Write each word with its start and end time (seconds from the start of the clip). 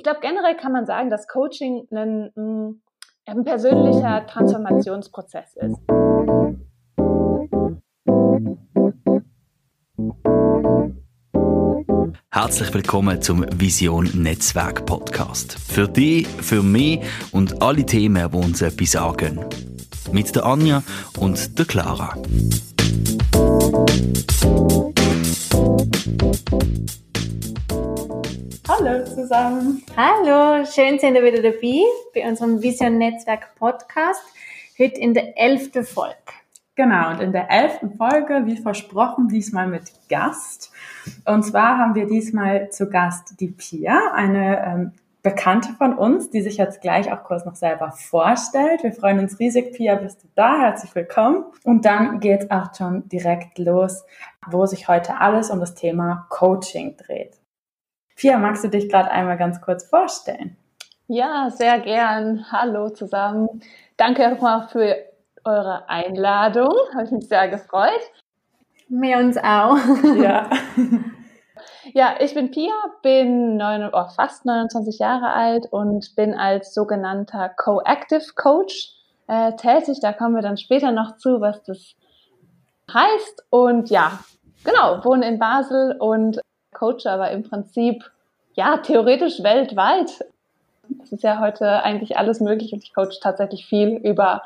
ich 0.00 0.04
glaube, 0.04 0.20
generell 0.22 0.56
kann 0.56 0.72
man 0.72 0.86
sagen, 0.86 1.10
dass 1.10 1.28
Coaching 1.28 1.86
ein, 1.90 2.30
mm, 2.34 2.80
ein 3.26 3.44
persönlicher 3.44 4.26
Transformationsprozess 4.26 5.56
ist. 5.56 5.78
Herzlich 12.32 12.72
willkommen 12.72 13.20
zum 13.20 13.44
Vision 13.60 14.08
Netzwerk 14.14 14.86
Podcast. 14.86 15.58
Für 15.58 15.86
dich, 15.86 16.26
für 16.26 16.62
mich 16.62 17.00
und 17.32 17.60
alle 17.60 17.84
Themen, 17.84 18.30
die 18.30 18.36
uns 18.38 18.62
etwas 18.62 18.92
sagen. 18.92 19.44
Mit 20.12 20.34
der 20.34 20.46
Anja 20.46 20.82
und 21.18 21.58
der 21.58 21.66
Clara. 21.66 22.14
Zusammen. 29.30 29.84
Hallo, 29.96 30.64
schön 30.64 30.98
sind 30.98 31.14
ihr 31.14 31.22
wieder 31.22 31.40
dabei 31.40 31.84
bei 32.12 32.28
unserem 32.28 32.60
Vision 32.60 32.98
Netzwerk 32.98 33.54
Podcast. 33.54 34.20
Heute 34.76 34.98
in 34.98 35.14
der 35.14 35.38
elften 35.38 35.84
Folge. 35.84 36.16
Genau, 36.74 37.10
und 37.10 37.20
in 37.20 37.30
der 37.30 37.48
elften 37.48 37.92
Folge, 37.96 38.42
wie 38.46 38.56
versprochen, 38.56 39.28
diesmal 39.28 39.68
mit 39.68 39.92
Gast. 40.08 40.72
Und 41.26 41.44
zwar 41.44 41.78
haben 41.78 41.94
wir 41.94 42.06
diesmal 42.06 42.70
zu 42.70 42.90
Gast 42.90 43.38
die 43.38 43.52
Pia, 43.52 44.12
eine 44.14 44.66
ähm, 44.66 44.92
Bekannte 45.22 45.74
von 45.74 45.96
uns, 45.96 46.30
die 46.30 46.40
sich 46.40 46.56
jetzt 46.56 46.80
gleich 46.80 47.12
auch 47.12 47.22
kurz 47.22 47.44
noch 47.44 47.54
selber 47.54 47.92
vorstellt. 47.92 48.82
Wir 48.82 48.92
freuen 48.92 49.20
uns 49.20 49.38
riesig, 49.38 49.74
Pia, 49.74 49.94
bist 49.94 50.24
du 50.24 50.28
da? 50.34 50.58
Herzlich 50.58 50.92
willkommen. 50.96 51.44
Und 51.62 51.84
dann 51.84 52.18
geht's 52.18 52.50
auch 52.50 52.74
schon 52.76 53.08
direkt 53.08 53.58
los, 53.58 54.02
wo 54.50 54.66
sich 54.66 54.88
heute 54.88 55.20
alles 55.20 55.50
um 55.50 55.60
das 55.60 55.76
Thema 55.76 56.26
Coaching 56.30 56.96
dreht. 56.96 57.39
Pia, 58.20 58.36
magst 58.36 58.62
du 58.62 58.68
dich 58.68 58.90
gerade 58.90 59.10
einmal 59.10 59.38
ganz 59.38 59.62
kurz 59.62 59.88
vorstellen? 59.88 60.54
Ja, 61.08 61.48
sehr 61.48 61.80
gern. 61.80 62.44
Hallo 62.52 62.90
zusammen. 62.90 63.62
Danke 63.96 64.28
nochmal 64.28 64.68
für 64.68 64.94
eure 65.42 65.88
Einladung. 65.88 66.68
Habe 66.92 67.04
ich 67.04 67.12
mich 67.12 67.28
sehr 67.28 67.48
gefreut. 67.48 68.02
Wir 68.90 69.16
uns 69.16 69.38
auch. 69.38 69.78
Ja. 70.22 70.50
ja, 71.94 72.14
ich 72.20 72.34
bin 72.34 72.50
Pia, 72.50 72.74
bin 73.02 73.56
neun, 73.56 73.88
oh, 73.90 74.08
fast 74.14 74.44
29 74.44 74.98
Jahre 74.98 75.32
alt 75.32 75.68
und 75.70 76.14
bin 76.14 76.34
als 76.34 76.74
sogenannter 76.74 77.48
Co-Active 77.48 78.34
Coach 78.36 78.90
äh, 79.28 79.52
tätig. 79.56 80.00
Da 80.02 80.12
kommen 80.12 80.34
wir 80.34 80.42
dann 80.42 80.58
später 80.58 80.92
noch 80.92 81.16
zu, 81.16 81.40
was 81.40 81.62
das 81.62 81.94
heißt. 82.92 83.46
Und 83.48 83.88
ja, 83.88 84.18
genau, 84.62 85.02
wohne 85.06 85.26
in 85.26 85.38
Basel 85.38 85.96
und 85.98 86.38
coache 86.72 87.06
aber 87.06 87.30
im 87.30 87.42
Prinzip, 87.42 88.10
ja, 88.54 88.78
theoretisch 88.78 89.42
weltweit. 89.42 90.24
Es 91.02 91.12
ist 91.12 91.22
ja 91.22 91.40
heute 91.40 91.82
eigentlich 91.82 92.16
alles 92.16 92.40
möglich 92.40 92.72
und 92.72 92.82
ich 92.82 92.94
coache 92.94 93.18
tatsächlich 93.20 93.66
viel 93.66 93.96
über 93.96 94.42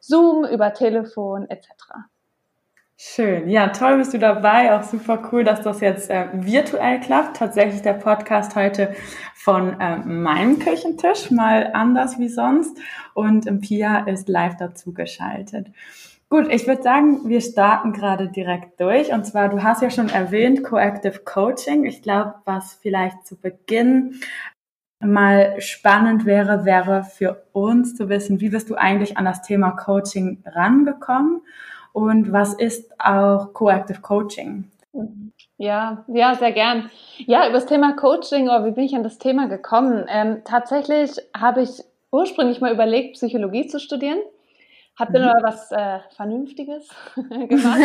Zoom, 0.00 0.44
über 0.44 0.72
Telefon 0.74 1.48
etc. 1.48 1.68
Schön, 2.98 3.50
ja, 3.50 3.68
toll 3.68 3.98
bist 3.98 4.14
du 4.14 4.18
dabei. 4.18 4.74
Auch 4.74 4.82
super 4.82 5.28
cool, 5.30 5.44
dass 5.44 5.60
das 5.60 5.80
jetzt 5.80 6.08
äh, 6.08 6.28
virtuell 6.32 6.98
klappt. 7.00 7.36
Tatsächlich 7.36 7.82
der 7.82 7.92
Podcast 7.92 8.56
heute 8.56 8.94
von 9.34 9.78
äh, 9.78 9.98
meinem 9.98 10.58
Küchentisch, 10.58 11.30
mal 11.30 11.72
anders 11.74 12.18
wie 12.18 12.30
sonst. 12.30 12.78
Und 13.12 13.60
Pia 13.60 14.06
ist 14.06 14.30
live 14.30 14.56
dazu 14.56 14.94
geschaltet. 14.94 15.66
Gut, 16.28 16.48
ich 16.52 16.66
würde 16.66 16.82
sagen, 16.82 17.28
wir 17.28 17.40
starten 17.40 17.92
gerade 17.92 18.28
direkt 18.28 18.80
durch. 18.80 19.12
Und 19.12 19.24
zwar, 19.24 19.48
du 19.48 19.62
hast 19.62 19.80
ja 19.80 19.90
schon 19.90 20.08
erwähnt, 20.08 20.64
Coactive 20.64 21.20
Coaching. 21.20 21.84
Ich 21.84 22.02
glaube, 22.02 22.34
was 22.44 22.74
vielleicht 22.74 23.24
zu 23.24 23.36
Beginn 23.36 24.20
mal 24.98 25.60
spannend 25.60 26.26
wäre, 26.26 26.64
wäre 26.64 27.04
für 27.04 27.44
uns 27.52 27.94
zu 27.94 28.08
wissen, 28.08 28.40
wie 28.40 28.48
bist 28.48 28.70
du 28.70 28.74
eigentlich 28.74 29.16
an 29.16 29.24
das 29.24 29.42
Thema 29.42 29.70
Coaching 29.70 30.42
rangekommen 30.46 31.42
und 31.92 32.32
was 32.32 32.54
ist 32.54 32.92
auch 32.98 33.52
Coactive 33.52 34.00
Coaching? 34.00 34.70
Ja, 35.58 36.04
ja, 36.08 36.34
sehr 36.34 36.52
gern. 36.52 36.90
Ja, 37.18 37.44
über 37.44 37.54
das 37.54 37.66
Thema 37.66 37.94
Coaching, 37.94 38.44
oder 38.44 38.64
wie 38.64 38.72
bin 38.72 38.84
ich 38.84 38.96
an 38.96 39.02
das 39.04 39.18
Thema 39.18 39.46
gekommen? 39.48 40.06
Ähm, 40.08 40.42
tatsächlich 40.44 41.12
habe 41.38 41.62
ich 41.62 41.84
ursprünglich 42.10 42.60
mal 42.60 42.72
überlegt, 42.72 43.14
Psychologie 43.14 43.66
zu 43.68 43.78
studieren 43.78 44.18
habe 44.98 45.12
dann 45.12 45.24
aber 45.24 45.42
was 45.42 45.70
äh, 45.72 45.98
Vernünftiges 46.16 46.88
gemacht 47.14 47.80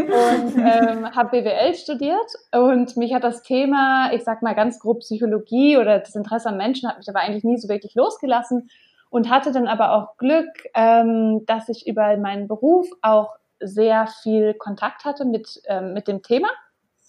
und 0.00 0.56
ähm, 0.56 1.14
habe 1.14 1.42
BWL 1.42 1.74
studiert 1.74 2.32
und 2.52 2.96
mich 2.96 3.14
hat 3.14 3.22
das 3.22 3.42
Thema, 3.42 4.12
ich 4.12 4.24
sag 4.24 4.42
mal 4.42 4.54
ganz 4.54 4.80
grob 4.80 5.00
Psychologie 5.00 5.78
oder 5.78 6.00
das 6.00 6.16
Interesse 6.16 6.48
an 6.48 6.56
Menschen 6.56 6.88
hat 6.88 6.98
mich 6.98 7.08
aber 7.08 7.20
eigentlich 7.20 7.44
nie 7.44 7.58
so 7.58 7.68
wirklich 7.68 7.94
losgelassen 7.94 8.70
und 9.08 9.30
hatte 9.30 9.52
dann 9.52 9.68
aber 9.68 9.92
auch 9.92 10.16
Glück, 10.16 10.48
ähm, 10.74 11.44
dass 11.46 11.68
ich 11.68 11.86
über 11.86 12.16
meinen 12.16 12.48
Beruf 12.48 12.88
auch 13.02 13.36
sehr 13.60 14.08
viel 14.22 14.54
Kontakt 14.54 15.04
hatte 15.04 15.24
mit, 15.24 15.62
ähm, 15.66 15.92
mit 15.92 16.08
dem 16.08 16.22
Thema. 16.22 16.48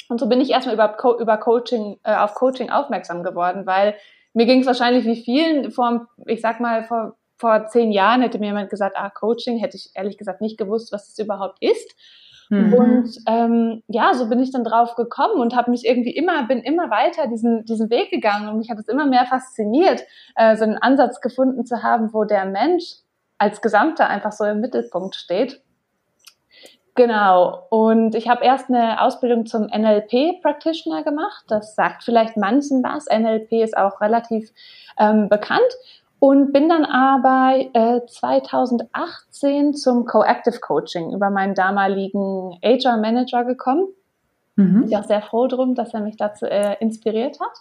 Und 0.09 0.19
so 0.19 0.27
bin 0.27 0.41
ich 0.41 0.49
erstmal 0.49 0.75
über, 0.75 0.89
Co 0.89 1.17
über 1.17 1.37
Coaching, 1.37 1.97
äh, 2.03 2.15
auf 2.15 2.35
Coaching 2.35 2.69
aufmerksam 2.69 3.23
geworden, 3.23 3.65
weil 3.65 3.95
mir 4.33 4.45
ging 4.45 4.61
es 4.61 4.67
wahrscheinlich 4.67 5.05
wie 5.05 5.23
vielen 5.23 5.71
vor, 5.71 6.07
ich 6.25 6.41
sag 6.41 6.59
mal, 6.59 6.83
vor 6.83 7.15
vor 7.41 7.65
zehn 7.67 7.91
Jahren 7.91 8.21
hätte 8.21 8.37
mir 8.37 8.47
jemand 8.47 8.69
gesagt, 8.69 8.95
ah, 8.95 9.09
Coaching, 9.09 9.57
hätte 9.57 9.75
ich 9.75 9.89
ehrlich 9.95 10.17
gesagt 10.17 10.41
nicht 10.41 10.59
gewusst, 10.59 10.93
was 10.93 11.09
es 11.09 11.17
überhaupt 11.17 11.57
ist. 11.59 11.95
Mhm. 12.49 12.73
Und 12.73 13.09
ähm, 13.27 13.83
ja, 13.87 14.13
so 14.13 14.29
bin 14.29 14.39
ich 14.39 14.51
dann 14.51 14.63
drauf 14.63 14.95
gekommen 14.95 15.41
und 15.41 15.55
habe 15.55 15.71
mich 15.71 15.85
irgendwie 15.85 16.11
immer, 16.11 16.43
bin 16.43 16.59
immer 16.59 16.91
weiter 16.91 17.27
diesen, 17.27 17.65
diesen 17.65 17.89
Weg 17.89 18.11
gegangen 18.11 18.47
und 18.47 18.59
mich 18.59 18.69
hat 18.69 18.77
es 18.77 18.87
immer 18.87 19.07
mehr 19.07 19.25
fasziniert, 19.25 20.03
äh, 20.35 20.55
so 20.55 20.63
einen 20.63 20.77
Ansatz 20.77 21.19
gefunden 21.19 21.65
zu 21.65 21.81
haben, 21.81 22.13
wo 22.13 22.25
der 22.25 22.45
Mensch 22.45 22.97
als 23.39 23.61
Gesamter 23.61 24.07
einfach 24.07 24.31
so 24.31 24.45
im 24.45 24.61
Mittelpunkt 24.61 25.15
steht. 25.15 25.61
Genau. 26.93 27.65
Und 27.69 28.13
ich 28.13 28.29
habe 28.29 28.43
erst 28.43 28.69
eine 28.69 29.01
Ausbildung 29.01 29.47
zum 29.47 29.63
NLP 29.65 30.41
Practitioner 30.43 31.03
gemacht. 31.03 31.45
Das 31.47 31.73
sagt 31.73 32.03
vielleicht 32.03 32.37
manchen 32.37 32.83
was. 32.83 33.07
NLP 33.07 33.63
ist 33.63 33.75
auch 33.75 33.99
relativ 34.01 34.51
ähm, 34.99 35.27
bekannt 35.29 35.73
und 36.21 36.53
bin 36.53 36.69
dann 36.69 36.85
aber 36.85 37.57
äh, 37.73 38.05
2018 38.05 39.73
zum 39.73 40.05
Coactive 40.05 40.59
Coaching 40.59 41.13
über 41.15 41.31
meinen 41.31 41.55
damaligen 41.55 42.59
HR 42.61 42.97
Manager 42.97 43.43
gekommen. 43.43 43.87
Mhm. 44.55 44.85
Bin 44.85 44.95
auch 44.95 45.03
sehr 45.03 45.23
froh 45.23 45.47
drum, 45.47 45.73
dass 45.73 45.95
er 45.95 46.01
mich 46.01 46.17
dazu 46.17 46.45
äh, 46.45 46.75
inspiriert 46.79 47.39
hat, 47.39 47.57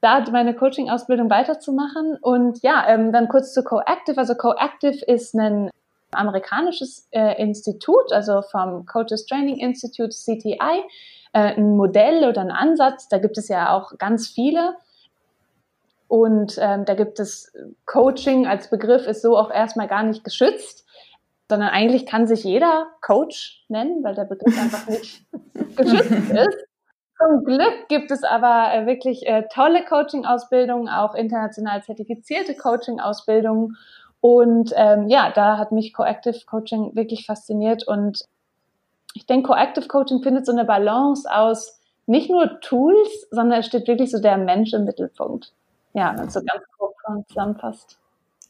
da 0.00 0.24
meine 0.32 0.54
Coaching-Ausbildung 0.54 1.28
weiterzumachen. 1.28 2.16
Und 2.22 2.62
ja, 2.62 2.86
ähm, 2.88 3.12
dann 3.12 3.28
kurz 3.28 3.52
zu 3.52 3.62
Coactive. 3.62 4.16
Also 4.16 4.34
Coactive 4.34 5.04
ist 5.04 5.34
ein 5.34 5.68
amerikanisches 6.12 7.06
äh, 7.10 7.38
Institut, 7.38 8.12
also 8.12 8.40
vom 8.50 8.86
Coaches 8.86 9.26
Training 9.26 9.58
Institute, 9.58 10.08
CTI, 10.08 10.56
äh, 11.34 11.54
ein 11.54 11.76
Modell 11.76 12.26
oder 12.26 12.40
ein 12.40 12.50
Ansatz. 12.50 13.08
Da 13.10 13.18
gibt 13.18 13.36
es 13.36 13.48
ja 13.48 13.76
auch 13.76 13.98
ganz 13.98 14.26
viele 14.26 14.76
und 16.08 16.56
ähm, 16.60 16.84
da 16.84 16.94
gibt 16.94 17.18
es 17.18 17.52
Coaching 17.84 18.46
als 18.46 18.70
Begriff 18.70 19.06
ist 19.06 19.22
so 19.22 19.36
auch 19.36 19.50
erstmal 19.50 19.88
gar 19.88 20.02
nicht 20.02 20.22
geschützt, 20.24 20.86
sondern 21.48 21.68
eigentlich 21.70 22.06
kann 22.06 22.26
sich 22.26 22.44
jeder 22.44 22.86
Coach 23.02 23.64
nennen, 23.68 24.02
weil 24.02 24.14
der 24.14 24.24
Begriff 24.24 24.58
einfach 24.60 24.86
nicht 24.88 25.24
geschützt 25.76 26.30
ist. 26.30 26.66
Zum 27.18 27.44
Glück 27.44 27.88
gibt 27.88 28.10
es 28.10 28.24
aber 28.24 28.74
äh, 28.74 28.86
wirklich 28.86 29.26
äh, 29.26 29.44
tolle 29.52 29.84
Coaching-Ausbildungen, 29.84 30.88
auch 30.88 31.14
international 31.14 31.82
zertifizierte 31.82 32.54
Coaching-Ausbildungen. 32.54 33.76
Und 34.20 34.72
ähm, 34.76 35.08
ja, 35.08 35.32
da 35.34 35.56
hat 35.56 35.72
mich 35.72 35.94
Coactive 35.94 36.44
Coaching 36.46 36.94
wirklich 36.94 37.24
fasziniert. 37.24 37.88
Und 37.88 38.26
ich 39.14 39.24
denke, 39.24 39.48
Coactive 39.48 39.88
Coaching 39.88 40.22
findet 40.22 40.44
so 40.44 40.52
eine 40.52 40.66
Balance 40.66 41.30
aus 41.30 41.80
nicht 42.04 42.28
nur 42.28 42.60
Tools, 42.60 43.26
sondern 43.30 43.60
es 43.60 43.66
steht 43.66 43.88
wirklich 43.88 44.10
so 44.10 44.20
der 44.20 44.36
Mensch 44.36 44.74
im 44.74 44.84
Mittelpunkt 44.84 45.52
ja, 45.96 46.14
wenn 46.16 46.28
so 46.28 46.40
ganz 46.40 46.62
grob 46.76 46.94
zusammenfasst. 47.26 47.98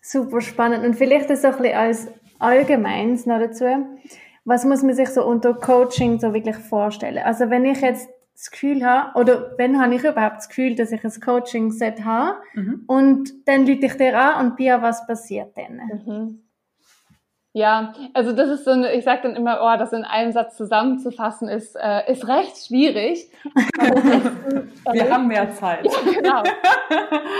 Super 0.03 0.41
spannend. 0.41 0.85
Und 0.85 0.95
vielleicht 0.95 1.31
das 1.31 1.45
auch 1.45 1.57
ein 1.57 1.63
bisschen 1.63 1.79
als 1.79 2.09
Allgemeines 2.39 3.25
noch 3.25 3.39
dazu. 3.39 3.65
Was 4.45 4.65
muss 4.65 4.83
man 4.83 4.95
sich 4.95 5.09
so 5.09 5.25
unter 5.25 5.55
Coaching 5.55 6.19
so 6.21 6.35
wirklich 6.35 6.57
vorstellen? 6.57 7.19
Also 7.19 7.49
wenn 7.51 7.65
ich 7.65 7.81
jetzt 7.81 8.09
das 8.35 8.51
Gefühl 8.51 8.85
habe, 8.85 9.19
oder 9.19 9.53
wenn 9.57 9.81
habe 9.81 9.95
ich 9.95 10.05
überhaupt 10.05 10.37
das 10.37 10.49
Gefühl, 10.49 10.75
dass 10.75 10.93
ich 10.93 11.03
ein 11.03 11.21
Coaching-Set 11.21 12.05
habe 12.05 12.37
mhm. 12.55 12.85
und 12.87 13.49
dann 13.49 13.65
lüte 13.65 13.87
ich 13.87 13.97
dir 13.97 14.19
an 14.19 14.47
und 14.47 14.57
Pia, 14.57 14.83
was 14.83 15.07
passiert 15.07 15.57
dann? 15.57 15.77
Mhm. 16.05 16.43
Ja, 17.57 17.95
also 18.13 18.33
das 18.33 18.51
ist 18.51 18.67
so 18.67 18.73
eine, 18.73 18.93
ich 18.93 19.03
sage 19.03 19.23
dann 19.23 19.35
immer, 19.35 19.61
oh, 19.63 19.79
das 19.79 19.95
in 19.95 20.05
einem 20.05 20.31
Satz 20.31 20.59
zusammenzufassen 20.59 21.49
ist, 21.49 21.75
äh, 21.75 22.13
ist 22.13 22.29
recht 22.29 22.55
schwierig. 22.67 23.31
Wir 24.93 25.11
haben 25.11 25.27
mehr 25.27 25.51
Zeit. 25.53 25.87
Ja, 25.87 26.13
genau. 26.13 26.43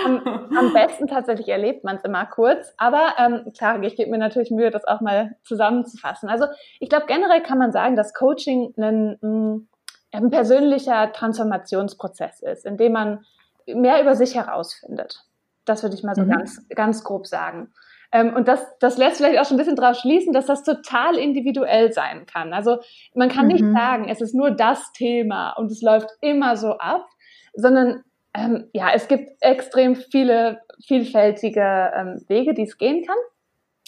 Am, 0.07 0.49
am 0.57 0.73
besten 0.73 1.07
tatsächlich 1.07 1.49
erlebt 1.49 1.85
man 1.85 1.97
es 1.97 2.05
immer 2.05 2.25
kurz, 2.25 2.73
aber 2.79 3.13
ähm, 3.19 3.53
klar, 3.53 3.83
ich 3.83 3.95
gebe 3.95 4.11
mir 4.11 4.17
natürlich 4.17 4.51
Mühe, 4.51 4.71
das 4.71 4.87
auch 4.87 5.03
mal 5.03 5.37
zusammenzufassen. 5.43 6.31
Also 6.31 6.47
ich 6.81 6.89
glaube, 6.89 7.05
generell 7.09 7.43
kann 7.43 7.59
man 7.59 7.71
sagen, 7.71 7.95
dass 7.95 8.15
Coaching 8.15 8.73
ein, 8.79 9.69
ein 10.13 10.31
persönlicher 10.31 11.13
Transformationsprozess 11.13 12.41
ist, 12.41 12.65
in 12.65 12.79
dem 12.79 12.93
man 12.93 13.27
mehr 13.67 14.01
über 14.01 14.15
sich 14.15 14.35
herausfindet. 14.35 15.27
Das 15.67 15.83
würde 15.83 15.95
ich 15.95 16.03
mal 16.03 16.15
so 16.15 16.23
mhm. 16.23 16.31
ganz, 16.31 16.67
ganz 16.71 17.05
grob 17.05 17.27
sagen. 17.27 17.71
Ähm, 18.13 18.35
und 18.35 18.49
das, 18.49 18.65
das 18.79 18.99
lässt 18.99 19.19
vielleicht 19.19 19.39
auch 19.39 19.45
schon 19.45 19.57
ein 19.57 19.59
bisschen 19.59 19.77
darauf 19.77 19.97
schließen, 19.97 20.33
dass 20.33 20.47
das 20.47 20.63
total 20.63 21.17
individuell 21.17 21.93
sein 21.93 22.27
kann. 22.27 22.53
Also 22.53 22.79
man 23.15 23.29
kann 23.29 23.47
mhm. 23.47 23.53
nicht 23.53 23.65
sagen, 23.73 24.09
es 24.09 24.21
ist 24.21 24.35
nur 24.35 24.51
das 24.51 24.93
Thema 24.93 25.53
und 25.53 25.71
es 25.71 25.83
läuft 25.83 26.11
immer 26.21 26.57
so 26.57 26.73
ab, 26.73 27.07
sondern 27.55 28.05
ähm, 28.35 28.69
ja, 28.73 28.91
es 28.95 29.09
gibt 29.09 29.31
extrem 29.41 29.97
viele 29.97 30.61
vielfältige 30.85 31.93
ähm, 31.95 32.25
Wege, 32.29 32.55
die 32.55 32.65
es 32.65 32.77
gehen 32.79 33.05
kann. 33.05 33.17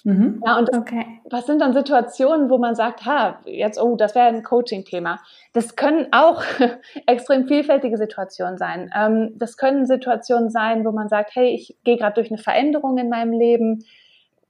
Mhm. 0.05 0.43
Ja, 0.47 0.59
und 0.59 0.69
das, 0.69 0.79
okay. 0.79 1.05
was 1.29 1.47
sind 1.47 1.61
dann 1.61 1.73
Situationen, 1.73 2.49
wo 2.51 2.59
man 2.59 2.75
sagt, 2.75 3.05
ha, 3.05 3.41
jetzt, 3.45 3.81
oh, 3.81 3.97
das 3.97 4.15
wäre 4.15 4.29
ein 4.29 4.43
Coaching-Thema. 4.43 5.19
Das 5.53 5.77
können 5.77 6.07
auch 6.13 6.43
extrem 7.07 7.47
vielfältige 7.47 7.97
Situationen 7.97 8.59
sein. 8.59 8.91
Ähm, 8.97 9.33
das 9.37 9.57
können 9.57 9.87
Situationen 9.87 10.51
sein, 10.51 10.85
wo 10.85 10.93
man 10.93 11.09
sagt, 11.09 11.35
hey, 11.35 11.49
ich 11.55 11.77
gehe 11.85 11.97
gerade 11.97 12.15
durch 12.15 12.31
eine 12.31 12.39
Veränderung 12.39 12.97
in 12.97 13.09
meinem 13.09 13.33
Leben 13.33 13.85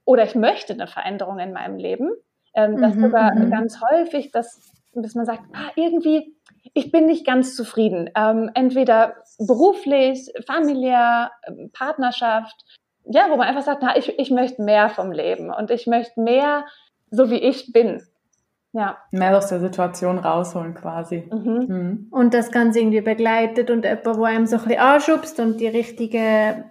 oder 0.09 0.23
ich 0.23 0.33
möchte 0.33 0.73
eine 0.73 0.87
Veränderung 0.87 1.37
in 1.37 1.53
meinem 1.53 1.77
Leben. 1.77 2.09
Ähm, 2.55 2.81
das 2.81 2.95
mhm, 2.95 3.01
sogar 3.03 3.35
mhm. 3.35 3.51
ganz 3.51 3.79
häufig, 3.79 4.31
dass, 4.31 4.59
dass 4.91 5.13
man 5.13 5.27
sagt, 5.27 5.43
ah, 5.53 5.69
irgendwie, 5.75 6.35
ich 6.73 6.91
bin 6.91 7.05
nicht 7.05 7.27
ganz 7.27 7.55
zufrieden. 7.55 8.09
Ähm, 8.15 8.49
entweder 8.55 9.17
beruflich, 9.37 10.33
familiär, 10.47 11.29
ähm, 11.45 11.69
Partnerschaft, 11.73 12.55
ja, 13.05 13.27
wo 13.29 13.35
man 13.35 13.47
einfach 13.47 13.61
sagt, 13.61 13.83
na, 13.83 13.95
ich, 13.97 14.17
ich 14.17 14.31
möchte 14.31 14.63
mehr 14.63 14.89
vom 14.89 15.11
Leben 15.11 15.53
und 15.53 15.69
ich 15.69 15.85
möchte 15.85 16.19
mehr 16.19 16.65
so 17.11 17.29
wie 17.29 17.37
ich 17.37 17.71
bin. 17.71 18.01
Ja. 18.73 18.97
Mehr 19.11 19.37
aus 19.37 19.49
der 19.49 19.59
Situation 19.59 20.17
rausholen 20.17 20.73
quasi. 20.73 21.29
Mhm. 21.31 21.65
Mhm. 21.67 22.07
Und 22.09 22.33
das 22.33 22.51
Ganze 22.51 22.79
irgendwie 22.79 23.01
begleitet 23.01 23.69
und 23.69 23.85
jemand, 23.85 24.17
wo 24.17 24.23
einem 24.23 24.47
so 24.47 24.57
ein 24.57 24.63
bisschen 24.63 24.79
anschubst 24.79 25.39
und 25.39 25.59
die 25.59 25.67
richtigen 25.67 26.63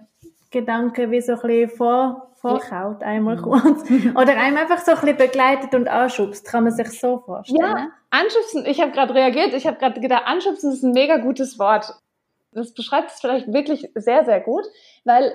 Gedanken 0.51 1.11
wie 1.11 1.21
so 1.21 1.33
ein 1.35 1.39
bisschen 1.39 1.69
vor, 1.69 2.28
vorkaut, 2.39 3.03
einmal 3.03 3.37
mhm. 3.37 3.41
kurz. 3.41 3.89
Oder 4.15 4.37
einem 4.37 4.57
einfach 4.57 4.79
so 4.79 4.91
ein 4.91 5.01
bisschen 5.01 5.17
begleitet 5.17 5.75
und 5.75 5.87
anschubst. 5.87 6.45
Kann 6.45 6.63
man 6.63 6.73
sich 6.73 6.99
so 6.99 7.19
vorstellen? 7.19 7.59
Ja, 7.59 7.87
anschubsen. 8.09 8.65
Ich 8.65 8.81
habe 8.81 8.91
gerade 8.91 9.13
reagiert. 9.13 9.53
Ich 9.53 9.67
habe 9.67 9.77
gerade 9.77 9.99
gedacht, 9.99 10.23
anschubsen 10.25 10.71
ist 10.71 10.83
ein 10.83 10.91
mega 10.91 11.17
gutes 11.17 11.59
Wort. 11.59 11.93
Das 12.51 12.73
beschreibt 12.73 13.11
es 13.11 13.19
vielleicht 13.19 13.51
wirklich 13.51 13.91
sehr, 13.95 14.25
sehr 14.25 14.39
gut, 14.39 14.65
weil 15.05 15.33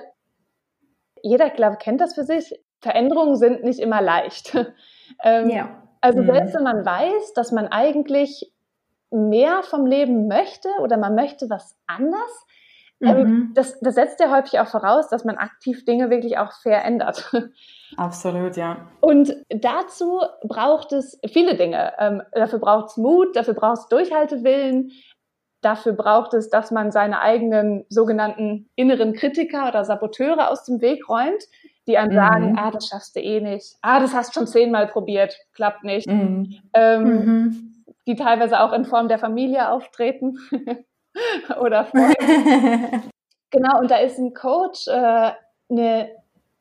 jeder, 1.21 1.49
glaube 1.49 1.77
kennt 1.77 2.01
das 2.01 2.13
für 2.13 2.23
sich. 2.23 2.59
Veränderungen 2.81 3.35
sind 3.35 3.63
nicht 3.63 3.79
immer 3.79 4.01
leicht. 4.01 4.55
ähm, 5.23 5.49
ja. 5.49 5.83
Also 6.01 6.21
mhm. 6.21 6.27
selbst 6.27 6.55
wenn 6.55 6.63
man 6.63 6.85
weiß, 6.85 7.33
dass 7.33 7.51
man 7.51 7.67
eigentlich 7.67 8.51
mehr 9.11 9.63
vom 9.63 9.85
Leben 9.85 10.27
möchte 10.27 10.69
oder 10.81 10.97
man 10.97 11.15
möchte 11.15 11.49
was 11.49 11.77
anders, 11.87 12.44
mhm. 13.13 13.51
das, 13.53 13.79
das 13.79 13.95
setzt 13.95 14.19
ja 14.19 14.31
häufig 14.35 14.59
auch 14.59 14.67
voraus, 14.67 15.09
dass 15.09 15.25
man 15.25 15.37
aktiv 15.37 15.85
Dinge 15.85 16.09
wirklich 16.09 16.37
auch 16.37 16.51
verändert. 16.61 17.31
Absolut, 17.97 18.57
ja. 18.57 18.87
Und 18.99 19.33
dazu 19.49 20.21
braucht 20.43 20.91
es 20.91 21.19
viele 21.31 21.55
Dinge. 21.55 21.93
Ähm, 21.99 22.21
dafür 22.31 22.59
braucht 22.59 22.89
es 22.89 22.97
Mut, 22.97 23.35
dafür 23.35 23.53
braucht 23.53 23.79
es 23.79 23.87
Durchhaltewillen, 23.87 24.91
Dafür 25.65 25.93
braucht 25.93 26.35
es, 26.35 26.51
dass 26.51 26.69
man 26.69 26.91
seine 26.91 27.21
eigenen 27.21 27.85
sogenannten 27.89 28.69
inneren 28.75 29.13
Kritiker 29.13 29.67
oder 29.67 29.83
Saboteure 29.83 30.51
aus 30.51 30.63
dem 30.63 30.79
Weg 30.79 31.09
räumt, 31.09 31.43
die 31.87 31.97
einem 31.97 32.11
mhm. 32.11 32.15
sagen, 32.15 32.55
ah, 32.55 32.69
das 32.69 32.87
schaffst 32.87 33.15
du 33.15 33.19
eh 33.19 33.41
nicht. 33.41 33.73
Ah, 33.81 33.99
das 33.99 34.13
hast 34.13 34.35
du 34.35 34.41
schon 34.41 34.47
zehnmal 34.47 34.85
probiert, 34.85 35.35
klappt 35.55 35.83
nicht. 35.83 36.05
Mhm. 36.05 36.59
Ähm, 36.75 37.03
mhm. 37.03 37.83
Die 38.05 38.15
teilweise 38.15 38.59
auch 38.59 38.73
in 38.73 38.85
Form 38.85 39.07
der 39.07 39.17
Familie 39.17 39.71
auftreten 39.71 40.37
oder 41.59 41.85
Freunde. 41.85 42.15
genau, 43.51 43.79
und 43.79 43.91
da 43.91 43.97
ist 43.97 44.17
ein 44.17 44.33
Coach 44.33 44.87
äh, 44.87 45.31
eine 45.69 46.09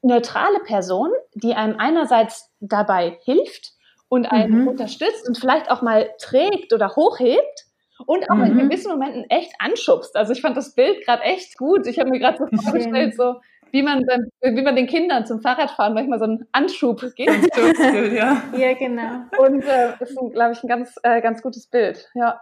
neutrale 0.02 0.60
Person, 0.60 1.10
die 1.34 1.54
einem 1.54 1.76
einerseits 1.78 2.50
dabei 2.60 3.18
hilft 3.24 3.72
und 4.08 4.26
einen 4.26 4.62
mhm. 4.62 4.68
unterstützt 4.68 5.26
und 5.26 5.38
vielleicht 5.38 5.70
auch 5.70 5.82
mal 5.82 6.10
trägt 6.18 6.72
oder 6.72 6.94
hochhebt 6.94 7.64
und 8.06 8.30
auch 8.30 8.36
mhm. 8.36 8.44
in 8.44 8.58
gewissen 8.58 8.90
Momenten 8.90 9.28
echt 9.30 9.52
anschubst. 9.58 10.16
Also 10.16 10.32
ich 10.32 10.40
fand 10.40 10.56
das 10.56 10.74
Bild 10.74 11.04
gerade 11.04 11.22
echt 11.22 11.56
gut. 11.56 11.86
Ich 11.86 11.98
habe 11.98 12.10
mir 12.10 12.18
gerade 12.18 12.38
so 12.38 12.46
vorgestellt, 12.62 13.16
so 13.16 13.36
wie 13.70 13.82
man, 13.82 14.04
beim, 14.06 14.56
wie 14.56 14.62
man 14.62 14.76
den 14.76 14.86
Kindern 14.86 15.26
zum 15.26 15.40
Fahrradfahren 15.40 15.94
manchmal 15.94 16.18
so 16.20 16.26
einen 16.26 16.46
Anschub 16.52 17.00
gibt. 17.16 17.56
ja. 18.12 18.42
ja, 18.56 18.72
genau. 18.74 19.24
Und 19.38 19.64
äh, 19.64 19.94
ist, 19.98 20.16
glaube 20.32 20.52
ich, 20.52 20.62
ein 20.62 20.68
ganz, 20.68 20.94
äh, 21.02 21.20
ganz 21.20 21.42
gutes 21.42 21.66
Bild. 21.66 22.08
Ja. 22.14 22.40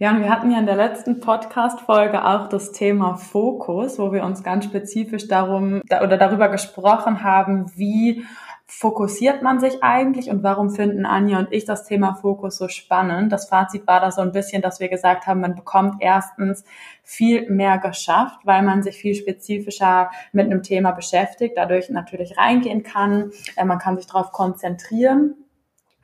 Ja, 0.00 0.12
und 0.12 0.20
wir 0.20 0.30
hatten 0.30 0.52
ja 0.52 0.60
in 0.60 0.66
der 0.66 0.76
letzten 0.76 1.18
Podcast-Folge 1.18 2.24
auch 2.24 2.48
das 2.48 2.70
Thema 2.70 3.16
Fokus, 3.16 3.98
wo 3.98 4.12
wir 4.12 4.22
uns 4.22 4.44
ganz 4.44 4.64
spezifisch 4.64 5.26
darum 5.26 5.82
da, 5.88 6.04
oder 6.04 6.16
darüber 6.16 6.48
gesprochen 6.48 7.24
haben, 7.24 7.66
wie 7.74 8.24
fokussiert 8.68 9.42
man 9.42 9.58
sich 9.58 9.82
eigentlich 9.82 10.30
und 10.30 10.44
warum 10.44 10.70
finden 10.70 11.04
Anja 11.04 11.38
und 11.40 11.52
ich 11.52 11.64
das 11.64 11.84
Thema 11.84 12.14
Fokus 12.14 12.58
so 12.58 12.68
spannend? 12.68 13.32
Das 13.32 13.48
Fazit 13.48 13.88
war 13.88 14.00
da 14.00 14.12
so 14.12 14.20
ein 14.20 14.30
bisschen, 14.30 14.62
dass 14.62 14.78
wir 14.78 14.88
gesagt 14.88 15.26
haben, 15.26 15.40
man 15.40 15.56
bekommt 15.56 15.96
erstens 16.00 16.64
viel 17.02 17.50
mehr 17.50 17.78
geschafft, 17.78 18.38
weil 18.44 18.62
man 18.62 18.84
sich 18.84 18.98
viel 18.98 19.14
spezifischer 19.14 20.10
mit 20.32 20.46
einem 20.46 20.62
Thema 20.62 20.92
beschäftigt, 20.92 21.56
dadurch 21.56 21.90
natürlich 21.90 22.38
reingehen 22.38 22.84
kann, 22.84 23.32
äh, 23.56 23.64
man 23.64 23.78
kann 23.78 23.96
sich 23.96 24.06
darauf 24.06 24.30
konzentrieren. 24.30 25.34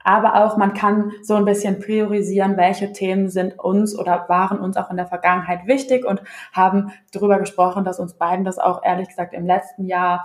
Aber 0.04 0.44
auch 0.44 0.56
man 0.56 0.74
kann 0.74 1.12
so 1.22 1.34
ein 1.34 1.44
bisschen 1.44 1.80
priorisieren, 1.80 2.56
welche 2.56 2.92
Themen 2.92 3.28
sind 3.28 3.58
uns 3.58 3.98
oder 3.98 4.28
waren 4.28 4.60
uns 4.60 4.76
auch 4.76 4.90
in 4.90 4.96
der 4.96 5.06
Vergangenheit 5.06 5.66
wichtig 5.66 6.04
und 6.04 6.22
haben 6.52 6.92
darüber 7.12 7.38
gesprochen, 7.38 7.84
dass 7.84 7.98
uns 7.98 8.14
beiden 8.14 8.44
das 8.44 8.58
auch 8.58 8.84
ehrlich 8.84 9.08
gesagt 9.08 9.34
im 9.34 9.46
letzten 9.46 9.86
Jahr 9.86 10.24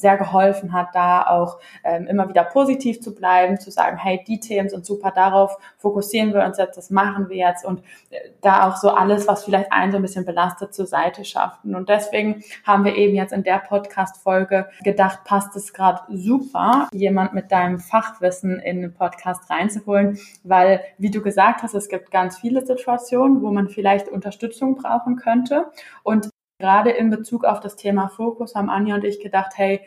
sehr 0.00 0.16
geholfen 0.16 0.72
hat, 0.72 0.94
da 0.94 1.26
auch 1.26 1.58
ähm, 1.82 2.06
immer 2.06 2.28
wieder 2.28 2.44
positiv 2.44 3.00
zu 3.00 3.14
bleiben, 3.14 3.58
zu 3.58 3.72
sagen, 3.72 3.96
hey, 3.96 4.22
die 4.26 4.38
Themen 4.38 4.68
sind 4.68 4.86
super, 4.86 5.10
darauf 5.10 5.58
fokussieren 5.76 6.32
wir 6.32 6.44
uns 6.44 6.56
jetzt, 6.56 6.78
das 6.78 6.90
machen 6.90 7.28
wir 7.28 7.36
jetzt 7.36 7.64
und 7.64 7.80
äh, 8.10 8.30
da 8.40 8.68
auch 8.68 8.76
so 8.76 8.90
alles, 8.90 9.26
was 9.26 9.44
vielleicht 9.44 9.72
einen 9.72 9.90
so 9.90 9.98
ein 9.98 10.02
bisschen 10.02 10.24
belastet, 10.24 10.72
zur 10.72 10.86
Seite 10.86 11.24
schaffen. 11.24 11.74
Und 11.74 11.88
deswegen 11.88 12.44
haben 12.64 12.84
wir 12.84 12.94
eben 12.94 13.16
jetzt 13.16 13.32
in 13.32 13.42
der 13.42 13.58
Podcast-Folge 13.58 14.68
gedacht, 14.84 15.24
passt 15.24 15.56
es 15.56 15.72
gerade 15.72 16.02
super, 16.08 16.88
jemand 16.92 17.34
mit 17.34 17.50
deinem 17.50 17.80
Fachwissen 17.80 18.60
in 18.60 18.82
den 18.82 18.94
Podcast 18.94 19.50
reinzuholen, 19.50 20.18
weil, 20.44 20.80
wie 20.98 21.10
du 21.10 21.20
gesagt 21.22 21.64
hast, 21.64 21.74
es 21.74 21.88
gibt 21.88 22.12
ganz 22.12 22.38
viele 22.38 22.64
Situationen, 22.64 23.42
wo 23.42 23.50
man 23.50 23.68
vielleicht 23.68 24.08
Unterstützung 24.08 24.76
brauchen 24.76 25.16
könnte 25.16 25.66
und 26.04 26.30
Gerade 26.58 26.90
in 26.90 27.10
Bezug 27.10 27.44
auf 27.44 27.60
das 27.60 27.76
Thema 27.76 28.08
Fokus 28.08 28.54
haben 28.54 28.68
Anja 28.68 28.96
und 28.96 29.04
ich 29.04 29.20
gedacht, 29.20 29.52
hey, 29.54 29.80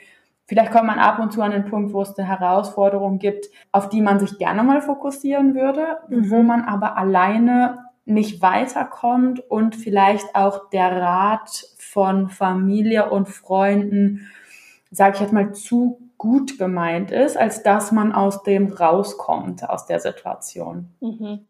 vielleicht 0.45 0.71
kommt 0.71 0.87
man 0.87 0.99
ab 0.99 1.19
und 1.19 1.33
zu 1.33 1.41
an 1.41 1.51
den 1.51 1.65
Punkt, 1.65 1.93
wo 1.93 2.01
es 2.01 2.17
eine 2.17 2.27
Herausforderung 2.27 3.19
gibt, 3.19 3.47
auf 3.71 3.89
die 3.89 4.01
man 4.01 4.19
sich 4.19 4.37
gerne 4.37 4.63
mal 4.63 4.81
fokussieren 4.81 5.53
würde, 5.53 5.97
mhm. 6.07 6.29
wo 6.29 6.41
man 6.43 6.63
aber 6.63 6.97
alleine 6.97 7.85
nicht 8.05 8.41
weiterkommt 8.41 9.39
und 9.51 9.75
vielleicht 9.75 10.35
auch 10.35 10.69
der 10.69 11.01
Rat 11.01 11.65
von 11.77 12.29
Familie 12.29 13.09
und 13.09 13.27
Freunden, 13.27 14.29
sage 14.91 15.15
ich 15.15 15.21
jetzt 15.21 15.33
mal, 15.33 15.53
zu 15.53 15.99
gut 16.17 16.57
gemeint 16.57 17.11
ist, 17.11 17.35
als 17.35 17.63
dass 17.63 17.91
man 17.91 18.13
aus 18.13 18.43
dem 18.43 18.71
rauskommt, 18.71 19.69
aus 19.69 19.87
der 19.87 19.99
Situation. 19.99 20.89
Mhm. 20.99 21.47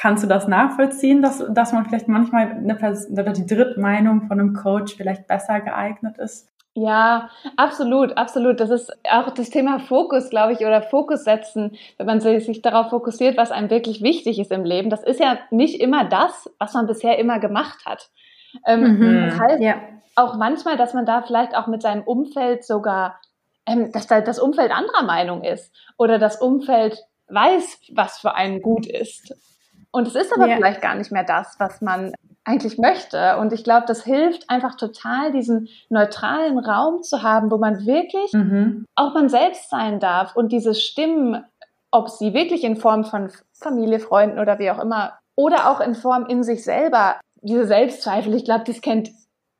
Kannst 0.00 0.24
du 0.24 0.26
das 0.26 0.48
nachvollziehen, 0.48 1.20
dass, 1.20 1.44
dass 1.50 1.74
man 1.74 1.84
vielleicht 1.84 2.08
manchmal 2.08 2.52
eine 2.52 2.74
Person, 2.74 3.18
oder 3.18 3.34
die 3.34 3.44
Drittmeinung 3.44 4.22
von 4.28 4.40
einem 4.40 4.54
Coach 4.54 4.96
vielleicht 4.96 5.26
besser 5.26 5.60
geeignet 5.60 6.16
ist? 6.16 6.48
Ja, 6.72 7.28
absolut, 7.58 8.16
absolut. 8.16 8.60
Das 8.60 8.70
ist 8.70 8.90
auch 9.10 9.28
das 9.32 9.50
Thema 9.50 9.78
Fokus, 9.78 10.30
glaube 10.30 10.54
ich, 10.54 10.60
oder 10.60 10.80
Fokus 10.80 11.24
setzen, 11.24 11.76
wenn 11.98 12.06
man 12.06 12.20
sich 12.20 12.62
darauf 12.62 12.88
fokussiert, 12.88 13.36
was 13.36 13.50
einem 13.50 13.68
wirklich 13.68 14.00
wichtig 14.00 14.38
ist 14.38 14.50
im 14.52 14.64
Leben. 14.64 14.88
Das 14.88 15.04
ist 15.04 15.20
ja 15.20 15.38
nicht 15.50 15.78
immer 15.82 16.06
das, 16.06 16.48
was 16.58 16.72
man 16.72 16.86
bisher 16.86 17.18
immer 17.18 17.38
gemacht 17.38 17.84
hat. 17.84 18.08
Ähm, 18.66 18.80
mhm. 18.80 19.26
Das 19.26 19.38
heißt 19.38 19.62
ja. 19.62 19.74
auch 20.16 20.34
manchmal, 20.38 20.78
dass 20.78 20.94
man 20.94 21.04
da 21.04 21.20
vielleicht 21.20 21.54
auch 21.54 21.66
mit 21.66 21.82
seinem 21.82 22.04
Umfeld 22.04 22.64
sogar, 22.64 23.20
ähm, 23.66 23.92
dass 23.92 24.06
da 24.06 24.22
das 24.22 24.38
Umfeld 24.38 24.72
anderer 24.72 25.02
Meinung 25.02 25.44
ist 25.44 25.76
oder 25.98 26.18
das 26.18 26.40
Umfeld 26.40 27.04
weiß, 27.28 27.80
was 27.92 28.18
für 28.18 28.34
einen 28.34 28.62
gut 28.62 28.86
ist. 28.86 29.34
Und 29.92 30.06
es 30.06 30.14
ist 30.14 30.32
aber 30.32 30.46
ja. 30.46 30.56
vielleicht 30.56 30.82
gar 30.82 30.94
nicht 30.94 31.10
mehr 31.10 31.24
das, 31.24 31.56
was 31.58 31.80
man 31.80 32.12
eigentlich 32.44 32.78
möchte. 32.78 33.36
Und 33.38 33.52
ich 33.52 33.64
glaube, 33.64 33.86
das 33.86 34.04
hilft 34.04 34.48
einfach 34.48 34.76
total, 34.76 35.32
diesen 35.32 35.68
neutralen 35.88 36.58
Raum 36.58 37.02
zu 37.02 37.22
haben, 37.22 37.50
wo 37.50 37.58
man 37.58 37.86
wirklich 37.86 38.32
mhm. 38.32 38.86
auch 38.94 39.14
man 39.14 39.28
selbst 39.28 39.70
sein 39.70 40.00
darf 40.00 40.36
und 40.36 40.52
diese 40.52 40.74
Stimmen, 40.74 41.44
ob 41.90 42.08
sie 42.08 42.32
wirklich 42.34 42.64
in 42.64 42.76
Form 42.76 43.04
von 43.04 43.30
Familie, 43.52 44.00
Freunden 44.00 44.38
oder 44.38 44.58
wie 44.58 44.70
auch 44.70 44.78
immer, 44.78 45.18
oder 45.36 45.70
auch 45.70 45.80
in 45.80 45.94
Form 45.94 46.26
in 46.26 46.42
sich 46.42 46.64
selber, 46.64 47.16
diese 47.42 47.66
Selbstzweifel, 47.66 48.34
ich 48.34 48.44
glaube, 48.44 48.64
das 48.66 48.80
kennt 48.80 49.10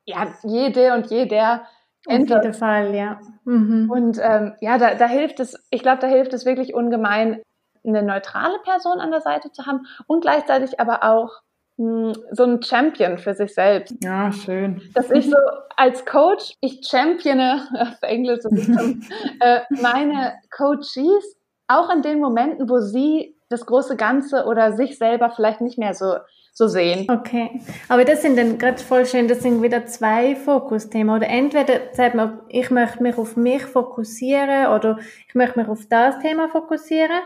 ja 0.05 0.29
jede 0.43 0.95
und 0.95 1.11
jeder. 1.11 1.63
Auf 2.07 2.17
jeden 2.17 2.55
Fall, 2.55 2.95
ja. 2.95 3.21
Mhm. 3.45 3.91
Und 3.91 4.19
ähm, 4.23 4.55
ja, 4.61 4.79
da, 4.79 4.95
da 4.95 5.07
hilft 5.07 5.39
es, 5.41 5.63
ich 5.71 5.83
glaube, 5.83 6.01
da 6.01 6.07
hilft 6.07 6.33
es 6.33 6.47
wirklich 6.47 6.75
ungemein, 6.75 7.43
eine 7.87 8.03
neutrale 8.03 8.59
Person 8.65 9.01
an 9.01 9.11
der 9.11 9.21
Seite 9.21 9.53
zu 9.53 9.67
haben 9.67 9.87
und 10.07 10.21
gleichzeitig 10.21 10.81
aber 10.81 11.05
auch 11.05 11.43
hm, 11.77 12.13
so 12.31 12.45
ein 12.45 12.63
Champion 12.63 13.19
für 13.19 13.35
sich 13.35 13.55
selbst. 13.55 13.95
Ja, 14.03 14.31
schön. 14.33 14.83
Dass 14.95 15.11
ich 15.11 15.31
so 15.31 15.37
als 15.77 16.05
Coach, 16.05 16.55
ich 16.61 16.87
champione, 16.87 17.67
auf 17.79 18.03
Englisch, 18.03 18.45
äh, 19.41 19.61
meine 19.71 20.35
Coaches 20.51 21.37
auch 21.69 21.89
in 21.95 22.03
den 22.03 22.21
Momenten, 22.21 22.69
wo 22.69 22.81
sie 22.81 23.37
das 23.49 23.65
große 23.65 23.97
Ganze 23.97 24.45
oder 24.45 24.73
sich 24.73 24.99
selber 24.99 25.31
vielleicht 25.31 25.61
nicht 25.61 25.79
mehr 25.79 25.95
so 25.95 26.17
so 26.53 26.69
sehen. 26.69 27.07
Okay, 27.11 27.61
aber 27.89 28.05
das 28.05 28.23
sind 28.23 28.37
dann 28.37 28.59
gerade 28.59 28.83
voll 28.83 29.07
schön, 29.07 29.29
das 29.29 29.41
sind 29.41 29.63
wieder 29.63 29.87
zwei 29.87 30.37
Fokusthemen. 30.37 31.15
Oder 31.15 31.29
entweder 31.29 31.81
sagt 31.93 32.15
man, 32.15 32.41
ich 32.49 32.71
möchte 32.71 33.03
mich 33.03 33.17
auf 33.17 33.37
mich 33.37 33.63
fokussieren 33.63 34.67
oder 34.67 34.99
ich 35.27 35.35
möchte 35.35 35.59
mich 35.59 35.69
auf 35.69 35.87
das 35.89 36.19
Thema 36.19 36.49
fokussieren 36.49 37.21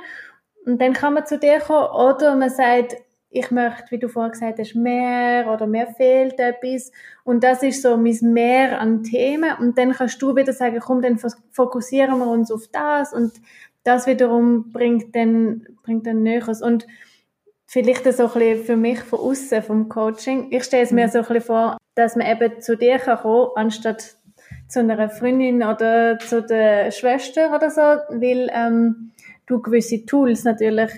und 0.64 0.80
dann 0.80 0.92
kann 0.92 1.14
man 1.14 1.26
zu 1.26 1.38
dir 1.38 1.60
kommen 1.60 1.88
oder 1.88 2.34
man 2.36 2.50
sagt, 2.50 2.96
ich 3.34 3.50
möchte, 3.50 3.90
wie 3.90 3.98
du 3.98 4.08
vorher 4.08 4.30
gesagt 4.30 4.60
hast, 4.60 4.76
mehr 4.76 5.50
oder 5.52 5.66
mir 5.66 5.88
fehlt 5.88 6.38
etwas. 6.38 6.92
Und 7.24 7.42
das 7.42 7.64
ist 7.64 7.82
so 7.82 7.96
mein 7.96 8.18
Mehr 8.32 8.80
an 8.80 9.02
Themen. 9.02 9.50
Und 9.58 9.76
dann 9.76 9.92
kannst 9.92 10.22
du 10.22 10.36
wieder 10.36 10.52
sagen, 10.52 10.78
komm, 10.78 11.02
dann 11.02 11.18
fokussieren 11.50 12.18
wir 12.18 12.28
uns 12.28 12.52
auf 12.52 12.68
das. 12.70 13.12
Und 13.12 13.32
das 13.82 14.06
wiederum 14.06 14.70
bringt 14.70 15.16
dann, 15.16 15.66
bringt 15.82 16.06
dann 16.06 16.22
Näheres. 16.22 16.62
Und 16.62 16.86
vielleicht 17.66 18.04
so 18.04 18.26
ein 18.26 18.32
bisschen 18.32 18.64
für 18.64 18.76
mich 18.76 19.00
von 19.00 19.18
außen 19.18 19.62
vom 19.64 19.88
Coaching. 19.88 20.52
Ich 20.52 20.62
stelle 20.62 20.84
es 20.84 20.92
mir 20.92 21.08
mhm. 21.08 21.10
so 21.10 21.18
ein 21.18 21.24
bisschen 21.24 21.42
vor, 21.42 21.76
dass 21.96 22.14
man 22.14 22.28
eben 22.28 22.60
zu 22.60 22.76
dir 22.76 22.98
kann 22.98 23.18
kommen, 23.18 23.50
anstatt 23.56 24.14
zu 24.68 24.78
einer 24.78 25.08
Freundin 25.08 25.64
oder 25.64 26.20
zu 26.20 26.40
der 26.40 26.92
Schwester 26.92 27.52
oder 27.54 27.70
so, 27.70 27.80
weil 27.80 28.48
ähm, 28.52 29.10
du 29.46 29.60
gewisse 29.60 30.06
Tools 30.06 30.44
natürlich 30.44 30.90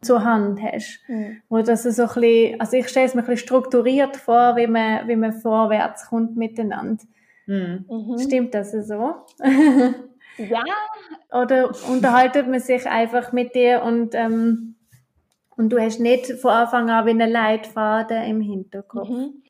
zur 0.00 0.24
Hand 0.24 0.60
hast. 0.60 1.00
Mhm. 1.08 1.42
Wo 1.48 1.62
das 1.62 1.82
so 1.84 2.02
ein 2.02 2.08
bisschen, 2.08 2.60
also 2.60 2.76
ich 2.76 2.88
stelle 2.88 3.06
es 3.06 3.14
mir 3.14 3.22
ein 3.22 3.26
bisschen 3.26 3.46
strukturiert 3.46 4.16
vor, 4.16 4.56
wie 4.56 4.66
man, 4.66 5.06
wie 5.08 5.16
man 5.16 5.32
vorwärts 5.32 6.06
kommt 6.08 6.36
miteinander. 6.36 7.02
Mhm. 7.46 7.84
mhm. 7.88 8.18
Stimmt 8.18 8.54
das 8.54 8.72
so? 8.72 9.14
ja. 10.38 10.64
Oder 11.32 11.72
unterhaltet 11.90 12.48
man 12.48 12.60
sich 12.60 12.86
einfach 12.86 13.32
mit 13.32 13.54
dir 13.54 13.82
und 13.82 14.14
ähm, 14.14 14.72
und 15.56 15.68
du 15.68 15.78
hast 15.78 16.00
nicht 16.00 16.26
von 16.40 16.50
Anfang 16.50 16.90
an 16.90 17.06
wie 17.06 17.10
einen 17.10 17.30
Leitfaden 17.30 18.24
im 18.24 18.40
Hinterkopf. 18.40 19.08
Mhm. 19.08 19.41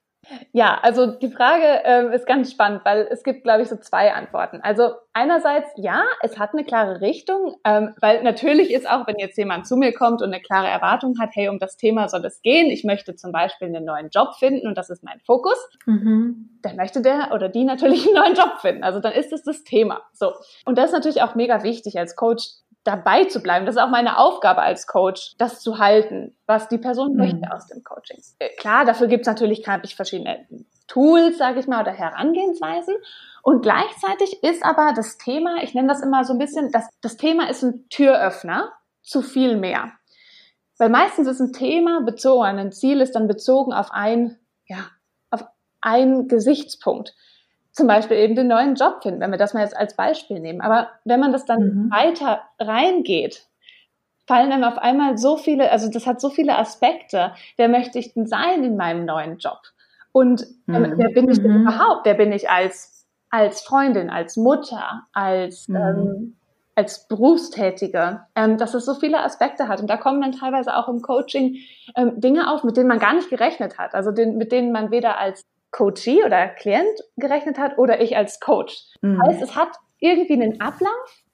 Ja, 0.52 0.78
also 0.82 1.06
die 1.06 1.30
Frage 1.30 1.84
äh, 1.84 2.14
ist 2.14 2.26
ganz 2.26 2.52
spannend, 2.52 2.82
weil 2.84 3.08
es 3.10 3.24
gibt, 3.24 3.42
glaube 3.42 3.62
ich, 3.62 3.68
so 3.68 3.76
zwei 3.76 4.12
Antworten. 4.12 4.60
Also 4.62 4.92
einerseits, 5.12 5.68
ja, 5.76 6.04
es 6.22 6.38
hat 6.38 6.52
eine 6.52 6.64
klare 6.64 7.00
Richtung, 7.00 7.56
ähm, 7.64 7.94
weil 8.00 8.22
natürlich 8.22 8.72
ist 8.72 8.88
auch, 8.88 9.06
wenn 9.06 9.18
jetzt 9.18 9.36
jemand 9.36 9.66
zu 9.66 9.76
mir 9.76 9.92
kommt 9.92 10.22
und 10.22 10.32
eine 10.32 10.40
klare 10.40 10.68
Erwartung 10.68 11.18
hat, 11.20 11.30
hey, 11.32 11.48
um 11.48 11.58
das 11.58 11.76
Thema 11.76 12.08
soll 12.08 12.24
es 12.24 12.40
gehen, 12.42 12.70
ich 12.70 12.84
möchte 12.84 13.16
zum 13.16 13.32
Beispiel 13.32 13.68
einen 13.68 13.84
neuen 13.84 14.10
Job 14.10 14.34
finden 14.38 14.68
und 14.68 14.78
das 14.78 14.90
ist 14.90 15.02
mein 15.02 15.18
Fokus, 15.20 15.58
mhm. 15.86 16.58
dann 16.62 16.76
möchte 16.76 17.02
der 17.02 17.32
oder 17.32 17.48
die 17.48 17.64
natürlich 17.64 18.06
einen 18.06 18.14
neuen 18.14 18.34
Job 18.34 18.60
finden. 18.60 18.84
Also 18.84 19.00
dann 19.00 19.12
ist 19.12 19.32
es 19.32 19.42
das 19.42 19.64
Thema. 19.64 20.02
So. 20.12 20.32
Und 20.64 20.78
das 20.78 20.86
ist 20.86 20.92
natürlich 20.92 21.22
auch 21.22 21.34
mega 21.34 21.64
wichtig 21.64 21.98
als 21.98 22.14
Coach, 22.14 22.44
dabei 22.84 23.24
zu 23.24 23.40
bleiben. 23.40 23.66
Das 23.66 23.76
ist 23.76 23.80
auch 23.80 23.90
meine 23.90 24.18
Aufgabe 24.18 24.62
als 24.62 24.86
Coach, 24.86 25.34
das 25.38 25.60
zu 25.60 25.78
halten, 25.78 26.34
was 26.46 26.68
die 26.68 26.78
Person 26.78 27.12
mhm. 27.12 27.18
möchte 27.18 27.52
aus 27.52 27.66
dem 27.66 27.84
Coaching. 27.84 28.20
Äh, 28.38 28.50
klar, 28.56 28.84
dafür 28.84 29.06
gibt 29.06 29.22
es 29.22 29.26
natürlich 29.26 29.66
ich 29.82 29.96
verschiedene 29.96 30.46
Tools, 30.88 31.38
sage 31.38 31.60
ich 31.60 31.66
mal, 31.66 31.82
oder 31.82 31.92
Herangehensweisen. 31.92 32.94
Und 33.42 33.62
gleichzeitig 33.62 34.42
ist 34.42 34.64
aber 34.64 34.92
das 34.94 35.18
Thema, 35.18 35.62
ich 35.62 35.74
nenne 35.74 35.88
das 35.88 36.02
immer 36.02 36.24
so 36.24 36.32
ein 36.32 36.38
bisschen, 36.38 36.70
das, 36.70 36.88
das 37.00 37.16
Thema 37.16 37.48
ist 37.48 37.62
ein 37.62 37.88
Türöffner 37.88 38.72
zu 39.02 39.22
viel 39.22 39.56
mehr. 39.56 39.92
Weil 40.78 40.90
meistens 40.90 41.28
ist 41.28 41.40
ein 41.40 41.52
Thema 41.52 42.02
bezogen, 42.02 42.44
ein 42.44 42.72
Ziel 42.72 43.00
ist 43.00 43.14
dann 43.14 43.28
bezogen 43.28 43.72
auf 43.72 43.90
ein, 43.90 44.38
ja, 44.66 44.78
auf 45.30 45.44
einen 45.80 46.28
Gesichtspunkt 46.28 47.14
zum 47.72 47.86
Beispiel 47.86 48.18
eben 48.18 48.36
den 48.36 48.48
neuen 48.48 48.74
Job 48.74 49.02
finden, 49.02 49.20
wenn 49.20 49.30
wir 49.30 49.38
das 49.38 49.54
mal 49.54 49.62
jetzt 49.62 49.76
als 49.76 49.96
Beispiel 49.96 50.40
nehmen. 50.40 50.60
Aber 50.60 50.90
wenn 51.04 51.20
man 51.20 51.32
das 51.32 51.46
dann 51.46 51.60
mhm. 51.60 51.90
weiter 51.90 52.42
reingeht, 52.58 53.46
fallen 54.26 54.52
einem 54.52 54.64
auf 54.64 54.78
einmal 54.78 55.18
so 55.18 55.36
viele, 55.36 55.70
also 55.70 55.90
das 55.90 56.06
hat 56.06 56.20
so 56.20 56.30
viele 56.30 56.56
Aspekte. 56.56 57.32
Wer 57.56 57.68
möchte 57.68 57.98
ich 57.98 58.12
denn 58.14 58.26
sein 58.26 58.62
in 58.62 58.76
meinem 58.76 59.04
neuen 59.04 59.38
Job? 59.38 59.58
Und 60.12 60.46
ähm, 60.68 60.82
mhm. 60.82 60.94
wer 60.96 61.08
bin 61.08 61.28
ich 61.30 61.40
denn 61.40 61.52
mhm. 61.52 61.62
überhaupt? 61.62 62.04
Wer 62.04 62.14
bin 62.14 62.30
ich 62.32 62.50
als, 62.50 63.06
als 63.30 63.62
Freundin, 63.62 64.10
als 64.10 64.36
Mutter, 64.36 65.04
als, 65.14 65.66
mhm. 65.68 65.76
ähm, 65.76 66.36
als 66.74 67.08
Berufstätige? 67.08 68.26
Ähm, 68.36 68.58
dass 68.58 68.74
es 68.74 68.84
so 68.84 68.94
viele 68.94 69.20
Aspekte 69.20 69.68
hat. 69.68 69.80
Und 69.80 69.88
da 69.88 69.96
kommen 69.96 70.20
dann 70.20 70.32
teilweise 70.32 70.76
auch 70.76 70.88
im 70.88 71.00
Coaching 71.00 71.56
ähm, 71.96 72.20
Dinge 72.20 72.52
auf, 72.52 72.64
mit 72.64 72.76
denen 72.76 72.88
man 72.88 72.98
gar 72.98 73.14
nicht 73.14 73.30
gerechnet 73.30 73.78
hat. 73.78 73.94
Also 73.94 74.12
den, 74.12 74.36
mit 74.36 74.52
denen 74.52 74.72
man 74.72 74.90
weder 74.90 75.18
als 75.18 75.42
Coachee 75.72 76.22
oder 76.24 76.48
Klient 76.48 77.00
gerechnet 77.16 77.58
hat 77.58 77.78
oder 77.78 78.00
ich 78.00 78.16
als 78.16 78.38
Coach. 78.38 78.76
Mhm. 79.00 79.20
Heißt, 79.22 79.42
es 79.42 79.56
hat 79.56 79.70
irgendwie 79.98 80.34
einen 80.34 80.60
Ablauf 80.60 81.24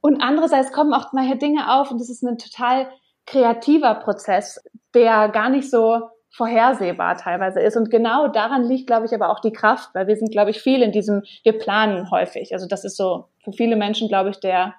und 0.00 0.20
andererseits 0.20 0.72
kommen 0.72 0.92
auch 0.92 1.12
mal 1.12 1.24
hier 1.24 1.38
Dinge 1.38 1.72
auf 1.74 1.90
und 1.90 2.00
das 2.00 2.10
ist 2.10 2.22
ein 2.22 2.38
total 2.38 2.88
kreativer 3.26 3.94
Prozess, 3.96 4.62
der 4.94 5.28
gar 5.30 5.48
nicht 5.48 5.70
so 5.70 6.10
vorhersehbar 6.30 7.16
teilweise 7.16 7.60
ist. 7.60 7.76
Und 7.76 7.90
genau 7.90 8.28
daran 8.28 8.64
liegt, 8.64 8.86
glaube 8.86 9.06
ich, 9.06 9.14
aber 9.14 9.30
auch 9.30 9.40
die 9.40 9.52
Kraft, 9.52 9.90
weil 9.94 10.06
wir 10.06 10.16
sind, 10.16 10.30
glaube 10.30 10.50
ich, 10.50 10.60
viel 10.60 10.82
in 10.82 10.92
diesem, 10.92 11.22
wir 11.42 11.58
planen 11.58 12.10
häufig. 12.10 12.52
Also 12.52 12.68
das 12.68 12.84
ist 12.84 12.96
so 12.96 13.24
für 13.42 13.52
viele 13.52 13.74
Menschen, 13.74 14.08
glaube 14.08 14.30
ich, 14.30 14.40
der 14.40 14.74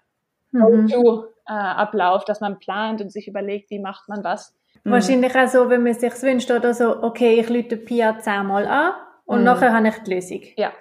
mhm. 0.51 0.87
Go-To-Ablauf, 0.87 2.25
dass 2.25 2.41
man 2.41 2.59
plant 2.59 3.01
und 3.01 3.11
sich 3.11 3.27
überlegt, 3.27 3.71
wie 3.71 3.79
macht 3.79 4.07
man 4.07 4.23
was. 4.23 4.55
Wahrscheinlich 4.83 5.35
auch 5.35 5.47
so, 5.47 5.69
wenn 5.69 5.83
man 5.83 5.93
sich 5.93 6.21
wünscht 6.21 6.51
oder 6.51 6.73
so, 6.73 7.03
okay, 7.03 7.39
ich 7.39 7.49
lüte 7.49 7.75
Pia 7.75 8.19
zehnmal 8.19 8.67
an 8.67 8.93
und 9.27 9.39
mhm. 9.39 9.45
nachher 9.45 9.73
habe 9.73 9.89
ich 9.89 9.97
die 9.99 10.13
Lösung. 10.15 10.41
Ja. 10.55 10.71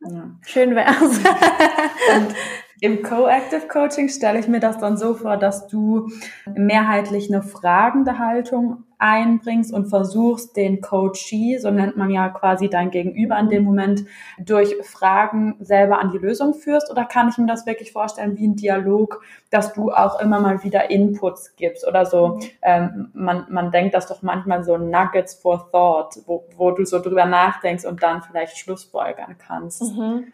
ja. 0.00 0.30
Schön 0.42 0.74
wär's. 0.74 1.00
und 2.16 2.34
im 2.80 3.02
Co-Active 3.02 3.68
Coaching 3.68 4.08
stelle 4.08 4.40
ich 4.40 4.48
mir 4.48 4.60
das 4.60 4.78
dann 4.78 4.96
so 4.96 5.14
vor, 5.14 5.36
dass 5.36 5.68
du 5.68 6.08
mehrheitlich 6.56 7.32
eine 7.32 7.42
fragende 7.42 8.18
Haltung 8.18 8.84
einbringst 9.04 9.70
und 9.70 9.86
versuchst, 9.86 10.56
den 10.56 10.80
Coachee, 10.80 11.58
so 11.58 11.70
nennt 11.70 11.98
man 11.98 12.08
ja 12.08 12.30
quasi 12.30 12.70
dein 12.70 12.90
Gegenüber 12.90 13.38
in 13.38 13.50
dem 13.50 13.62
Moment, 13.62 14.04
durch 14.38 14.74
Fragen 14.82 15.56
selber 15.60 16.00
an 16.00 16.10
die 16.10 16.16
Lösung 16.16 16.54
führst? 16.54 16.90
Oder 16.90 17.04
kann 17.04 17.28
ich 17.28 17.36
mir 17.36 17.46
das 17.46 17.66
wirklich 17.66 17.92
vorstellen 17.92 18.38
wie 18.38 18.46
ein 18.46 18.56
Dialog, 18.56 19.22
dass 19.50 19.74
du 19.74 19.92
auch 19.92 20.20
immer 20.20 20.40
mal 20.40 20.64
wieder 20.64 20.90
Inputs 20.90 21.54
gibst 21.56 21.86
oder 21.86 22.06
so? 22.06 22.40
Ähm, 22.62 23.10
man, 23.12 23.44
man 23.50 23.70
denkt 23.70 23.94
das 23.94 24.06
doch 24.06 24.22
manchmal 24.22 24.64
so 24.64 24.78
Nuggets 24.78 25.34
for 25.34 25.70
Thought, 25.70 26.20
wo, 26.24 26.46
wo 26.56 26.70
du 26.70 26.86
so 26.86 26.98
drüber 26.98 27.26
nachdenkst 27.26 27.84
und 27.84 28.02
dann 28.02 28.22
vielleicht 28.22 28.56
Schlussfolgern 28.56 29.36
kannst. 29.36 29.82
Mhm. 29.82 30.32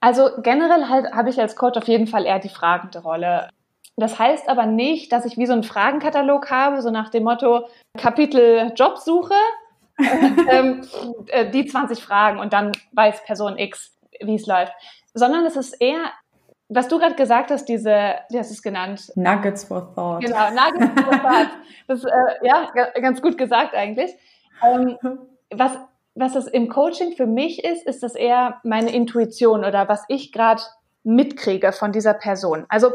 Also 0.00 0.30
generell 0.42 0.88
halt 0.88 1.12
habe 1.12 1.30
ich 1.30 1.38
als 1.40 1.54
Coach 1.54 1.78
auf 1.78 1.86
jeden 1.86 2.08
Fall 2.08 2.26
eher 2.26 2.40
die 2.40 2.48
fragende 2.48 3.00
Rolle. 3.02 3.50
Das 3.96 4.18
heißt 4.18 4.48
aber 4.48 4.66
nicht, 4.66 5.12
dass 5.12 5.24
ich 5.24 5.36
wie 5.36 5.46
so 5.46 5.52
einen 5.52 5.62
Fragenkatalog 5.62 6.50
habe, 6.50 6.80
so 6.82 6.90
nach 6.90 7.10
dem 7.10 7.24
Motto 7.24 7.68
Kapitel 7.98 8.72
Jobsuche, 8.74 9.34
ähm, 10.50 10.86
äh, 11.26 11.50
die 11.50 11.66
20 11.66 12.02
Fragen 12.02 12.38
und 12.38 12.52
dann 12.52 12.72
weiß 12.92 13.24
Person 13.24 13.58
X, 13.58 13.96
wie 14.20 14.34
es 14.34 14.46
läuft. 14.46 14.72
Sondern 15.12 15.44
es 15.44 15.56
ist 15.56 15.74
eher, 15.80 16.12
was 16.68 16.88
du 16.88 16.98
gerade 16.98 17.16
gesagt 17.16 17.50
hast, 17.50 17.66
diese, 17.66 18.14
wie 18.30 18.38
hast 18.38 18.50
du 18.50 18.54
es 18.54 18.62
genannt? 18.62 19.12
Nuggets 19.16 19.64
for 19.64 19.92
Thought. 19.94 20.22
Genau, 20.22 20.50
Nuggets 20.50 21.02
for 21.02 21.12
Thought. 21.22 21.48
Das 21.88 22.04
äh, 22.04 22.10
ja 22.42 22.70
ganz 23.00 23.20
gut 23.20 23.36
gesagt 23.36 23.74
eigentlich. 23.74 24.12
Ähm, 24.62 24.96
was, 25.50 25.72
was 26.14 26.32
das 26.32 26.46
im 26.46 26.68
Coaching 26.68 27.12
für 27.12 27.26
mich 27.26 27.64
ist, 27.64 27.86
ist 27.86 28.02
das 28.02 28.14
eher 28.14 28.60
meine 28.62 28.92
Intuition 28.92 29.64
oder 29.64 29.88
was 29.88 30.04
ich 30.08 30.32
gerade 30.32 30.62
mitkriege 31.02 31.72
von 31.72 31.92
dieser 31.92 32.14
Person. 32.14 32.66
Also 32.68 32.92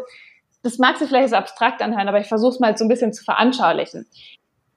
das 0.66 0.80
mag 0.80 0.98
sich 0.98 1.08
vielleicht 1.08 1.30
so 1.30 1.36
abstrakt 1.36 1.84
anhören, 1.84 2.08
aber 2.08 2.20
ich 2.20 2.28
versuche 2.28 2.54
es 2.54 2.60
mal 2.60 2.76
so 2.76 2.86
ein 2.86 2.88
bisschen 2.88 3.14
zu 3.14 3.24
veranschaulichen. 3.24 4.08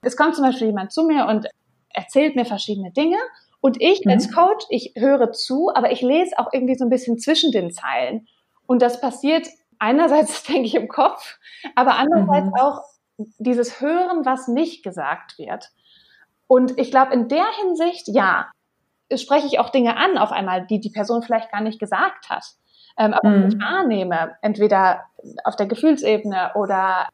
Es 0.03 0.19
kommt 0.19 0.35
zum 0.35 0.45
Beispiel 0.45 0.67
jemand 0.67 0.93
zu 0.93 1.05
mir 1.05 1.27
und 1.27 1.47
erzählt 1.89 2.37
mir 2.37 2.45
verschiedene 2.45 2.93
Dinge 2.93 3.17
und 3.63 3.81
ich 3.81 4.05
mhm. 4.05 4.13
als 4.13 4.31
Coach, 4.31 4.67
ich 4.69 4.93
höre 4.97 5.33
zu, 5.33 5.71
aber 5.75 5.91
ich 5.91 6.03
lese 6.03 6.39
auch 6.39 6.53
irgendwie 6.53 6.75
so 6.75 6.85
ein 6.85 6.91
bisschen 6.91 7.19
zwischen 7.19 7.53
den 7.53 7.73
Zeilen. 7.73 8.29
Und 8.67 8.83
das 8.83 9.01
passiert 9.01 9.49
einerseits, 9.79 10.43
denke 10.45 10.67
ich, 10.67 10.75
im 10.75 10.89
Kopf, 10.89 11.39
aber 11.75 11.95
andererseits 11.95 12.49
mhm. 12.49 12.55
auch 12.61 12.83
dieses 13.39 13.81
Hören, 13.81 14.27
was 14.27 14.47
nicht 14.47 14.85
gesagt 14.85 15.39
wird. 15.39 15.71
Und 16.47 16.79
ich 16.79 16.91
glaube, 16.91 17.15
in 17.15 17.29
der 17.29 17.47
Hinsicht, 17.63 18.09
ja, 18.09 18.51
spreche 19.15 19.47
ich 19.47 19.59
auch 19.59 19.71
Dinge 19.71 19.97
an 19.97 20.19
auf 20.19 20.33
einmal, 20.33 20.67
die 20.67 20.81
die 20.81 20.91
Person 20.91 21.23
vielleicht 21.23 21.51
gar 21.51 21.63
nicht 21.63 21.81
gesagt 21.81 22.29
hat 22.29 22.45
ähm, 22.99 23.15
aber 23.15 23.29
mhm. 23.29 23.49
ich 23.49 23.61
wahrnehme, 23.61 24.37
entweder 24.43 25.05
auf 25.45 25.57
der 25.57 25.67
Gefühlsebene 25.67 26.53
oder 26.55 27.09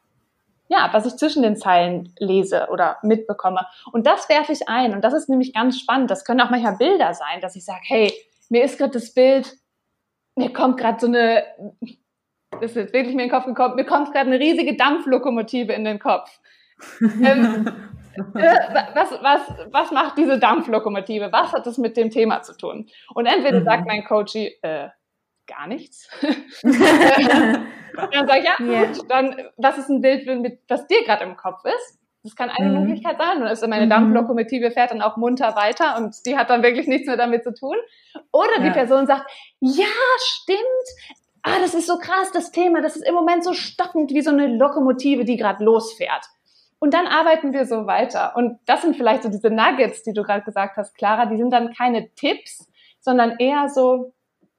ja, 0.69 0.89
was 0.93 1.07
ich 1.07 1.17
zwischen 1.17 1.43
den 1.43 1.57
Zeilen 1.57 2.15
lese 2.19 2.69
oder 2.71 2.97
mitbekomme. 3.03 3.67
Und 3.93 4.07
das 4.07 4.29
werfe 4.29 4.53
ich 4.53 4.69
ein. 4.69 4.95
Und 4.95 5.05
das 5.05 5.13
ist 5.13 5.29
nämlich 5.29 5.53
ganz 5.53 5.79
spannend. 5.79 6.11
Das 6.11 6.25
können 6.25 6.41
auch 6.41 6.51
manchmal 6.51 6.77
Bilder 6.77 7.13
sein, 7.13 7.41
dass 7.43 7.55
ich 7.55 7.65
sage, 7.65 7.83
hey, 7.85 8.13
mir 8.49 8.65
ist 8.65 8.79
gerade 8.79 8.93
das 8.93 9.13
Bild, 9.13 9.53
mir 10.37 10.53
kommt 10.53 10.79
gerade 10.79 10.99
so 10.99 11.07
eine, 11.07 11.45
das 12.51 12.71
ist 12.71 12.77
jetzt 12.77 12.93
wirklich 12.95 13.15
mir 13.15 13.25
in 13.25 13.29
den 13.29 13.31
Kopf 13.31 13.45
gekommen, 13.45 13.77
mir 13.77 13.85
kommt 13.85 14.13
gerade 14.13 14.31
eine 14.31 14.41
riesige 14.41 14.77
Dampflokomotive 14.77 15.73
in 15.73 15.85
den 15.85 15.99
Kopf. 15.99 16.31
ähm, 17.01 17.71
was, 18.33 19.11
was, 19.23 19.41
was 19.71 19.91
macht 19.91 20.17
diese 20.17 20.39
Dampflokomotive? 20.39 21.31
Was 21.31 21.53
hat 21.53 21.67
das 21.67 21.79
mit 21.79 21.97
dem 21.97 22.11
Thema 22.11 22.43
zu 22.43 22.57
tun? 22.57 22.89
Und 23.15 23.27
entweder 23.27 23.61
mhm. 23.61 23.65
sagt 23.65 23.87
mein 23.87 24.05
Coach, 24.05 24.35
äh, 24.35 24.89
gar 25.47 25.67
nichts. 25.67 26.09
dann 26.63 28.27
sage 28.27 28.41
ich, 28.41 28.45
ja, 28.45 28.57
yeah. 28.61 28.87
gut, 28.87 29.11
dann, 29.11 29.37
was 29.57 29.79
ist 29.79 29.89
ein 29.89 30.01
Bild, 30.01 30.27
mit, 30.41 30.61
was 30.69 30.87
dir 30.87 31.05
gerade 31.05 31.25
im 31.25 31.37
Kopf 31.37 31.65
ist? 31.65 31.99
Das 32.25 32.35
kann 32.35 32.49
eine 32.49 32.71
mhm. 32.71 32.81
Möglichkeit 32.87 33.19
sein. 33.19 33.43
Und 33.43 33.49
ist 33.49 33.67
meine 33.69 33.85
mhm. 33.85 33.91
Dampflokomotive 33.91 34.71
fährt 34.71 34.91
dann 34.91 35.03
auch 35.03 35.17
munter 35.17 35.55
weiter 35.57 35.99
und 35.99 36.15
die 36.25 36.39
hat 36.39 36.49
dann 36.49 36.63
wirklich 36.63 36.87
nichts 36.87 37.07
mehr 37.07 37.19
damit 37.19 37.45
zu 37.45 37.53
tun. 37.53 37.77
Oder 38.33 38.59
ja. 38.59 38.65
die 38.65 38.71
Person 38.71 39.07
sagt, 39.07 39.31
ja, 39.61 39.85
stimmt. 40.19 40.59
Ah, 41.43 41.59
das 41.61 41.75
ist 41.75 41.87
so 41.87 41.99
krass, 41.99 42.33
das 42.33 42.51
Thema. 42.51 42.81
Das 42.81 42.97
ist 42.97 43.07
im 43.07 43.15
Moment 43.15 43.45
so 43.45 43.53
stockend 43.53 44.13
wie 44.13 44.23
so 44.23 44.31
eine 44.31 44.47
Lokomotive, 44.47 45.27
die 45.27 45.37
gerade 45.37 45.63
losfährt. 45.63 46.25
Und 46.79 46.95
dann 46.95 47.07
arbeiten 47.07 47.53
wir 47.53 47.67
so 47.67 47.87
weiter. 47.87 48.35
Und 48.37 48.59
das 48.65 48.81
sind 48.81 48.97
vielleicht 48.97 49.23
so 49.23 49.29
diese 49.29 49.51
Nuggets, 49.51 50.03
die 50.03 50.15
du 50.15 50.23
gerade 50.23 50.43
gesagt 50.43 50.79
hast, 50.79 50.95
Clara. 50.97 51.27
Die 51.27 51.37
sind 51.37 51.51
dann 51.51 51.75
keine 51.75 52.11
Tipps, 52.15 52.67
sondern 53.01 53.37
eher 53.39 53.69
so, 53.69 54.15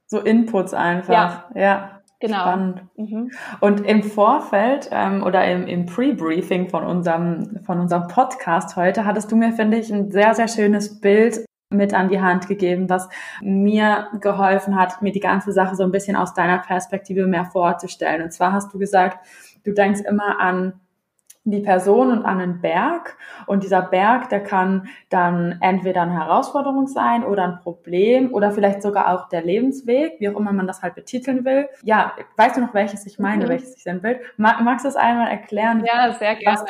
so 0.08 0.20
Inputs 0.20 0.74
einfach. 0.74 1.14
Ja. 1.14 1.46
ja. 1.56 1.92
Genau. 2.22 2.42
Spannend. 2.42 2.82
Mhm. 2.96 3.32
Und 3.60 3.82
im 3.82 4.02
Vorfeld 4.02 4.90
ähm, 4.92 5.22
oder 5.22 5.46
im, 5.52 5.68
im 5.68 5.86
Pre-Briefing 5.86 6.70
von 6.70 6.86
unserem, 6.86 7.60
von 7.66 7.80
unserem 7.80 8.08
Podcast 8.08 8.78
heute 8.78 9.06
hattest 9.06 9.32
du 9.32 9.36
mir, 9.36 9.52
finde 9.52 9.78
ich, 9.78 9.92
ein 9.92 10.12
sehr, 10.12 10.34
sehr 10.34 10.48
schönes 10.48 11.02
Bild 11.02 11.46
mit 11.70 11.94
an 11.94 12.08
die 12.08 12.22
Hand 12.22 12.48
gegeben, 12.48 12.90
was 12.90 13.10
mir 13.42 14.08
geholfen 14.22 14.76
hat, 14.80 15.02
mir 15.02 15.12
die 15.12 15.20
ganze 15.20 15.52
Sache 15.52 15.76
so 15.76 15.84
ein 15.84 15.92
bisschen 15.92 16.16
aus 16.16 16.34
deiner 16.34 16.60
Perspektive 16.60 17.28
mehr 17.28 17.46
vorzustellen. 17.46 18.24
Und 18.24 18.32
zwar 18.32 18.54
hast 18.54 18.74
du 18.74 18.80
gesagt, 18.80 19.26
du 19.64 19.74
denkst 19.74 20.02
immer 20.08 20.40
an 20.40 20.80
die 21.46 21.60
Person 21.60 22.12
und 22.12 22.26
an 22.26 22.42
einen 22.42 22.62
Berg. 22.62 23.18
Und 23.46 23.64
dieser 23.64 23.84
Berg, 23.84 24.30
der 24.30 24.44
kann 24.44 24.90
dann 25.10 25.58
entweder 25.62 26.02
eine 26.02 26.14
Herausforderung 26.14 26.88
sein 26.88 27.24
oder 27.24 27.44
ein 27.44 27.60
Problem 27.60 28.34
oder 28.34 28.52
vielleicht 28.52 28.82
sogar 28.82 29.14
auch 29.14 29.30
der 29.30 29.44
Lebensweg, 29.44 30.20
wie 30.20 30.30
auch 30.30 30.40
immer 30.40 30.52
man 30.52 30.68
das 30.68 30.82
halt 30.82 30.96
betiteln 30.96 31.46
will. 31.46 31.70
Ja, 31.84 32.14
weißt 32.38 32.58
du 32.58 32.62
noch, 32.62 32.74
welches 32.74 33.06
ich 33.06 33.20
meine, 33.20 33.46
mhm. 33.46 33.50
welches 33.50 33.78
ich 33.78 33.84
sein 33.84 34.02
will? 34.04 34.20
Magst 34.38 34.86
du 34.86 34.90
es 34.90 34.96
einmal 34.96 35.30
erklären? 35.30 35.86
Ja, 35.86 36.12
sehr 36.14 36.36
gerne. 36.36 36.60
Was 36.60 36.66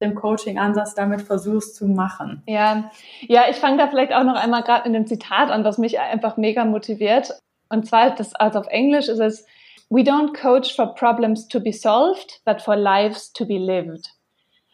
dem 0.00 0.14
Coaching-Ansatz 0.14 0.94
damit 0.94 1.20
versuchst 1.20 1.76
zu 1.76 1.86
machen? 1.86 2.42
Ja, 2.46 2.90
ja, 3.20 3.42
ich 3.50 3.56
fange 3.56 3.76
da 3.76 3.88
vielleicht 3.88 4.14
auch 4.14 4.24
noch 4.24 4.36
einmal 4.36 4.62
gerade 4.62 4.86
in 4.86 4.94
dem 4.94 5.06
Zitat 5.06 5.50
an, 5.50 5.62
was 5.62 5.76
mich 5.76 6.00
einfach 6.00 6.38
mega 6.38 6.64
motiviert. 6.64 7.38
Und 7.68 7.86
zwar, 7.86 8.14
das, 8.14 8.34
also 8.34 8.60
auf 8.60 8.66
Englisch 8.68 9.08
ist 9.08 9.18
es, 9.18 9.44
We 9.92 10.04
don't 10.04 10.34
coach 10.34 10.76
for 10.76 10.94
problems 10.94 11.48
to 11.48 11.58
be 11.58 11.72
solved, 11.72 12.40
but 12.44 12.62
for 12.62 12.76
lives 12.76 13.32
to 13.32 13.44
be 13.44 13.58
lived. 13.58 14.08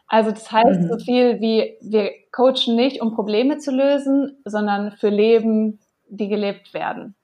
Also 0.09 0.31
das 0.31 0.51
heißt 0.51 0.83
mhm. 0.83 0.89
so 0.89 0.99
viel 0.99 1.41
wie, 1.41 1.77
wir 1.81 2.11
coachen 2.33 2.77
nicht, 2.77 3.01
um 3.01 3.15
Probleme 3.15 3.59
zu 3.59 3.73
lösen, 3.73 4.39
sondern 4.45 4.93
für 4.93 5.09
Leben, 5.09 5.81
die 6.09 6.29
gelebt 6.29 6.75
werden. 6.75 7.15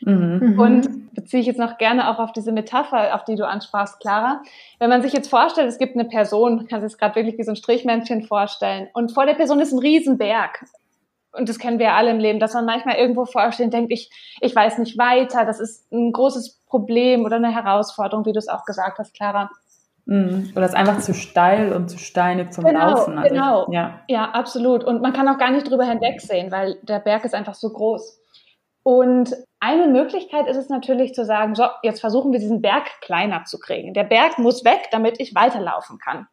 Mhm. 0.00 0.38
mhm. 0.40 0.58
Und 0.58 1.14
beziehe 1.14 1.40
ich 1.40 1.46
jetzt 1.46 1.58
noch 1.58 1.78
gerne 1.78 2.10
auch 2.10 2.18
auf 2.18 2.32
diese 2.32 2.52
Metapher, 2.52 3.14
auf 3.14 3.24
die 3.24 3.36
du 3.36 3.46
ansprachst, 3.46 4.00
Clara. 4.00 4.42
Wenn 4.78 4.90
man 4.90 5.02
sich 5.02 5.12
jetzt 5.12 5.30
vorstellt, 5.30 5.68
es 5.68 5.78
gibt 5.78 5.94
eine 5.94 6.04
Person, 6.04 6.66
kann 6.66 6.80
sich 6.80 6.92
es 6.92 6.98
gerade 6.98 7.14
wirklich 7.14 7.38
wie 7.38 7.42
so 7.42 7.52
ein 7.52 7.56
Strichmännchen 7.56 8.22
vorstellen, 8.22 8.88
und 8.92 9.12
vor 9.12 9.26
der 9.26 9.34
Person 9.34 9.60
ist 9.60 9.72
ein 9.72 9.78
Riesenberg. 9.78 10.64
Und 11.32 11.48
das 11.48 11.58
kennen 11.58 11.78
wir 11.78 11.92
alle 11.92 12.10
im 12.10 12.18
Leben, 12.18 12.40
dass 12.40 12.54
man 12.54 12.64
manchmal 12.64 12.96
irgendwo 12.96 13.26
vorsteht 13.26 13.66
und 13.66 13.74
denkt, 13.74 13.92
ich, 13.92 14.10
ich 14.40 14.54
weiß 14.54 14.78
nicht 14.78 14.96
weiter, 14.96 15.44
das 15.44 15.60
ist 15.60 15.90
ein 15.92 16.12
großes 16.12 16.62
Problem 16.66 17.24
oder 17.24 17.36
eine 17.36 17.54
Herausforderung, 17.54 18.24
wie 18.24 18.32
du 18.32 18.38
es 18.38 18.48
auch 18.48 18.64
gesagt 18.64 18.98
hast, 18.98 19.14
Clara. 19.14 19.50
Mhm. 20.06 20.52
Oder 20.54 20.64
es 20.64 20.70
ist 20.70 20.76
einfach 20.76 21.00
zu 21.00 21.14
steil 21.14 21.72
und 21.72 21.88
zu 21.88 21.98
steinig 21.98 22.52
zum 22.52 22.64
genau, 22.64 22.90
Laufen. 22.90 23.18
Also, 23.18 23.34
genau, 23.34 23.72
ja. 23.72 24.00
ja, 24.08 24.30
absolut. 24.30 24.84
Und 24.84 25.02
man 25.02 25.12
kann 25.12 25.28
auch 25.28 25.38
gar 25.38 25.50
nicht 25.50 25.68
drüber 25.68 25.84
hinwegsehen, 25.84 26.50
weil 26.52 26.78
der 26.82 27.00
Berg 27.00 27.24
ist 27.24 27.34
einfach 27.34 27.54
so 27.54 27.70
groß. 27.70 28.20
Und 28.84 29.34
eine 29.58 29.88
Möglichkeit 29.88 30.46
ist 30.46 30.56
es 30.56 30.68
natürlich 30.68 31.12
zu 31.12 31.24
sagen, 31.24 31.56
so, 31.56 31.64
jetzt 31.82 32.00
versuchen 32.00 32.30
wir 32.30 32.38
diesen 32.38 32.62
Berg 32.62 32.84
kleiner 33.00 33.44
zu 33.44 33.58
kriegen. 33.58 33.94
Der 33.94 34.04
Berg 34.04 34.38
muss 34.38 34.64
weg, 34.64 34.88
damit 34.92 35.20
ich 35.20 35.34
weiterlaufen 35.34 35.98
kann. 35.98 36.28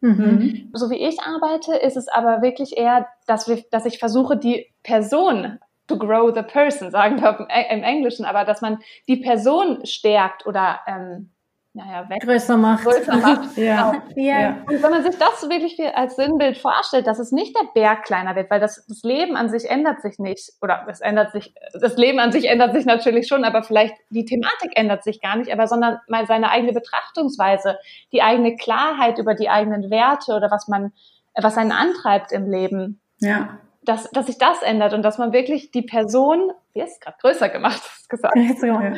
Mhm. 0.00 0.70
So 0.72 0.90
wie 0.90 0.96
ich 0.96 1.20
arbeite, 1.20 1.76
ist 1.76 1.96
es 1.96 2.08
aber 2.08 2.42
wirklich 2.42 2.76
eher, 2.76 3.06
dass, 3.28 3.46
wir, 3.46 3.62
dass 3.70 3.86
ich 3.86 4.00
versuche, 4.00 4.36
die 4.36 4.66
Person 4.82 5.60
to 5.86 5.96
grow 5.96 6.34
the 6.34 6.42
person, 6.42 6.90
sagen 6.90 7.20
wir 7.20 7.46
im 7.70 7.84
Englischen, 7.84 8.24
aber 8.24 8.44
dass 8.44 8.62
man 8.62 8.78
die 9.06 9.18
Person 9.18 9.86
stärkt 9.86 10.44
oder 10.44 10.80
ähm, 10.88 11.31
naja, 11.74 12.06
weg. 12.10 12.20
Größer 12.22 12.58
macht. 12.58 12.84
Größer 12.84 13.16
macht. 13.16 13.56
ja. 13.56 13.92
Genau. 13.92 14.02
ja. 14.16 14.62
Und 14.68 14.82
wenn 14.82 14.90
man 14.90 15.02
sich 15.02 15.16
das 15.18 15.48
wirklich 15.48 15.80
als 15.96 16.16
Sinnbild 16.16 16.58
vorstellt, 16.58 17.06
dass 17.06 17.18
es 17.18 17.32
nicht 17.32 17.56
der 17.56 17.66
Berg 17.72 18.04
kleiner 18.04 18.36
wird, 18.36 18.50
weil 18.50 18.60
das, 18.60 18.84
das 18.86 19.02
Leben 19.02 19.36
an 19.36 19.48
sich 19.48 19.70
ändert 19.70 20.02
sich 20.02 20.18
nicht, 20.18 20.52
oder 20.60 20.86
es 20.88 21.00
ändert 21.00 21.32
sich, 21.32 21.54
das 21.72 21.96
Leben 21.96 22.18
an 22.18 22.30
sich 22.30 22.44
ändert 22.44 22.74
sich 22.74 22.84
natürlich 22.84 23.26
schon, 23.26 23.44
aber 23.44 23.62
vielleicht 23.62 23.94
die 24.10 24.26
Thematik 24.26 24.72
ändert 24.74 25.02
sich 25.02 25.22
gar 25.22 25.36
nicht, 25.36 25.50
aber 25.50 25.66
sondern 25.66 25.98
mal 26.08 26.26
seine 26.26 26.50
eigene 26.50 26.74
Betrachtungsweise, 26.74 27.78
die 28.12 28.20
eigene 28.20 28.56
Klarheit 28.56 29.18
über 29.18 29.34
die 29.34 29.48
eigenen 29.48 29.90
Werte 29.90 30.34
oder 30.34 30.50
was 30.50 30.68
man, 30.68 30.92
was 31.34 31.56
einen 31.56 31.72
antreibt 31.72 32.32
im 32.32 32.50
Leben. 32.50 33.00
Ja 33.18 33.58
dass, 33.84 34.10
dass 34.10 34.26
sich 34.26 34.38
das 34.38 34.62
ändert 34.62 34.92
und 34.92 35.02
dass 35.02 35.18
man 35.18 35.32
wirklich 35.32 35.70
die 35.70 35.82
Person, 35.82 36.52
wie 36.72 36.80
ist 36.80 37.00
gerade 37.00 37.16
größer 37.20 37.48
gemacht, 37.48 37.82
hast 37.82 38.08
gesagt. 38.08 38.36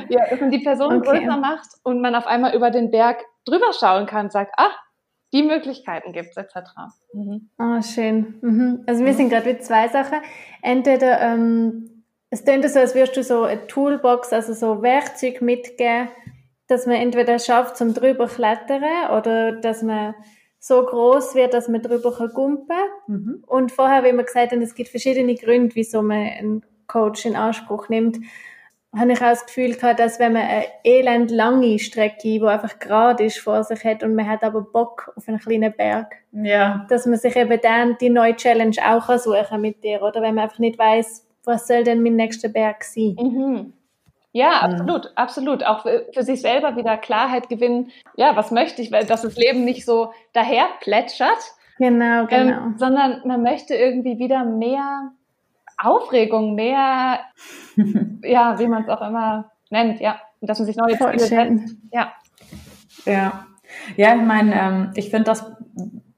Ja, 0.09 0.29
dass 0.29 0.41
man 0.41 0.51
die 0.51 0.61
Person 0.61 0.99
okay. 0.99 1.19
größer 1.19 1.37
macht 1.37 1.69
und 1.83 2.01
man 2.01 2.15
auf 2.15 2.27
einmal 2.27 2.55
über 2.55 2.71
den 2.71 2.91
Berg 2.91 3.25
drüber 3.45 3.73
schauen 3.79 4.07
kann 4.07 4.27
und 4.27 4.33
sagt, 4.33 4.53
ah, 4.57 4.71
die 5.33 5.43
Möglichkeiten 5.43 6.13
gibt 6.13 6.31
es, 6.31 6.37
etc. 6.37 6.71
Mhm. 7.13 7.51
Oh, 7.59 7.83
schön. 7.83 8.39
Mhm. 8.41 8.85
Also 8.87 9.05
wir 9.05 9.15
sind 9.15 9.31
gerade 9.31 9.49
mit 9.49 9.65
zwei 9.65 9.89
Sachen. 9.89 10.21
Entweder 10.63 11.21
ähm, 11.21 12.05
es 12.31 12.45
klingt 12.45 12.69
so, 12.69 12.79
als 12.79 12.95
würdest 12.95 13.17
du 13.17 13.23
so 13.23 13.43
eine 13.43 13.67
Toolbox, 13.67 14.33
also 14.33 14.55
so 14.55 14.83
Werkzeug 14.83 15.43
mitgeben, 15.43 16.09
dass 16.69 16.87
man 16.87 16.97
entweder 16.97 17.39
schafft 17.39 17.77
zum 17.77 17.95
drüber 17.95 18.27
klettern 18.27 18.83
oder 19.17 19.53
dass 19.53 19.83
man 19.83 20.15
so 20.67 20.83
groß 20.83 21.35
wird, 21.35 21.53
dass 21.53 21.69
man 21.69 21.83
drüber 21.83 22.11
gumpen 22.29 22.69
kann. 22.69 22.89
Mhm. 23.07 23.45
Und 23.47 23.71
vorher, 23.71 24.03
wie 24.03 24.17
wir 24.17 24.25
gesagt 24.25 24.53
haben, 24.53 24.63
es 24.63 24.75
gibt 24.75 24.89
verschiedene 24.89 25.35
Gründe, 25.35 25.75
wieso 25.75 26.01
man 26.01 26.27
einen 26.27 26.65
Coach 26.87 27.27
in 27.27 27.37
Anspruch 27.37 27.91
nimmt, 27.91 28.17
habe 28.97 29.13
ich 29.13 29.19
auch 29.19 29.29
das 29.29 29.45
Gefühl 29.45 29.75
gehabt, 29.75 30.01
dass 30.01 30.19
wenn 30.19 30.33
man 30.33 30.43
eine 30.43 30.65
elend 30.83 31.31
lange 31.31 31.79
Strecke, 31.79 32.17
die 32.23 32.43
einfach 32.43 32.79
gerade 32.79 33.25
ist, 33.25 33.41
vor 33.41 33.63
sich 33.63 33.85
hat 33.85 34.03
und 34.03 34.15
man 34.15 34.27
hat 34.27 34.43
aber 34.43 34.63
Bock 34.63 35.13
auf 35.17 35.29
einen 35.29 35.39
kleinen 35.39 35.75
Berg, 35.77 36.15
ja. 36.33 36.87
dass 36.89 37.05
man 37.05 37.19
sich 37.19 37.37
eben 37.37 37.61
dann 37.61 37.99
die 38.01 38.09
neue 38.09 38.35
Challenge 38.35 38.77
auch 38.87 39.19
suchen 39.19 39.61
mit 39.61 39.85
dir, 39.85 40.01
oder 40.01 40.23
wenn 40.23 40.35
man 40.35 40.45
einfach 40.45 40.61
nicht 40.61 40.79
weiß, 40.79 41.27
was 41.45 41.67
soll 41.67 41.85
denn 41.85 42.03
mein 42.03 42.17
nächster 42.17 42.49
Berg 42.49 42.85
sein. 42.85 43.17
Mhm. 43.21 43.73
Ja, 44.35 44.67
mhm. 44.67 44.73
absolut, 44.73 45.13
absolut. 45.15 45.65
Auch 45.65 45.83
für, 45.83 46.23
sich 46.25 46.41
selber 46.41 46.75
wieder 46.77 46.97
Klarheit 46.97 47.49
gewinnen. 47.49 47.93
Ja, 48.17 48.35
was 48.35 48.51
möchte 48.51 48.83
ich, 48.83 48.91
weil 48.91 49.07
dass 49.07 49.23
das 49.23 49.37
Leben 49.37 49.65
nicht 49.65 49.87
so 49.87 50.13
daher 50.33 50.67
plätschert. 50.81 51.39
Genau, 51.79 52.27
genau. 52.27 52.65
Ähm, 52.65 52.75
sondern 52.77 53.23
man 53.25 53.43
möchte 53.43 53.77
irgendwie 53.77 54.19
wieder 54.19 54.45
mehr 54.45 55.13
Aufregung, 55.79 56.57
mehr, 56.57 57.21
ja, 58.25 58.59
wie 58.59 58.67
man 58.67 58.83
es 58.83 58.89
auch 58.89 59.03
immer 59.03 59.53
nennt, 59.71 60.01
ja, 60.01 60.21
dass 60.41 60.59
man 60.59 60.67
sich 60.67 60.77
neue 60.77 60.99
Ziele 60.99 61.19
setzt. 61.21 61.77
Ja. 61.93 62.13
Ja. 63.05 63.47
Ja, 63.97 64.17
ich 64.17 64.23
meine, 64.23 64.55
ähm, 64.55 64.91
ich 64.97 65.11
finde, 65.11 65.25
das 65.25 65.53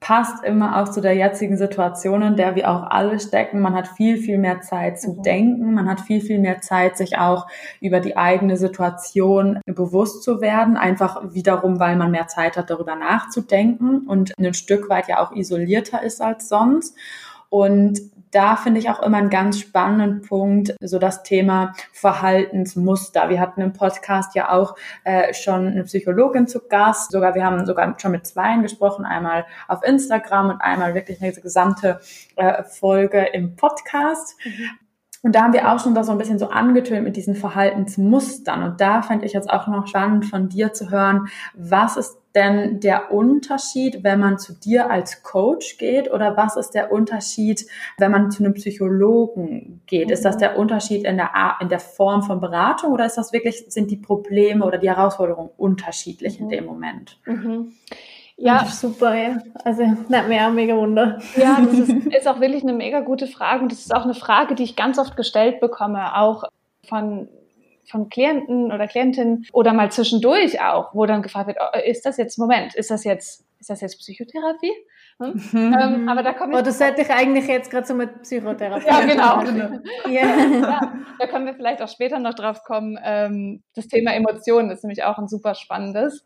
passt 0.07 0.45
immer 0.45 0.81
auch 0.81 0.89
zu 0.89 1.01
der 1.01 1.17
jetzigen 1.17 1.57
Situation, 1.57 2.23
in 2.23 2.37
der 2.37 2.55
wir 2.55 2.71
auch 2.71 2.85
alle 2.85 3.19
stecken. 3.19 3.59
Man 3.59 3.75
hat 3.75 3.89
viel, 3.89 4.19
viel 4.19 4.39
mehr 4.39 4.61
Zeit 4.61 5.01
zu 5.01 5.15
mhm. 5.15 5.23
denken. 5.25 5.75
Man 5.75 5.91
hat 5.91 6.01
viel, 6.01 6.21
viel 6.21 6.39
mehr 6.39 6.61
Zeit, 6.61 6.97
sich 6.97 7.19
auch 7.19 7.49
über 7.81 7.99
die 7.99 8.17
eigene 8.17 8.57
Situation 8.57 9.59
bewusst 9.67 10.23
zu 10.23 10.41
werden. 10.41 10.77
Einfach 10.77 11.35
wiederum, 11.35 11.81
weil 11.81 11.97
man 11.97 12.13
mehr 12.13 12.29
Zeit 12.29 12.57
hat, 12.57 12.71
darüber 12.71 12.95
nachzudenken 12.95 14.07
und 14.07 14.33
ein 14.39 14.55
Stück 14.55 14.89
weit 14.89 15.09
ja 15.09 15.19
auch 15.19 15.33
isolierter 15.33 16.01
ist 16.05 16.23
als 16.23 16.49
sonst. 16.49 16.97
Und 17.49 17.99
da 18.31 18.57
finde 18.57 18.81
ich 18.81 18.91
auch 18.91 19.03
immer 19.03 19.19
einen 19.19 19.31
ganz 19.31 19.59
spannenden 19.61 20.23
Punkt, 20.23 20.75
so 20.81 20.99
das 20.99 21.23
Thema 21.23 21.73
Verhaltensmuster. 21.93 23.29
Wir 23.29 23.41
hatten 23.41 23.61
im 23.61 23.73
Podcast 23.73 24.35
ja 24.35 24.51
auch 24.51 24.77
äh, 25.05 25.33
schon 25.35 25.69
eine 25.69 25.85
Psychologin 25.85 26.47
zu 26.47 26.67
Gast. 26.69 27.13
Sogar 27.13 27.35
wir 27.35 27.45
haben 27.45 27.65
sogar 27.67 27.95
schon 27.99 28.13
mit 28.13 28.27
zweien 28.27 28.63
gesprochen, 28.63 29.05
einmal 29.05 29.47
auf 29.69 29.83
Instagram 29.83 30.51
und 30.51 30.61
einmal 30.61 30.95
wirklich 30.95 31.23
eine 31.23 31.33
gesamte 31.33 32.01
äh, 32.37 32.63
Folge 32.65 33.27
im 33.33 33.57
Podcast. 33.57 34.37
Mhm. 34.45 34.86
Und 35.27 35.35
da 35.35 35.43
haben 35.43 35.55
wir 35.55 35.73
auch 35.73 35.81
schon 35.81 35.93
das 35.93 36.07
so 36.07 36.13
ein 36.13 36.19
bisschen 36.19 36.39
so 36.39 36.51
angetönt 36.51 37.03
mit 37.03 37.17
diesen 37.17 37.35
Verhaltensmustern. 37.35 38.63
Und 38.63 38.81
da 38.81 39.03
fände 39.03 39.27
ich 39.27 39.33
jetzt 39.33 39.51
auch 39.51 39.67
noch 39.67 39.89
spannend 39.89 40.25
von 40.27 40.49
dir 40.49 40.73
zu 40.73 40.89
hören, 40.89 41.27
was 41.53 41.97
ist 41.97 42.17
denn 42.37 42.79
der 42.79 43.11
Unterschied, 43.11 44.05
wenn 44.05 44.21
man 44.21 44.39
zu 44.39 44.53
dir 44.53 44.89
als 44.89 45.25
Coach 45.25 45.79
geht 45.79 46.13
oder 46.13 46.37
was 46.37 46.57
ist 46.57 46.77
der 46.77 46.93
Unterschied, 46.93 47.67
wenn 47.99 48.13
man 48.13 48.31
zu 48.31 48.45
einem 48.45 48.55
Psychologen 48.55 49.81
geht? 49.87 50.13
Ist 50.13 50.25
das 50.25 50.37
der 50.37 50.57
Unterschied 50.57 51.05
in 51.05 51.17
der, 51.17 51.33
in 51.61 51.71
der 51.71 51.81
Form 51.81 52.23
von 52.23 52.41
Beratung 52.41 52.93
oder 52.93 53.05
ist 53.05 53.19
das 53.19 53.33
wirklich, 53.33 53.65
sind 53.67 53.91
die 53.91 53.97
Probleme 53.97 54.65
oder 54.65 54.79
die 54.79 54.89
Herausforderungen 54.89 55.51
unterschiedlich 55.57 56.39
mhm. 56.39 56.45
in 56.45 56.51
dem 56.51 56.67
Moment? 56.67 57.19
Mhm. 57.27 57.73
Ja. 58.39 58.67
Super, 58.67 59.15
ja. 59.15 59.39
Also, 59.65 59.83
mir 60.09 60.47
auch 60.47 60.53
mega 60.53 60.77
Wunder. 60.77 61.19
Ja, 61.37 61.59
das 61.61 61.79
ist, 61.79 62.07
ist 62.07 62.29
auch 62.29 62.41
wirklich 62.41 62.63
eine 62.63 62.75
mega 62.75 63.01
gute 63.01 63.27
Frage 63.27 63.63
und 63.63 63.73
das 63.73 63.81
ist 63.81 63.95
auch 63.95 64.05
eine 64.05 64.15
Frage, 64.15 64.55
die 64.55 64.63
ich 64.63 64.77
ganz 64.77 64.99
oft 64.99 65.17
gestellt 65.17 65.61
bekomme, 65.61 66.17
auch 66.17 66.45
von 66.87 67.29
von 67.89 68.09
Klienten 68.09 68.73
oder 68.73 68.87
Klientinnen 68.87 69.47
oder 69.53 69.73
mal 69.73 69.91
zwischendurch 69.91 70.61
auch, 70.61 70.95
wo 70.95 71.07
dann 71.07 71.23
gefragt 71.23 71.47
wird, 71.47 71.59
oh, 71.61 71.79
ist 71.87 72.05
das 72.05 72.17
jetzt, 72.17 72.39
Moment, 72.39 72.75
ist 72.75 72.91
das 72.91 73.05
jetzt, 73.05 73.45
ist 73.61 73.71
das 73.71 73.81
jetzt 73.81 73.99
Psychotherapie? 73.99 74.73
Hm? 75.19 75.43
Mhm. 75.53 75.77
Ähm, 75.81 76.09
aber 76.09 76.23
da 76.23 76.33
komme 76.35 76.53
ich. 76.53 76.59
Oh, 76.59 76.63
das 76.63 76.79
hätte 76.79 77.01
ich 77.01 77.11
eigentlich 77.11 77.47
jetzt 77.47 77.71
gerade 77.71 77.87
so 77.87 77.95
mit 77.95 78.23
Psychotherapie. 78.23 78.87
ja, 78.87 79.01
genau. 79.01 79.43
yeah. 80.09 80.37
ja, 80.61 80.93
da 81.19 81.27
können 81.27 81.47
wir 81.47 81.55
vielleicht 81.55 81.81
auch 81.81 81.89
später 81.89 82.19
noch 82.19 82.35
drauf 82.35 82.65
kommen. 82.65 82.99
Ähm, 83.03 83.63
das 83.75 83.89
Thema 83.89 84.15
Emotionen 84.15 84.71
ist 84.71 84.85
nämlich 84.85 85.05
auch 85.05 85.17
ein 85.17 85.29
super 85.29 85.55
spannendes. 85.55 86.25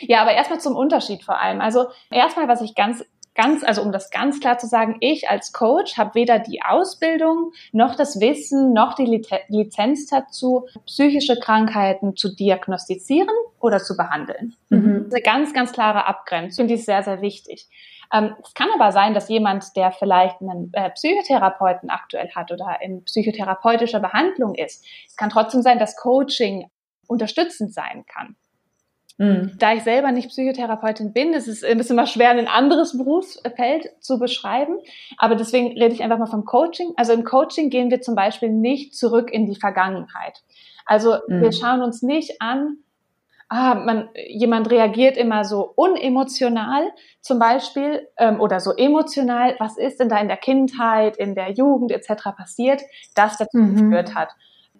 Ja, 0.00 0.22
aber 0.22 0.32
erstmal 0.32 0.60
zum 0.60 0.76
Unterschied 0.76 1.24
vor 1.24 1.40
allem. 1.40 1.60
Also 1.60 1.86
erstmal, 2.10 2.48
was 2.48 2.60
ich 2.60 2.74
ganz 2.74 3.04
ganz, 3.38 3.62
also 3.62 3.82
um 3.82 3.92
das 3.92 4.10
ganz 4.10 4.40
klar 4.40 4.58
zu 4.58 4.66
sagen, 4.66 4.96
ich 4.98 5.30
als 5.30 5.52
Coach 5.52 5.96
habe 5.96 6.16
weder 6.16 6.40
die 6.40 6.60
Ausbildung 6.62 7.52
noch 7.70 7.94
das 7.94 8.20
Wissen 8.20 8.72
noch 8.72 8.94
die 8.94 9.22
Lizenz 9.48 10.08
dazu, 10.08 10.66
psychische 10.86 11.38
Krankheiten 11.38 12.16
zu 12.16 12.34
diagnostizieren 12.34 13.34
oder 13.60 13.78
zu 13.78 13.96
behandeln. 13.96 14.56
Mhm. 14.70 15.04
Das 15.04 15.06
ist 15.06 15.14
eine 15.14 15.22
ganz, 15.22 15.54
ganz 15.54 15.72
klare 15.72 16.06
Abgrenzung, 16.06 16.66
die 16.66 16.74
ist 16.74 16.86
sehr, 16.86 17.04
sehr 17.04 17.22
wichtig. 17.22 17.68
Ähm, 18.12 18.34
es 18.42 18.54
kann 18.54 18.68
aber 18.74 18.90
sein, 18.90 19.14
dass 19.14 19.28
jemand, 19.28 19.76
der 19.76 19.92
vielleicht 19.92 20.40
einen 20.40 20.70
äh, 20.72 20.90
Psychotherapeuten 20.90 21.90
aktuell 21.90 22.30
hat 22.34 22.50
oder 22.50 22.78
in 22.80 23.04
psychotherapeutischer 23.04 24.00
Behandlung 24.00 24.56
ist, 24.56 24.84
es 25.06 25.16
kann 25.16 25.30
trotzdem 25.30 25.62
sein, 25.62 25.78
dass 25.78 25.94
Coaching 25.94 26.68
unterstützend 27.06 27.72
sein 27.72 28.04
kann. 28.12 28.34
Mhm. 29.18 29.54
Da 29.58 29.74
ich 29.74 29.82
selber 29.82 30.12
nicht 30.12 30.28
Psychotherapeutin 30.28 31.12
bin, 31.12 31.34
ist 31.34 31.48
es 31.48 31.64
ein 31.64 31.76
bisschen 31.76 31.96
mal 31.96 32.06
schwer, 32.06 32.30
ein 32.30 32.46
anderes 32.46 32.96
Berufsfeld 32.96 33.90
zu 34.00 34.18
beschreiben. 34.18 34.78
Aber 35.18 35.34
deswegen 35.34 35.76
rede 35.76 35.92
ich 35.92 36.02
einfach 36.02 36.18
mal 36.18 36.26
vom 36.26 36.44
Coaching. 36.44 36.92
Also 36.96 37.12
im 37.12 37.24
Coaching 37.24 37.68
gehen 37.68 37.90
wir 37.90 38.00
zum 38.00 38.14
Beispiel 38.14 38.48
nicht 38.48 38.94
zurück 38.94 39.30
in 39.32 39.46
die 39.46 39.56
Vergangenheit. 39.56 40.42
Also 40.86 41.16
mhm. 41.26 41.42
wir 41.42 41.52
schauen 41.52 41.82
uns 41.82 42.00
nicht 42.00 42.40
an, 42.40 42.78
ah, 43.48 43.74
man, 43.74 44.08
jemand 44.28 44.70
reagiert 44.70 45.16
immer 45.16 45.44
so 45.44 45.72
unemotional 45.74 46.88
zum 47.20 47.40
Beispiel 47.40 48.06
ähm, 48.18 48.40
oder 48.40 48.60
so 48.60 48.72
emotional. 48.76 49.56
Was 49.58 49.76
ist 49.76 49.98
denn 49.98 50.08
da 50.08 50.18
in 50.20 50.28
der 50.28 50.36
Kindheit, 50.36 51.16
in 51.16 51.34
der 51.34 51.50
Jugend 51.50 51.90
etc. 51.90 52.22
passiert, 52.36 52.82
das 53.16 53.36
dazu 53.36 53.58
mhm. 53.58 53.74
geführt 53.74 54.14
hat? 54.14 54.30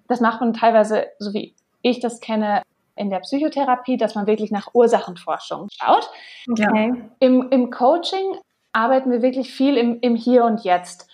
Das 0.06 0.20
macht 0.20 0.40
man 0.40 0.52
teilweise, 0.52 1.06
so 1.18 1.34
wie 1.34 1.56
ich 1.82 1.98
das 1.98 2.20
kenne, 2.20 2.62
in 2.98 3.10
der 3.10 3.20
Psychotherapie, 3.20 3.96
dass 3.96 4.14
man 4.14 4.26
wirklich 4.26 4.50
nach 4.50 4.68
Ursachenforschung 4.74 5.68
schaut. 5.70 6.10
Okay. 6.50 6.94
Im, 7.20 7.48
Im 7.50 7.70
Coaching 7.70 8.36
arbeiten 8.72 9.10
wir 9.10 9.22
wirklich 9.22 9.52
viel 9.52 9.76
im, 9.76 9.98
im 10.00 10.14
Hier 10.14 10.44
und 10.44 10.64
Jetzt. 10.64 11.08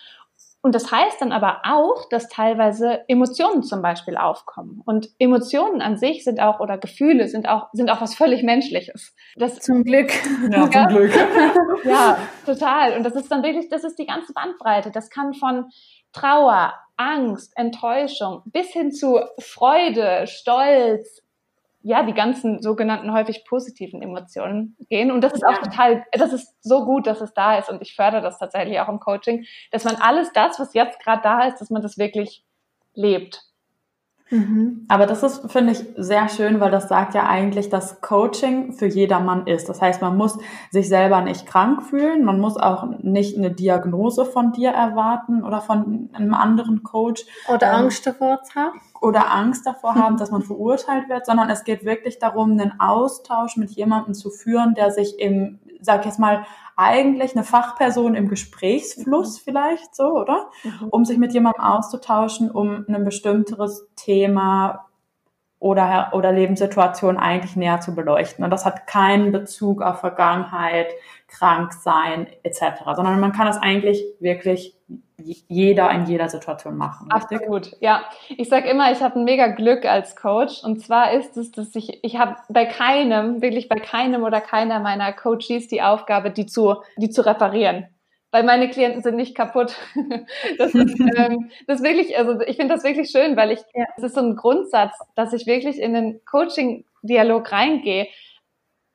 Und 0.65 0.75
das 0.75 0.91
heißt 0.91 1.21
dann 1.21 1.31
aber 1.31 1.61
auch, 1.65 2.09
dass 2.09 2.29
teilweise 2.29 3.07
Emotionen 3.07 3.63
zum 3.63 3.83
Beispiel 3.83 4.17
aufkommen. 4.17 4.81
Und 4.87 5.11
Emotionen 5.19 5.83
an 5.83 5.99
sich 5.99 6.25
sind 6.25 6.41
auch, 6.41 6.59
oder 6.59 6.79
Gefühle 6.79 7.29
sind 7.29 7.47
auch, 7.47 7.69
sind 7.75 7.91
auch 7.91 8.01
was 8.01 8.15
völlig 8.15 8.43
Menschliches. 8.43 9.15
Das, 9.37 9.59
zum 9.59 9.85
Glück. 9.85 10.11
Ja, 10.51 10.71
zum 10.71 10.87
Glück. 10.89 11.13
ja, 11.85 12.17
total. 12.47 12.97
Und 12.97 13.05
das 13.05 13.15
ist 13.15 13.31
dann 13.31 13.43
wirklich, 13.43 13.69
das 13.69 13.85
ist 13.85 13.99
die 13.99 14.07
ganze 14.07 14.33
Bandbreite. 14.33 14.91
Das 14.91 15.11
kann 15.11 15.35
von 15.35 15.67
Trauer, 16.15 16.73
Angst, 16.97 17.53
Enttäuschung 17.57 18.41
bis 18.47 18.69
hin 18.69 18.91
zu 18.91 19.21
Freude, 19.39 20.27
Stolz, 20.27 21.24
ja, 21.87 22.03
die 22.03 22.15
ganzen 22.15 22.63
sogenannten 22.63 23.13
häufig 23.13 23.45
positiven 23.45 24.01
Emotionen 24.01 24.75
gehen. 24.89 25.13
Und 25.13 25.21
das 25.21 25.35
ist 25.35 25.45
auch 25.45 25.59
total, 25.59 26.03
das 26.13 26.33
ist 26.33 26.55
so 26.63 26.87
gut, 26.87 27.07
dass 27.07 27.21
es 27.21 27.35
da 27.35 27.59
ist. 27.59 27.69
Und 27.69 27.83
ich 27.83 27.95
fördere 27.95 28.23
das 28.23 28.39
tatsächlich 28.39 28.81
auch 28.81 28.89
im 28.89 29.01
Coaching, 29.01 29.45
dass 29.71 29.85
man 29.85 29.97
alles 29.97 30.33
das, 30.33 30.59
was 30.59 30.73
jetzt 30.73 30.99
gerade 30.99 31.21
da 31.23 31.47
ist, 31.47 31.61
dass 31.61 31.69
man 31.69 31.83
das 31.83 31.99
wirklich 31.99 32.43
lebt. 32.95 33.43
Mhm. 34.31 34.87
Aber 34.89 35.07
das 35.07 35.23
ist, 35.23 35.51
finde 35.51 35.73
ich, 35.73 35.85
sehr 35.97 36.29
schön, 36.29 36.61
weil 36.61 36.71
das 36.71 36.89
sagt 36.89 37.15
ja 37.15 37.27
eigentlich, 37.27 37.69
dass 37.69 38.01
Coaching 38.01 38.73
für 38.73 38.87
jedermann 38.87 39.47
ist. 39.47 39.69
Das 39.69 39.81
heißt, 39.81 40.01
man 40.01 40.17
muss 40.17 40.39
sich 40.71 40.89
selber 40.89 41.21
nicht 41.21 41.47
krank 41.47 41.83
fühlen, 41.83 42.25
man 42.25 42.41
muss 42.41 42.57
auch 42.57 42.87
nicht 43.01 43.37
eine 43.37 43.51
Diagnose 43.51 44.25
von 44.25 44.53
dir 44.53 44.71
erwarten 44.71 45.45
oder 45.45 45.61
von 45.61 46.11
einem 46.15 46.35
anderen 46.35 46.83
Coach. 46.83 47.25
Oder 47.49 47.69
ähm, 47.69 47.85
Angst 47.85 48.07
davor 48.07 48.43
zu 48.43 48.55
haben 48.55 48.81
oder 49.05 49.31
Angst 49.33 49.67
davor 49.67 49.95
haben, 49.97 50.17
dass 50.17 50.31
man 50.31 50.43
verurteilt 50.43 51.09
wird, 51.09 51.27
sondern 51.27 51.51
es 51.51 51.65
geht 51.65 51.85
wirklich 51.85 52.19
darum, 52.19 52.53
einen 52.53 52.81
Austausch 52.81 53.57
mit 53.57 53.71
jemandem 53.73 54.15
zu 54.15 54.31
führen, 54.31 54.75
der 54.75 54.91
sich 54.91 55.21
im, 55.21 55.61
sag 55.81 56.01
ich 56.01 56.07
jetzt 56.07 56.19
mal, 56.19 56.45
eigentlich 56.77 57.35
eine 57.35 57.45
Fachperson 57.45 58.15
im 58.15 58.29
Gesprächsfluss 58.29 59.39
mhm. 59.39 59.43
vielleicht 59.45 59.95
so, 59.95 60.09
oder? 60.13 60.51
Mhm. 60.63 60.89
Um 60.91 61.05
sich 61.05 61.19
mit 61.19 61.33
jemandem 61.33 61.63
auszutauschen, 61.63 62.51
um 62.51 62.85
ein 62.89 63.05
bestimmteres 63.05 63.87
Thema 63.97 64.87
oder, 65.65 66.11
oder 66.13 66.31
Lebenssituation 66.31 67.17
eigentlich 67.17 67.57
näher 67.57 67.81
zu 67.81 67.95
beleuchten. 67.95 68.45
Und 68.45 68.51
das 68.51 68.67
hat 68.67 68.87
keinen 68.87 69.33
Bezug 69.33 69.81
auf 69.81 70.01
Vergangenheit, 70.01 70.89
Kranksein 71.27 72.27
etc., 72.43 72.85
sondern 72.95 73.19
man 73.19 73.33
kann 73.33 73.47
das 73.47 73.57
eigentlich 73.57 74.05
wirklich 74.21 74.77
jeder 75.17 75.91
in 75.91 76.05
jeder 76.05 76.29
Situation 76.29 76.77
machen. 76.77 77.11
Richtig? 77.11 77.39
Absolut, 77.39 77.71
ja. 77.81 78.03
Ich 78.37 78.51
sage 78.51 78.69
immer, 78.69 78.93
ich 78.93 79.01
habe 79.03 79.19
ein 79.19 79.25
mega 79.25 79.47
Glück 79.47 79.87
als 79.87 80.17
Coach 80.17 80.63
und 80.63 80.83
zwar 80.83 81.13
ist 81.13 81.39
es, 81.39 81.51
dass 81.51 81.75
ich, 81.75 82.05
ich 82.05 82.19
habe 82.19 82.37
bei 82.51 82.67
keinem, 82.67 83.41
wirklich 83.41 83.71
bei 83.71 83.77
keinem 83.77 84.23
oder 84.23 84.43
keiner 84.43 84.81
meiner 84.81 85.15
Coaches 85.15 85.69
die 85.69 85.81
Aufgabe, 85.81 86.31
die 86.31 86.45
zu, 86.45 86.77
die 86.99 87.09
zu 87.09 87.25
reparieren. 87.25 87.87
Weil 88.35 88.43
meine 88.43 88.69
Klienten 88.69 89.01
sind 89.01 89.15
nicht 89.15 89.37
kaputt. 89.37 89.77
Das 90.59 90.75
ist, 90.75 90.99
ähm, 91.17 91.51
das 91.69 91.79
ist 91.79 91.85
wirklich, 91.85 92.19
also 92.19 92.41
ich 92.41 92.57
finde 92.57 92.75
das 92.75 92.83
wirklich 92.83 93.11
schön, 93.11 93.37
weil 93.37 93.53
ich, 93.53 93.61
ja. 93.75 93.85
das 93.95 94.07
ist 94.07 94.17
so 94.17 94.23
ein 94.23 94.35
Grundsatz, 94.35 94.93
dass 95.15 95.33
ich 95.33 95.47
wirklich 95.47 95.81
in 95.81 95.95
den 95.95 96.21
Coaching-Dialog 96.25 97.53
reingehe 97.53 98.09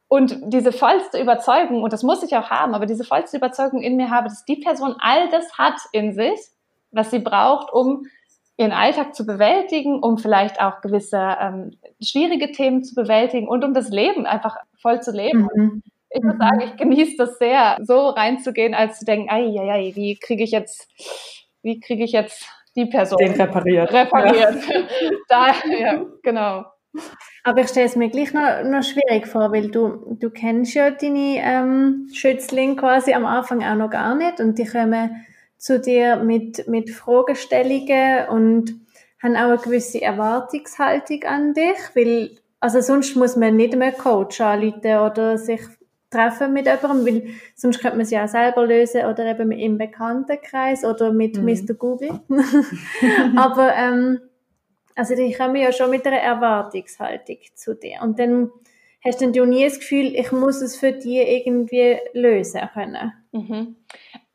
und 0.09 0.37
diese 0.47 0.73
vollste 0.73 1.21
Überzeugung, 1.21 1.83
und 1.83 1.93
das 1.93 2.03
muss 2.03 2.21
ich 2.21 2.35
auch 2.35 2.49
haben, 2.49 2.75
aber 2.75 2.85
diese 2.85 3.05
vollste 3.05 3.37
Überzeugung 3.37 3.81
in 3.81 3.95
mir 3.95 4.09
habe, 4.09 4.27
dass 4.27 4.43
die 4.43 4.57
Person 4.57 4.95
all 4.99 5.29
das 5.29 5.57
hat 5.57 5.79
in 5.93 6.13
sich, 6.13 6.37
was 6.91 7.09
sie 7.09 7.19
braucht, 7.19 7.71
um 7.71 8.07
ihren 8.57 8.73
Alltag 8.73 9.15
zu 9.15 9.25
bewältigen, 9.25 10.03
um 10.03 10.17
vielleicht 10.17 10.59
auch 10.59 10.81
gewisse 10.81 11.37
ähm, 11.39 11.77
schwierige 12.01 12.51
Themen 12.51 12.83
zu 12.83 12.93
bewältigen 12.93 13.47
und 13.47 13.63
um 13.63 13.73
das 13.73 13.87
Leben 13.89 14.25
einfach 14.25 14.57
voll 14.81 15.01
zu 15.01 15.11
leben. 15.11 15.47
Mhm. 15.55 15.83
Ich 16.11 16.23
muss 16.23 16.35
mhm. 16.35 16.39
sagen, 16.39 16.61
ich 16.61 16.75
genieße 16.77 17.15
das 17.17 17.37
sehr, 17.37 17.77
so 17.81 18.09
reinzugehen, 18.09 18.73
als 18.73 18.99
zu 18.99 19.05
denken, 19.05 19.29
ei, 19.29 19.45
ei, 19.59 19.71
ei, 19.71 19.91
wie 19.95 20.17
kriege 20.17 20.43
ich 20.43 20.51
jetzt, 20.51 20.87
wie 21.61 21.79
kriege 21.79 22.03
ich 22.03 22.11
jetzt 22.11 22.47
die 22.75 22.85
Person 22.85 23.17
Den 23.19 23.33
repariert. 23.33 23.91
Repariert. 23.91 24.55
Ja. 24.67 24.81
da, 25.27 25.47
ja, 25.69 26.05
genau. 26.23 26.65
Aber 27.43 27.61
ich 27.61 27.69
stelle 27.69 27.85
es 27.85 27.95
mir 27.95 28.09
gleich 28.09 28.33
noch, 28.33 28.63
noch 28.63 28.83
schwierig 28.83 29.27
vor, 29.27 29.51
weil 29.51 29.69
du, 29.69 30.17
du 30.19 30.29
kennst 30.29 30.73
ja 30.73 30.89
deine 30.89 31.37
ähm, 31.37 32.07
Schützlinge 32.13 32.75
quasi 32.75 33.13
am 33.13 33.25
Anfang 33.25 33.63
auch 33.63 33.75
noch 33.75 33.89
gar 33.89 34.15
nicht 34.15 34.39
und 34.39 34.57
die 34.57 34.65
kommen 34.65 35.25
zu 35.57 35.79
dir 35.79 36.17
mit, 36.17 36.67
mit 36.67 36.89
Fragestellungen 36.89 38.27
und 38.29 38.73
haben 39.21 39.35
auch 39.35 39.49
eine 39.49 39.57
gewisse 39.57 40.01
Erwartungshaltung 40.01 41.23
an 41.25 41.53
dich, 41.53 41.77
weil 41.93 42.31
also 42.59 42.81
sonst 42.81 43.15
muss 43.15 43.35
man 43.35 43.55
nicht 43.55 43.75
mehr 43.75 43.91
Coach 43.91 44.41
anrufen 44.41 44.97
oder 44.97 45.37
sich 45.37 45.61
treffen 46.09 46.53
mit 46.53 46.65
jemandem, 46.65 47.05
weil 47.05 47.27
sonst 47.55 47.79
könnte 47.79 47.97
man 47.97 48.03
es 48.03 48.11
ja 48.11 48.23
auch 48.23 48.29
selber 48.29 48.65
lösen 48.65 49.05
oder 49.05 49.25
eben 49.25 49.51
im 49.51 49.77
Bekanntenkreis 49.77 50.83
oder 50.83 51.11
mit 51.11 51.37
mhm. 51.37 51.45
Mr. 51.45 51.73
Google. 51.75 52.19
Aber 53.37 53.73
ähm, 53.75 54.19
also 54.95 55.15
die 55.15 55.33
kommen 55.33 55.55
ja 55.55 55.71
schon 55.71 55.91
mit 55.91 56.05
einer 56.05 56.17
Erwartungshaltung 56.17 57.37
zu 57.55 57.75
dir. 57.75 57.99
Und 58.01 58.19
dann 58.19 58.51
hast 59.03 59.21
du 59.21 59.45
nie 59.45 59.63
das 59.63 59.79
Gefühl, 59.79 60.15
ich 60.15 60.31
muss 60.31 60.61
es 60.61 60.77
für 60.77 60.91
dich 60.91 61.05
irgendwie 61.05 61.97
lösen 62.13 62.61
können. 62.73 63.13
Mhm. 63.31 63.75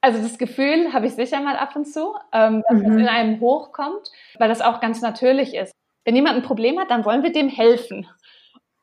Also 0.00 0.20
das 0.20 0.38
Gefühl 0.38 0.92
habe 0.92 1.06
ich 1.06 1.14
sicher 1.14 1.40
mal 1.40 1.56
ab 1.56 1.74
und 1.76 1.86
zu, 1.86 2.14
ähm, 2.32 2.62
dass 2.68 2.78
mhm. 2.78 2.92
es 2.92 2.96
in 2.98 3.08
einem 3.08 3.40
hochkommt, 3.40 4.10
weil 4.38 4.48
das 4.48 4.60
auch 4.60 4.80
ganz 4.80 5.00
natürlich 5.00 5.54
ist. 5.54 5.72
Wenn 6.04 6.14
jemand 6.14 6.36
ein 6.36 6.42
Problem 6.42 6.78
hat, 6.78 6.90
dann 6.90 7.04
wollen 7.04 7.22
wir 7.22 7.32
dem 7.32 7.48
helfen. 7.48 8.06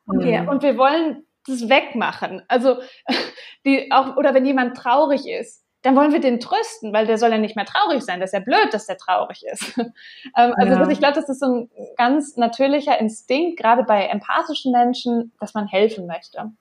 Mhm. 0.06 0.48
Und 0.48 0.62
wir 0.62 0.76
wollen 0.76 1.24
das 1.46 1.68
wegmachen. 1.68 2.42
Also 2.48 2.80
die 3.66 3.90
auch 3.92 4.16
oder 4.16 4.34
wenn 4.34 4.46
jemand 4.46 4.76
traurig 4.76 5.26
ist, 5.26 5.62
dann 5.82 5.96
wollen 5.96 6.12
wir 6.12 6.20
den 6.20 6.38
trösten, 6.38 6.92
weil 6.92 7.06
der 7.06 7.18
soll 7.18 7.30
ja 7.30 7.38
nicht 7.38 7.56
mehr 7.56 7.64
traurig 7.64 8.02
sein. 8.02 8.20
Das 8.20 8.30
ist 8.32 8.34
ja 8.34 8.40
blöd, 8.40 8.72
dass 8.72 8.86
der 8.86 8.96
traurig 8.96 9.42
ist. 9.44 9.76
ähm, 9.78 10.54
also 10.56 10.74
ja. 10.74 10.88
ich 10.88 10.98
glaube, 10.98 11.14
das 11.14 11.28
ist 11.28 11.40
so 11.40 11.46
ein 11.46 11.70
ganz 11.96 12.36
natürlicher 12.36 12.98
Instinkt, 13.00 13.58
gerade 13.58 13.82
bei 13.82 14.06
empathischen 14.06 14.70
Menschen, 14.70 15.32
dass 15.40 15.54
man 15.54 15.66
helfen 15.66 16.06
möchte. 16.06 16.52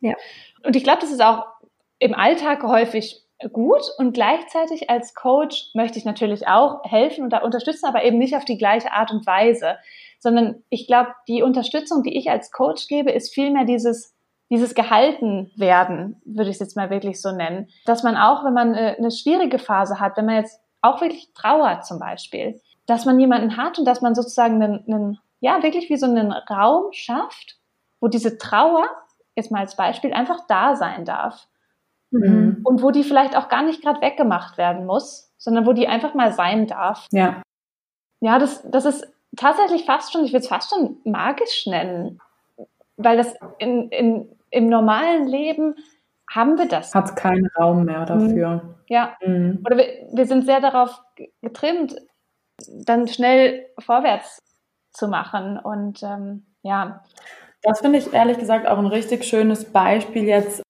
Ja. 0.00 0.14
Und 0.62 0.76
ich 0.76 0.84
glaube, 0.84 1.00
das 1.00 1.10
ist 1.10 1.22
auch 1.22 1.44
im 1.98 2.14
Alltag 2.14 2.62
häufig 2.62 3.22
gut 3.52 3.82
und 3.98 4.12
gleichzeitig 4.12 4.88
als 4.88 5.14
Coach 5.14 5.70
möchte 5.74 5.98
ich 5.98 6.04
natürlich 6.04 6.46
auch 6.46 6.82
helfen 6.84 7.24
und 7.24 7.30
da 7.30 7.38
unterstützen, 7.38 7.86
aber 7.86 8.04
eben 8.04 8.18
nicht 8.18 8.36
auf 8.36 8.44
die 8.44 8.58
gleiche 8.58 8.92
Art 8.92 9.10
und 9.10 9.26
Weise, 9.26 9.76
sondern 10.18 10.62
ich 10.70 10.86
glaube, 10.86 11.14
die 11.28 11.42
Unterstützung, 11.42 12.02
die 12.02 12.16
ich 12.16 12.30
als 12.30 12.50
Coach 12.50 12.86
gebe, 12.88 13.10
ist 13.10 13.34
vielmehr 13.34 13.64
dieses 13.64 14.13
dieses 14.50 14.74
gehalten 14.74 15.50
werden, 15.56 16.20
würde 16.24 16.50
ich 16.50 16.56
es 16.56 16.60
jetzt 16.60 16.76
mal 16.76 16.90
wirklich 16.90 17.20
so 17.20 17.32
nennen, 17.32 17.68
dass 17.86 18.02
man 18.02 18.16
auch, 18.16 18.44
wenn 18.44 18.52
man 18.52 18.74
eine, 18.74 18.96
eine 18.96 19.10
schwierige 19.10 19.58
Phase 19.58 20.00
hat, 20.00 20.16
wenn 20.16 20.26
man 20.26 20.36
jetzt 20.36 20.60
auch 20.82 21.00
wirklich 21.00 21.32
trauert 21.34 21.86
zum 21.86 21.98
Beispiel, 21.98 22.60
dass 22.86 23.06
man 23.06 23.18
jemanden 23.18 23.56
hat 23.56 23.78
und 23.78 23.86
dass 23.86 24.02
man 24.02 24.14
sozusagen 24.14 24.62
einen, 24.62 24.84
einen 24.86 25.18
ja, 25.40 25.62
wirklich 25.62 25.88
wie 25.90 25.96
so 25.96 26.06
einen 26.06 26.32
Raum 26.32 26.92
schafft, 26.92 27.58
wo 28.00 28.08
diese 28.08 28.38
Trauer, 28.38 28.86
jetzt 29.34 29.50
mal 29.50 29.60
als 29.60 29.76
Beispiel, 29.76 30.12
einfach 30.12 30.46
da 30.46 30.76
sein 30.76 31.04
darf. 31.04 31.48
Mhm. 32.10 32.60
Und 32.64 32.82
wo 32.82 32.90
die 32.90 33.02
vielleicht 33.02 33.36
auch 33.36 33.48
gar 33.48 33.62
nicht 33.62 33.82
gerade 33.82 34.00
weggemacht 34.00 34.56
werden 34.58 34.86
muss, 34.86 35.32
sondern 35.38 35.66
wo 35.66 35.72
die 35.72 35.88
einfach 35.88 36.14
mal 36.14 36.32
sein 36.32 36.66
darf. 36.66 37.06
Ja. 37.10 37.42
Ja, 38.20 38.38
das, 38.38 38.62
das 38.70 38.84
ist 38.84 39.06
tatsächlich 39.36 39.84
fast 39.84 40.12
schon, 40.12 40.24
ich 40.24 40.32
würde 40.32 40.44
es 40.44 40.48
fast 40.48 40.70
schon 40.70 40.98
magisch 41.04 41.66
nennen, 41.66 42.20
weil 42.96 43.16
das 43.16 43.34
in, 43.58 43.88
in, 43.90 44.28
im 44.50 44.68
normalen 44.68 45.26
Leben 45.26 45.74
haben 46.30 46.58
wir 46.58 46.66
das. 46.66 46.94
Hat 46.94 47.16
keinen 47.16 47.48
Raum 47.58 47.84
mehr 47.84 48.04
dafür. 48.06 48.76
Ja. 48.88 49.16
Mhm. 49.24 49.62
Oder 49.64 49.76
wir, 49.76 50.08
wir 50.12 50.26
sind 50.26 50.44
sehr 50.44 50.60
darauf 50.60 51.00
getrimmt, 51.42 51.96
dann 52.68 53.08
schnell 53.08 53.66
vorwärts 53.78 54.38
zu 54.92 55.08
machen. 55.08 55.58
Und 55.58 56.02
ähm, 56.02 56.46
ja. 56.62 57.02
Das 57.62 57.80
finde 57.80 57.98
ich 57.98 58.12
ehrlich 58.12 58.38
gesagt 58.38 58.66
auch 58.66 58.78
ein 58.78 58.86
richtig 58.86 59.24
schönes 59.24 59.64
Beispiel 59.72 60.24
jetzt 60.24 60.63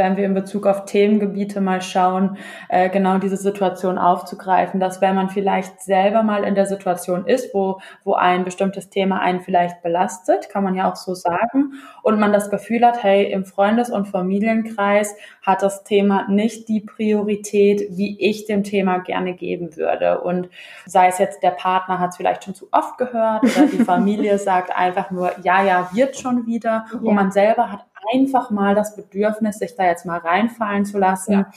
wenn 0.00 0.16
wir 0.16 0.24
in 0.24 0.32
Bezug 0.32 0.66
auf 0.66 0.86
Themengebiete 0.86 1.60
mal 1.60 1.82
schauen, 1.82 2.38
äh, 2.70 2.88
genau 2.88 3.18
diese 3.18 3.36
Situation 3.36 3.98
aufzugreifen, 3.98 4.80
dass 4.80 5.02
wenn 5.02 5.14
man 5.14 5.28
vielleicht 5.28 5.82
selber 5.82 6.22
mal 6.22 6.42
in 6.44 6.54
der 6.54 6.64
Situation 6.64 7.26
ist, 7.26 7.52
wo, 7.52 7.80
wo 8.02 8.14
ein 8.14 8.44
bestimmtes 8.44 8.88
Thema 8.88 9.20
einen 9.20 9.42
vielleicht 9.42 9.82
belastet, 9.82 10.48
kann 10.48 10.64
man 10.64 10.74
ja 10.74 10.90
auch 10.90 10.96
so 10.96 11.14
sagen, 11.14 11.74
und 12.02 12.18
man 12.18 12.32
das 12.32 12.48
Gefühl 12.48 12.84
hat, 12.86 13.02
hey, 13.02 13.30
im 13.30 13.44
Freundes- 13.44 13.90
und 13.90 14.08
Familienkreis 14.08 15.14
hat 15.42 15.62
das 15.62 15.84
Thema 15.84 16.26
nicht 16.28 16.68
die 16.68 16.80
Priorität, 16.80 17.88
wie 17.90 18.18
ich 18.18 18.46
dem 18.46 18.64
Thema 18.64 19.00
gerne 19.00 19.34
geben 19.34 19.76
würde. 19.76 20.22
Und 20.22 20.48
sei 20.86 21.08
es 21.08 21.18
jetzt, 21.18 21.42
der 21.42 21.50
Partner 21.50 21.98
hat 21.98 22.10
es 22.10 22.16
vielleicht 22.16 22.44
schon 22.44 22.54
zu 22.54 22.68
oft 22.72 22.96
gehört 22.96 23.42
oder 23.42 23.66
die 23.66 23.84
Familie 23.84 24.38
sagt 24.38 24.74
einfach 24.74 25.10
nur, 25.10 25.32
ja, 25.42 25.62
ja, 25.62 25.90
wird 25.92 26.16
schon 26.16 26.46
wieder. 26.46 26.86
Ja. 26.90 26.98
Und 27.02 27.14
man 27.14 27.30
selber 27.30 27.70
hat 27.70 27.84
einfach 28.12 28.50
mal 28.50 28.74
das 28.74 28.96
Bedürfnis, 28.96 29.58
sich 29.58 29.74
da 29.76 29.84
jetzt 29.84 30.06
mal 30.06 30.18
reinfallen 30.18 30.84
zu 30.84 30.98
lassen, 30.98 31.32
ja. 31.32 31.50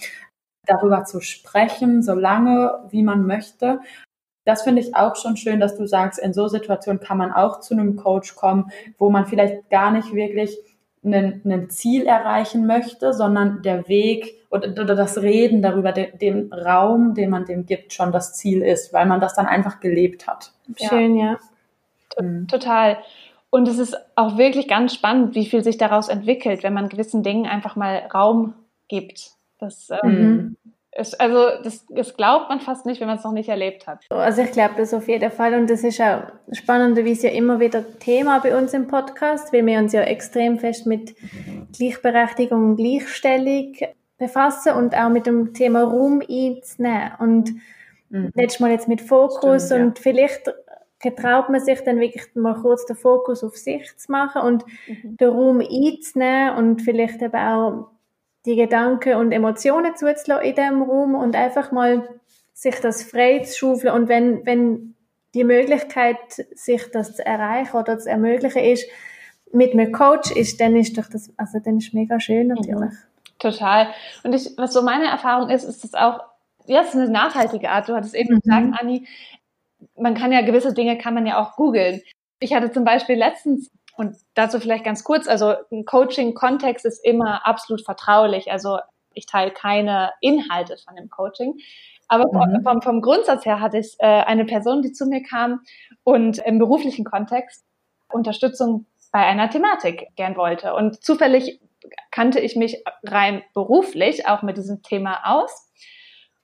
darüber 0.66 1.04
zu 1.06 1.22
sprechen, 1.22 2.02
so 2.02 2.14
lange 2.14 2.84
wie 2.90 3.04
man 3.04 3.26
möchte. 3.26 3.80
Das 4.46 4.64
finde 4.64 4.82
ich 4.82 4.96
auch 4.96 5.16
schon 5.16 5.38
schön, 5.38 5.60
dass 5.60 5.78
du 5.78 5.86
sagst, 5.88 6.20
in 6.20 6.34
so 6.34 6.48
Situationen 6.48 7.02
kann 7.02 7.18
man 7.18 7.32
auch 7.32 7.62
zu 7.62 7.74
einem 7.74 7.96
Coach 7.96 8.36
kommen, 8.36 8.72
wo 8.98 9.10
man 9.10 9.26
vielleicht 9.26 9.70
gar 9.70 9.92
nicht 9.92 10.14
wirklich 10.14 10.58
ein 11.06 11.70
Ziel 11.70 12.06
erreichen 12.06 12.66
möchte, 12.66 13.14
sondern 13.14 13.62
der 13.62 13.88
Weg 13.90 14.36
oder, 14.50 14.70
oder 14.70 14.96
das 14.96 15.22
Reden 15.22 15.62
darüber, 15.62 15.92
den, 15.92 16.18
den, 16.18 16.54
Raum, 16.54 17.14
den 17.14 17.30
man 17.30 17.46
dem 17.46 17.66
gibt, 17.66 17.94
schon 17.94 18.12
das 18.12 18.34
Ziel 18.34 18.62
ist, 18.62 18.94
weil 18.94 19.06
man 19.06 19.20
das 19.20 19.34
dann 19.34 19.46
einfach 19.46 19.80
gelebt 19.80 20.28
hat. 20.28 20.54
Schön, 20.78 21.18
ja. 21.18 21.38
ja. 22.18 22.24
Mhm. 22.24 22.48
Total. 22.48 22.98
Und 23.54 23.68
es 23.68 23.78
ist 23.78 23.96
auch 24.16 24.40
wirklich 24.40 24.68
ganz 24.68 24.96
spannend, 24.96 25.36
wie 25.36 25.46
viel 25.46 25.64
sich 25.64 25.78
daraus 25.78 26.10
entwickelt, 26.10 26.64
wenn 26.64 26.74
man 26.74 26.90
gewissen 26.90 27.22
Dingen 27.22 27.46
einfach 27.46 27.76
mal 27.76 27.98
Raum 28.12 28.56
gibt. 28.88 29.34
Das, 29.60 29.92
ähm, 30.04 30.10
mhm. 30.12 30.58
ist, 30.98 31.22
also 31.22 31.62
das, 31.64 31.86
das, 31.88 32.18
glaubt 32.18 32.50
man 32.50 32.62
fast 32.62 32.88
nicht, 32.88 33.00
wenn 33.00 33.08
man 33.08 33.18
es 33.18 33.24
noch 33.24 33.32
nicht 33.32 33.50
erlebt 33.50 33.86
hat. 33.86 34.06
Also 34.10 34.42
ich 34.42 34.54
glaube 34.54 34.74
das 34.78 34.92
auf 34.92 35.08
jeden 35.08 35.30
Fall 35.30 35.54
und 35.54 35.70
das 35.70 35.84
ist 35.84 36.02
auch 36.02 36.24
spannenderweise 36.52 37.28
ja 37.28 37.34
immer 37.36 37.60
wieder 37.60 37.84
Thema 38.00 38.40
bei 38.40 38.58
uns 38.58 38.74
im 38.74 38.88
Podcast, 38.88 39.54
weil 39.54 39.64
wir 39.68 39.78
uns 39.78 39.94
ja 39.94 40.02
extrem 40.02 40.58
fest 40.58 40.88
mit 40.88 41.14
Gleichberechtigung 41.78 42.72
und 42.72 42.78
Gleichstellung 42.78 43.76
befassen 44.18 44.74
und 44.74 44.98
auch 44.98 45.10
mit 45.10 45.28
dem 45.28 45.54
Thema 45.54 45.84
Raum 45.84 46.24
einzunehmen. 46.28 47.12
Und 47.20 47.52
mhm. 48.10 48.32
letztes 48.34 48.62
Mal 48.62 48.72
jetzt 48.72 48.88
mit 48.88 49.02
Fokus 49.02 49.68
Stimmt, 49.68 49.80
und 49.80 49.98
ja. 50.00 50.02
vielleicht 50.02 50.52
getraut 51.04 51.50
man 51.50 51.60
sich 51.60 51.82
dann 51.82 52.00
wirklich 52.00 52.34
mal 52.34 52.56
kurz 52.56 52.86
den 52.86 52.96
Fokus 52.96 53.44
auf 53.44 53.58
sich 53.58 53.96
zu 53.98 54.12
machen 54.12 54.42
und 54.42 54.66
mhm. 54.88 55.18
den 55.18 55.30
Raum 55.30 55.60
einzunehmen 55.60 56.56
und 56.56 56.82
vielleicht 56.82 57.22
eben 57.22 57.36
auch 57.36 57.90
die 58.46 58.56
Gedanken 58.56 59.16
und 59.16 59.32
Emotionen 59.32 59.96
zuzulassen 59.96 60.46
in 60.46 60.56
diesem 60.56 60.82
Raum 60.82 61.14
und 61.14 61.36
einfach 61.36 61.72
mal 61.72 62.08
sich 62.54 62.80
das 62.80 63.04
frei 63.04 63.40
zu 63.40 63.58
schaufeln 63.58 63.94
und 63.94 64.08
wenn, 64.08 64.46
wenn 64.46 64.96
die 65.36 65.44
Möglichkeit, 65.44 66.18
sich 66.54 66.90
das 66.92 67.16
zu 67.16 67.26
erreichen 67.26 67.76
oder 67.76 68.00
zu 68.00 68.10
ermöglichen 68.10 68.64
ist, 68.64 68.88
mit 69.52 69.74
einem 69.74 69.92
Coach 69.92 70.32
ist, 70.32 70.62
dann 70.62 70.76
ist 70.76 70.98
doch 70.98 71.10
das, 71.10 71.32
also 71.38 71.60
dann 71.60 71.78
ist 71.78 71.94
mega 71.94 72.20
schön 72.20 72.48
mhm. 72.48 72.56
natürlich. 72.56 72.92
Mhm. 72.92 73.40
Total. 73.40 73.88
Und 74.24 74.34
ich, 74.34 74.52
was 74.58 74.74
so 74.74 74.82
meine 74.82 75.06
Erfahrung 75.06 75.50
ist, 75.50 75.64
ist 75.64 75.84
das 75.84 75.94
auch, 75.96 76.22
ja, 76.66 76.82
es 76.82 76.90
ist 76.90 76.96
eine 76.96 77.10
nachhaltige 77.10 77.70
Art. 77.70 77.90
Du 77.90 77.94
hattest 77.94 78.16
eben 78.16 78.36
mhm. 78.36 78.40
gesagt, 78.40 78.68
Anni, 78.80 79.06
man 79.96 80.16
kann 80.16 80.32
ja 80.32 80.42
gewisse 80.42 80.74
Dinge 80.74 80.98
kann 80.98 81.14
man 81.14 81.26
ja 81.26 81.42
auch 81.42 81.56
googeln. 81.56 82.02
Ich 82.40 82.54
hatte 82.54 82.72
zum 82.72 82.84
Beispiel 82.84 83.16
letztens 83.16 83.72
und 83.96 84.16
dazu 84.34 84.60
vielleicht 84.60 84.84
ganz 84.84 85.04
kurz, 85.04 85.28
also 85.28 85.54
ein 85.72 85.86
Coaching-Kontext 85.86 86.86
ist 86.86 87.06
immer 87.06 87.46
absolut 87.46 87.86
vertraulich. 87.86 88.52
Also 88.52 88.80
ich 89.14 89.26
teile 89.26 89.52
keine 89.52 90.12
Inhalte 90.22 90.78
von 90.78 90.96
dem 90.96 91.10
Coaching. 91.10 91.60
Aber 92.08 92.26
mhm. 92.32 92.64
vom, 92.64 92.82
vom, 92.82 93.02
Grundsatz 93.02 93.46
her 93.46 93.60
hatte 93.60 93.78
ich 93.78 93.96
äh, 94.00 94.06
eine 94.06 94.46
Person, 94.46 94.82
die 94.82 94.92
zu 94.92 95.06
mir 95.06 95.24
kam 95.24 95.62
und 96.04 96.40
im 96.40 96.60
beruflichen 96.60 97.06
Kontext 97.06 97.66
Unterstützung 98.12 98.86
bei 99.12 99.20
einer 99.20 99.50
Thematik 99.50 100.08
gern 100.16 100.36
wollte. 100.36 100.74
Und 100.74 101.04
zufällig 101.04 101.60
kannte 102.12 102.40
ich 102.40 102.56
mich 102.56 102.84
rein 103.04 103.44
beruflich 103.54 104.28
auch 104.28 104.42
mit 104.42 104.58
diesem 104.58 104.82
Thema 104.82 105.22
aus 105.24 105.72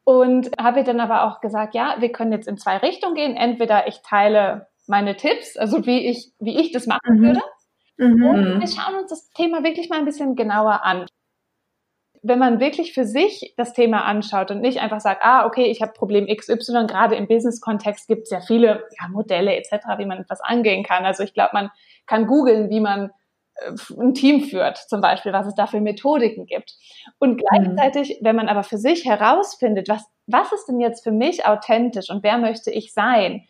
und 0.10 0.50
habe 0.60 0.84
dann 0.84 1.00
aber 1.00 1.24
auch 1.26 1.39
gesagt, 1.39 1.76
ja, 1.76 1.98
wir 2.00 2.12
können 2.12 2.32
jetzt 2.32 2.48
in 2.48 2.58
zwei 2.58 2.78
Richtungen 2.78 3.13
gehen. 3.13 3.36
Entweder 3.36 3.88
ich 3.88 4.02
teile 4.02 4.65
meine 4.88 5.15
Tipps, 5.15 5.56
also 5.56 5.86
wie 5.86 6.08
ich, 6.10 6.32
wie 6.39 6.60
ich 6.60 6.72
das 6.72 6.88
machen 6.88 7.19
mhm. 7.19 7.22
würde. 7.22 7.41
Mhm. 7.98 8.26
Und 8.26 8.60
wir 8.60 8.67
schauen 8.67 8.95
uns 8.95 9.12
das 9.12 9.30
Thema 9.30 9.63
wirklich 9.63 9.88
mal 9.88 10.00
ein 10.00 10.06
bisschen 10.06 10.36
genauer 10.36 10.84
an. 10.84 11.06
Wenn 12.24 12.39
man 12.39 12.60
wirklich 12.60 12.93
für 12.93 13.06
sich 13.06 13.54
das 13.56 13.74
Thema 13.74 14.04
anschaut 14.06 14.50
und 14.50 14.62
nicht 14.62 14.80
einfach 14.80 15.00
sagt, 15.00 15.22
ah, 15.24 15.45
okay, 15.45 15.65
ich 15.65 15.84
habe 15.84 15.93
Problem 15.93 16.26
XY, 16.26 16.88
gerade 16.88 17.15
im 17.15 17.28
Business-Kontext 17.28 18.08
gibt 18.08 18.24
es 18.24 18.32
ja 18.32 18.41
viele 18.41 18.86
ja, 19.00 19.10
Modelle 19.10 19.56
etc., 19.56 19.74
wie 19.98 20.08
man 20.08 20.22
etwas 20.22 20.41
angehen 20.41 20.84
kann. 20.84 21.06
Also 21.06 21.22
ich 21.22 21.36
glaube, 21.36 21.52
man 21.54 21.69
kann 22.08 22.26
googeln, 22.26 22.72
wie 22.72 22.80
man 22.80 23.12
ein 23.98 24.13
Team 24.13 24.41
führt, 24.41 24.78
zum 24.78 25.02
Beispiel, 25.02 25.34
was 25.34 25.48
es 25.48 25.56
da 25.56 25.67
für 25.67 25.82
Methodiken 25.82 26.45
gibt. 26.45 26.76
Und 27.19 27.34
mhm. 27.34 27.38
gleichzeitig, 27.38 28.19
mhm. 28.19 28.26
wenn 28.26 28.36
man 28.36 28.50
aber 28.50 28.63
für 28.63 28.78
sich 28.78 29.06
herausfindet, 29.06 29.89
was, 29.89 30.06
was 30.28 30.52
ist 30.52 30.67
denn 30.67 30.80
jetzt 30.80 31.04
für 31.04 31.12
mich 31.12 31.45
authentisch 31.45 32.10
und 32.10 32.24
wer 32.24 32.38
möchte 32.38 32.72
ich 32.72 32.93
sein 32.93 33.45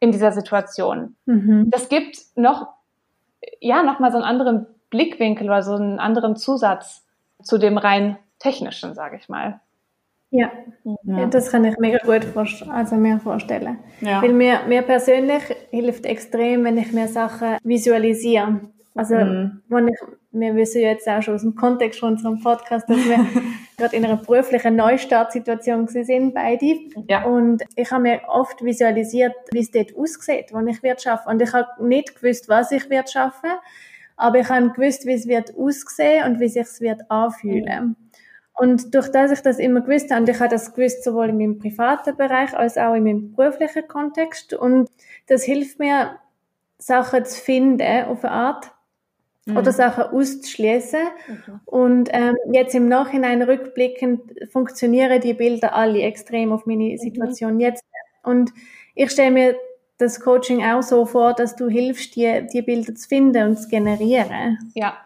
in 0.00 0.10
dieser 0.12 0.32
Situation, 0.32 1.16
mhm. 1.26 1.70
das 1.70 1.88
gibt 1.88 2.18
noch, 2.34 2.66
ja, 3.60 3.82
noch 3.82 4.00
mal 4.00 4.10
so 4.10 4.18
einen 4.18 4.26
anderen 4.26 4.66
Blickwinkel 4.90 5.46
oder 5.46 5.62
so 5.62 5.74
einen 5.74 5.98
anderen 5.98 6.36
Zusatz 6.36 7.06
zu 7.42 7.58
dem 7.58 7.78
rein 7.78 8.18
technischen, 8.38 8.94
sage 8.94 9.16
ich 9.16 9.28
mal. 9.28 9.60
Ja. 10.32 10.50
ja. 11.04 11.26
das 11.26 11.50
kann 11.50 11.64
ich 11.64 11.76
mega 11.78 11.98
gut 11.98 12.26
also 12.70 12.96
mir 12.96 13.20
vorstellen. 13.20 13.78
Ja. 14.00 14.22
Weil 14.22 14.32
mir, 14.32 14.60
mir 14.66 14.80
persönlich 14.80 15.42
hilft 15.70 16.06
extrem, 16.06 16.64
wenn 16.64 16.78
ich 16.78 16.92
mir 16.92 17.06
Sachen 17.06 17.58
visualisiere. 17.62 18.60
Also, 18.94 19.16
mhm. 19.16 19.62
ich, 19.88 20.00
wir 20.32 20.54
wissen 20.54 20.82
jetzt 20.82 21.08
auch 21.08 21.22
schon 21.22 21.34
aus 21.34 21.42
dem 21.42 21.54
Kontext 21.54 22.00
von 22.00 22.10
unserem 22.10 22.40
Podcast, 22.40 22.88
dass 22.88 22.98
wir 22.98 23.26
gerade 23.78 23.96
in 23.96 24.04
einer 24.04 24.16
beruflichen 24.16 24.76
Neustartsituation 24.76 25.88
sind, 25.88 26.34
beide. 26.34 26.78
Ja. 27.08 27.24
Und 27.24 27.62
ich 27.74 27.90
habe 27.90 28.02
mir 28.02 28.20
oft 28.28 28.62
visualisiert, 28.62 29.34
wie 29.50 29.60
es 29.60 29.70
dort 29.70 29.96
aussieht, 29.96 30.52
wo 30.52 30.60
ich 30.66 30.82
wird 30.82 31.00
schaffen. 31.00 31.30
Und 31.30 31.40
ich 31.40 31.52
habe 31.52 31.86
nicht 31.86 32.20
gewusst, 32.20 32.48
was 32.48 32.70
ich 32.70 32.90
wird 32.90 33.10
schaffen, 33.10 33.50
aber 34.16 34.40
ich 34.40 34.48
habe 34.48 34.70
gewusst, 34.70 35.06
wie 35.06 35.14
es 35.14 35.26
wird 35.26 35.56
aussehen 35.56 36.26
und 36.26 36.40
wie 36.40 36.48
sich 36.48 36.62
es 36.62 36.80
wird 36.80 37.10
anfühlen. 37.10 37.84
Mhm. 37.86 37.96
Und 38.54 38.94
durch 38.94 39.10
das 39.10 39.32
ich 39.32 39.40
das 39.40 39.58
immer 39.58 39.80
gewusst 39.80 40.10
habe, 40.10 40.20
und 40.20 40.28
ich 40.28 40.38
habe 40.38 40.50
das 40.50 40.74
gewusst 40.74 41.02
sowohl 41.02 41.30
in 41.30 41.38
meinem 41.38 41.58
privaten 41.58 42.14
Bereich 42.16 42.54
als 42.54 42.76
auch 42.76 42.94
in 42.94 43.04
meinem 43.04 43.34
beruflichen 43.34 43.88
Kontext, 43.88 44.52
und 44.52 44.90
das 45.26 45.44
hilft 45.44 45.78
mir, 45.78 46.18
Sachen 46.78 47.24
zu 47.24 47.40
finden 47.40 48.04
auf 48.06 48.24
eine 48.24 48.32
Art, 48.32 48.72
mhm. 49.46 49.56
oder 49.56 49.72
Sachen 49.72 50.04
auszuschließen. 50.04 51.00
Mhm. 51.28 51.60
Und 51.64 52.08
ähm, 52.12 52.36
jetzt 52.52 52.74
im 52.74 52.88
Nachhinein 52.88 53.42
rückblickend 53.42 54.20
funktionieren 54.50 55.20
die 55.20 55.34
Bilder 55.34 55.74
alle 55.74 56.02
extrem 56.02 56.52
auf 56.52 56.66
meine 56.66 56.84
mhm. 56.84 56.98
Situation 56.98 57.54
mhm. 57.54 57.60
jetzt. 57.60 57.84
Und 58.22 58.52
ich 58.94 59.10
stelle 59.10 59.30
mir 59.30 59.56
das 59.98 60.20
Coaching 60.20 60.64
auch 60.64 60.82
so 60.82 61.06
vor, 61.06 61.34
dass 61.34 61.56
du 61.56 61.68
hilfst, 61.68 62.16
die, 62.16 62.46
die 62.52 62.62
Bilder 62.62 62.94
zu 62.94 63.08
finden 63.08 63.50
und 63.50 63.56
zu 63.56 63.68
generieren. 63.68 64.58
Ja, 64.74 64.96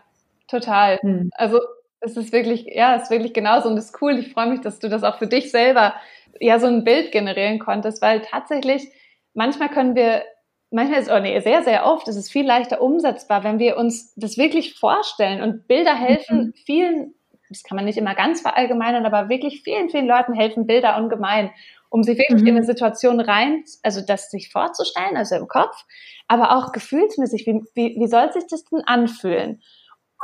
total. 0.48 0.98
Mhm. 1.02 1.30
Also 1.34 1.60
es 2.00 2.16
ist 2.16 2.32
wirklich, 2.32 2.66
ja, 2.66 2.96
es 2.96 3.04
ist 3.04 3.10
wirklich 3.10 3.34
genauso 3.34 3.68
und 3.68 3.76
es 3.76 3.86
ist 3.86 4.02
cool. 4.02 4.18
Ich 4.18 4.32
freue 4.32 4.48
mich, 4.48 4.60
dass 4.60 4.78
du 4.78 4.88
das 4.88 5.02
auch 5.02 5.18
für 5.18 5.26
dich 5.26 5.50
selber 5.50 5.94
ja 6.40 6.58
so 6.58 6.66
ein 6.66 6.84
Bild 6.84 7.12
generieren 7.12 7.58
konntest, 7.58 8.02
weil 8.02 8.20
tatsächlich 8.20 8.88
manchmal 9.34 9.70
können 9.70 9.94
wir 9.94 10.22
manchmal 10.70 11.00
ist, 11.00 11.10
oh 11.10 11.18
nee, 11.18 11.38
sehr, 11.40 11.62
sehr 11.62 11.86
oft 11.86 12.08
ist 12.08 12.16
es 12.16 12.30
viel 12.30 12.46
leichter 12.46 12.80
umsetzbar, 12.80 13.44
wenn 13.44 13.58
wir 13.58 13.76
uns 13.76 14.14
das 14.16 14.36
wirklich 14.36 14.74
vorstellen 14.74 15.42
und 15.42 15.66
Bilder 15.68 15.94
helfen 15.94 16.38
mhm. 16.38 16.54
vielen, 16.64 17.14
das 17.48 17.62
kann 17.62 17.76
man 17.76 17.84
nicht 17.84 17.98
immer 17.98 18.14
ganz 18.14 18.40
verallgemeinern, 18.40 19.06
aber 19.06 19.28
wirklich 19.28 19.62
vielen, 19.62 19.90
vielen 19.90 20.06
Leuten 20.06 20.34
helfen 20.34 20.66
Bilder 20.66 20.96
ungemein, 20.96 21.50
um 21.88 22.02
sich 22.02 22.18
wirklich 22.18 22.42
mhm. 22.42 22.48
in 22.48 22.56
eine 22.56 22.66
Situation 22.66 23.20
rein, 23.20 23.64
also 23.82 24.00
das 24.00 24.30
sich 24.30 24.50
vorzustellen, 24.50 25.16
also 25.16 25.36
im 25.36 25.48
Kopf, 25.48 25.84
aber 26.28 26.56
auch 26.56 26.72
gefühlsmäßig, 26.72 27.46
wie, 27.46 27.62
wie, 27.74 27.96
wie 28.00 28.08
soll 28.08 28.32
sich 28.32 28.46
das 28.48 28.64
denn 28.64 28.82
anfühlen? 28.84 29.62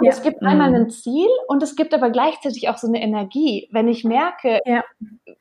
Und 0.03 0.07
ja. 0.07 0.15
es 0.15 0.23
gibt 0.25 0.43
einmal 0.43 0.71
mhm. 0.71 0.75
ein 0.75 0.91
Ziel 0.91 1.29
und 1.47 1.63
es 1.63 1.77
gibt 1.77 1.95
aber 1.95 2.11
gleichzeitig 2.11 2.69
auch 2.69 2.77
so 2.77 2.89
eine 2.89 3.01
Energie. 3.01 3.69
Wenn 3.71 3.87
ich 3.87 4.03
merke, 4.03 4.59
ja. 4.67 4.83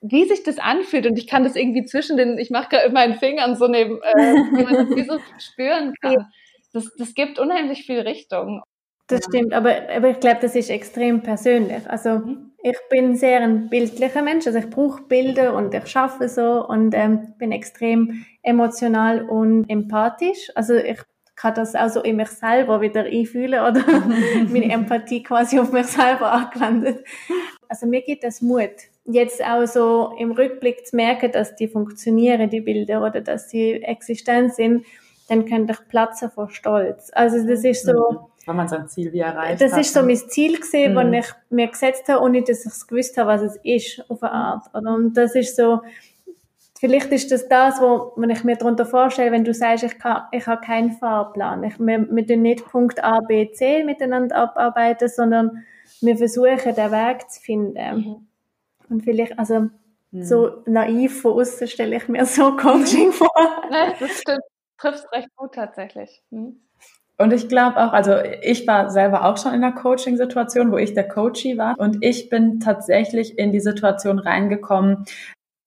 wie 0.01 0.25
sich 0.25 0.43
das 0.43 0.59
anfühlt 0.59 1.07
und 1.07 1.17
ich 1.17 1.25
kann 1.25 1.43
das 1.43 1.55
irgendwie 1.55 1.83
zwischen 1.83 2.15
den, 2.15 2.37
ich 2.37 2.51
mache 2.51 2.69
gerade 2.69 2.91
meinen 2.91 3.15
Fingern 3.15 3.55
so 3.55 3.65
neben, 3.65 3.99
äh, 4.03 4.35
wie 4.35 4.63
man 4.63 4.75
das 4.75 4.89
wie 4.95 5.03
so 5.03 5.17
spüren 5.39 5.95
kann. 5.99 6.27
Das, 6.73 6.91
das 6.95 7.15
gibt 7.15 7.39
unheimlich 7.39 7.87
viel 7.87 8.01
Richtung. 8.01 8.61
Das 9.07 9.25
stimmt, 9.25 9.51
aber, 9.51 9.89
aber 9.89 10.09
ich 10.09 10.19
glaube, 10.19 10.41
das 10.41 10.55
ist 10.55 10.69
extrem 10.69 11.23
persönlich. 11.23 11.89
Also 11.89 12.19
mhm. 12.19 12.51
ich 12.61 12.77
bin 12.91 13.15
sehr 13.15 13.41
ein 13.41 13.67
bildlicher 13.67 14.21
Mensch, 14.21 14.45
also 14.45 14.59
ich 14.59 14.69
brauche 14.69 15.01
Bilder 15.01 15.55
und 15.55 15.73
ich 15.73 15.87
schaffe 15.87 16.29
so 16.29 16.67
und 16.67 16.93
ähm, 16.93 17.33
bin 17.39 17.51
extrem 17.51 18.25
emotional 18.43 19.27
und 19.27 19.67
empathisch. 19.67 20.51
Also 20.53 20.75
ich 20.75 20.99
kann 21.41 21.55
das 21.55 21.73
also 21.73 22.01
in 22.01 22.17
mich 22.17 22.29
selber 22.29 22.81
wieder 22.81 23.03
einfühlen 23.03 23.61
oder 23.61 23.83
meine 24.49 24.71
Empathie 24.71 25.23
quasi 25.23 25.59
auf 25.59 25.71
mich 25.71 25.87
selber 25.87 26.31
angewendet. 26.31 27.03
Also 27.67 27.87
mir 27.87 28.01
gibt 28.01 28.23
das 28.23 28.41
Mut, 28.41 28.69
jetzt 29.05 29.43
auch 29.43 29.65
so 29.65 30.13
im 30.19 30.31
Rückblick 30.31 30.85
zu 30.85 30.95
merken, 30.95 31.31
dass 31.31 31.55
die 31.55 31.67
funktionieren, 31.67 32.49
die 32.49 32.61
Bilder, 32.61 33.03
oder 33.03 33.21
dass 33.21 33.49
sie 33.49 33.81
existent 33.81 34.53
sind, 34.53 34.85
dann 35.29 35.45
könnte 35.45 35.73
ich 35.73 35.87
platzen 35.87 36.29
vor 36.29 36.49
Stolz. 36.49 37.09
Also 37.13 37.45
das 37.47 37.63
ist 37.63 37.85
so... 37.85 37.93
Mhm. 37.93 38.17
Wenn 38.45 38.55
man 38.55 38.67
sein 38.67 38.87
Ziel 38.87 39.13
wie 39.13 39.19
erreicht 39.19 39.61
Das 39.61 39.73
hat. 39.73 39.81
ist 39.81 39.93
so 39.93 40.01
mein 40.01 40.17
Ziel 40.17 40.59
gesehen, 40.59 40.93
mhm. 40.93 41.13
ich 41.13 41.27
mir 41.49 41.67
gesetzt 41.67 42.07
habe, 42.07 42.23
ohne 42.23 42.41
dass 42.41 42.65
ich 42.65 42.71
es 42.71 42.87
gewusst 42.87 43.17
habe, 43.17 43.29
was 43.29 43.41
es 43.41 43.59
ist, 43.63 44.03
auf 44.09 44.21
eine 44.21 44.31
Art. 44.31 44.63
Und 44.73 45.15
das 45.15 45.35
ist 45.35 45.55
so, 45.55 45.81
Vielleicht 46.81 47.11
ist 47.11 47.31
das 47.31 47.47
das, 47.47 47.79
wo 47.79 48.11
wenn 48.15 48.31
ich 48.31 48.43
mir 48.43 48.55
darunter 48.55 48.87
vorstelle, 48.87 49.31
wenn 49.31 49.43
du 49.43 49.53
sagst, 49.53 49.83
ich, 49.83 49.99
kann, 49.99 50.23
ich 50.31 50.47
habe 50.47 50.65
keinen 50.65 50.91
Fahrplan. 50.91 51.63
Ich, 51.63 51.77
wir, 51.77 52.07
wir 52.09 52.25
tun 52.25 52.41
nicht 52.41 52.65
Punkt 52.65 53.03
A, 53.03 53.19
B, 53.19 53.51
C 53.51 53.83
miteinander 53.83 54.35
abarbeiten, 54.35 55.07
sondern 55.07 55.63
wir 56.01 56.17
versuchen, 56.17 56.73
den 56.73 56.91
Weg 56.91 57.29
zu 57.29 57.39
finden. 57.39 57.95
Mhm. 57.95 58.27
Und 58.89 59.03
vielleicht, 59.03 59.37
also 59.37 59.69
mhm. 60.09 60.23
so 60.23 60.63
naiv 60.65 61.21
von 61.21 61.33
außen 61.33 61.67
stelle 61.67 61.97
ich 61.97 62.07
mir 62.07 62.25
so 62.25 62.51
Coaching 62.57 63.11
vor. 63.11 63.29
Nein, 63.69 63.93
das 63.99 64.19
stimmt. 64.19 64.41
Trifft 64.79 65.05
recht 65.13 65.29
gut 65.35 65.53
tatsächlich. 65.53 66.23
Mhm. 66.31 66.61
Und 67.19 67.31
ich 67.31 67.47
glaube 67.47 67.77
auch, 67.77 67.93
also 67.93 68.15
ich 68.41 68.65
war 68.65 68.89
selber 68.89 69.25
auch 69.25 69.37
schon 69.37 69.53
in 69.53 69.63
einer 69.63 69.75
Coaching-Situation, 69.75 70.71
wo 70.71 70.77
ich 70.77 70.95
der 70.95 71.07
Coachie 71.07 71.59
war. 71.59 71.75
Und 71.77 72.03
ich 72.03 72.29
bin 72.31 72.59
tatsächlich 72.59 73.37
in 73.37 73.51
die 73.51 73.59
Situation 73.59 74.17
reingekommen, 74.17 75.05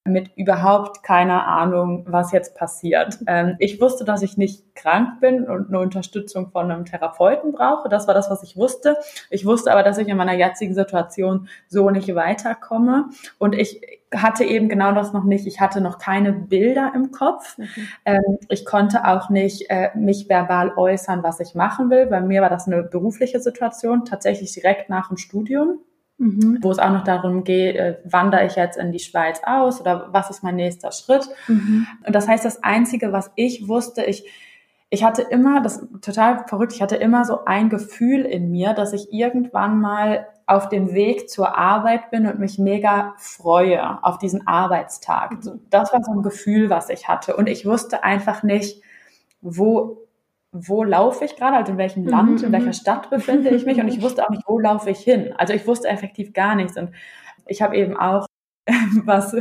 mit 0.07 0.37
überhaupt 0.37 1.03
keiner 1.03 1.47
Ahnung, 1.47 2.05
was 2.07 2.31
jetzt 2.31 2.55
passiert. 2.55 3.19
Ähm, 3.27 3.57
ich 3.59 3.81
wusste, 3.81 4.05
dass 4.05 4.21
ich 4.21 4.37
nicht 4.37 4.75
krank 4.75 5.21
bin 5.21 5.49
und 5.49 5.69
eine 5.69 5.79
Unterstützung 5.79 6.51
von 6.51 6.71
einem 6.71 6.85
Therapeuten 6.85 7.53
brauche. 7.53 7.89
Das 7.89 8.07
war 8.07 8.13
das, 8.13 8.29
was 8.31 8.43
ich 8.43 8.55
wusste. 8.55 8.99
Ich 9.31 9.47
wusste 9.47 9.73
aber, 9.73 9.83
dass 9.83 9.97
ich 9.97 10.07
in 10.07 10.17
meiner 10.19 10.35
jetzigen 10.35 10.75
Situation 10.75 11.49
so 11.69 11.89
nicht 11.89 12.15
weiterkomme. 12.15 13.07
Und 13.39 13.55
ich 13.55 13.81
hatte 14.15 14.45
eben 14.45 14.69
genau 14.69 14.93
das 14.93 15.15
noch 15.15 15.25
nicht. 15.25 15.47
Ich 15.47 15.61
hatte 15.61 15.81
noch 15.81 15.99
keine 15.99 16.35
Bilder 16.35 16.93
im 16.95 17.11
Kopf. 17.11 17.57
Mhm. 17.57 17.67
Ähm, 18.05 18.39
ich 18.51 18.67
konnte 18.67 19.07
auch 19.07 19.31
nicht 19.31 19.71
äh, 19.71 19.89
mich 19.97 20.29
verbal 20.29 20.75
äußern, 20.77 21.23
was 21.23 21.41
ich 21.41 21.55
machen 21.55 21.89
will. 21.89 22.07
Bei 22.07 22.21
mir 22.21 22.43
war 22.43 22.51
das 22.51 22.67
eine 22.67 22.83
berufliche 22.83 23.41
Situation, 23.41 24.05
tatsächlich 24.05 24.53
direkt 24.53 24.91
nach 24.91 25.09
dem 25.09 25.17
Studium 25.17 25.79
mhm. 26.19 26.59
wo 26.63 26.71
es 26.71 26.79
auch 26.79 26.91
noch 26.91 27.05
darum 27.05 27.45
geht, 27.45 27.77
äh, 27.77 27.99
wandere 28.05 28.47
ich 28.47 28.57
jetzt 28.57 28.77
in 28.77 28.93
die 28.93 28.99
Schweiz 28.99 29.41
aus 29.45 29.81
oder 29.81 30.09
was 30.13 30.31
ist 30.31 30.43
mein 30.43 30.57
nächster 30.57 30.93
Schritt. 30.93 31.29
Mhm. 31.49 31.87
Und 32.07 32.15
das 32.15 32.29
heißt, 32.29 32.45
das 32.45 32.63
Einzige, 32.63 33.13
was 33.13 33.31
ich 33.37 33.69
wusste, 33.69 34.05
ich, 34.05 34.25
ich 34.91 35.05
hatte 35.05 35.23
immer, 35.23 35.61
das 35.61 35.87
total 36.03 36.45
verrückt, 36.47 36.73
ich 36.73 36.83
hatte 36.83 36.97
immer 36.97 37.25
so 37.25 37.45
ein 37.45 37.69
Gefühl 37.69 38.25
in 38.25 38.51
mir, 38.51 38.75
dass 38.75 38.93
ich 38.93 39.13
irgendwann 39.13 39.81
mal 39.81 40.27
auf 40.47 40.69
dem 40.69 40.93
Weg 40.93 41.31
zur 41.31 41.57
Arbeit 41.57 42.11
bin 42.11 42.27
und 42.27 42.39
mich 42.39 42.59
mega 42.59 43.15
freue 43.17 44.05
auf 44.05 44.19
diesen 44.19 44.47
Arbeitstag. 44.47 45.45
Mhm. 45.45 45.61
Das 45.71 45.93
war 45.93 46.03
so 46.05 46.13
ein 46.13 46.23
Gefühl, 46.23 46.71
was 46.71 46.91
ich 46.91 47.09
hatte. 47.09 47.37
Und 47.37 47.49
ich 47.49 47.65
wusste 47.65 48.05
einfach 48.05 48.43
nicht, 48.43 48.83
wo 49.41 50.04
wo 50.55 50.85
laufe 50.85 51.25
ich 51.25 51.35
gerade, 51.35 51.57
also 51.57 51.73
in 51.73 51.79
welchem 51.79 52.07
Land, 52.07 52.43
in 52.45 52.53
welcher 52.53 52.67
mhm. 52.67 52.73
Stadt 52.73 53.11
befinde 53.11 53.51
ich 53.51 53.67
mich 53.67 53.81
und 53.81 53.89
ich 53.89 54.01
wusste 54.03 54.25
auch 54.25 54.31
nicht, 54.31 54.45
wo 54.47 54.59
laufe 54.59 54.89
ich 54.89 55.01
hin. 55.01 55.35
Also 55.37 55.53
ich 55.53 55.67
wusste 55.67 55.89
effektiv 55.89 56.33
gar 56.33 56.55
nichts 56.55 56.79
und 56.79 56.91
ich 57.47 57.61
habe 57.61 57.77
eben 57.77 57.97
auch 57.97 58.27
was, 59.05 59.37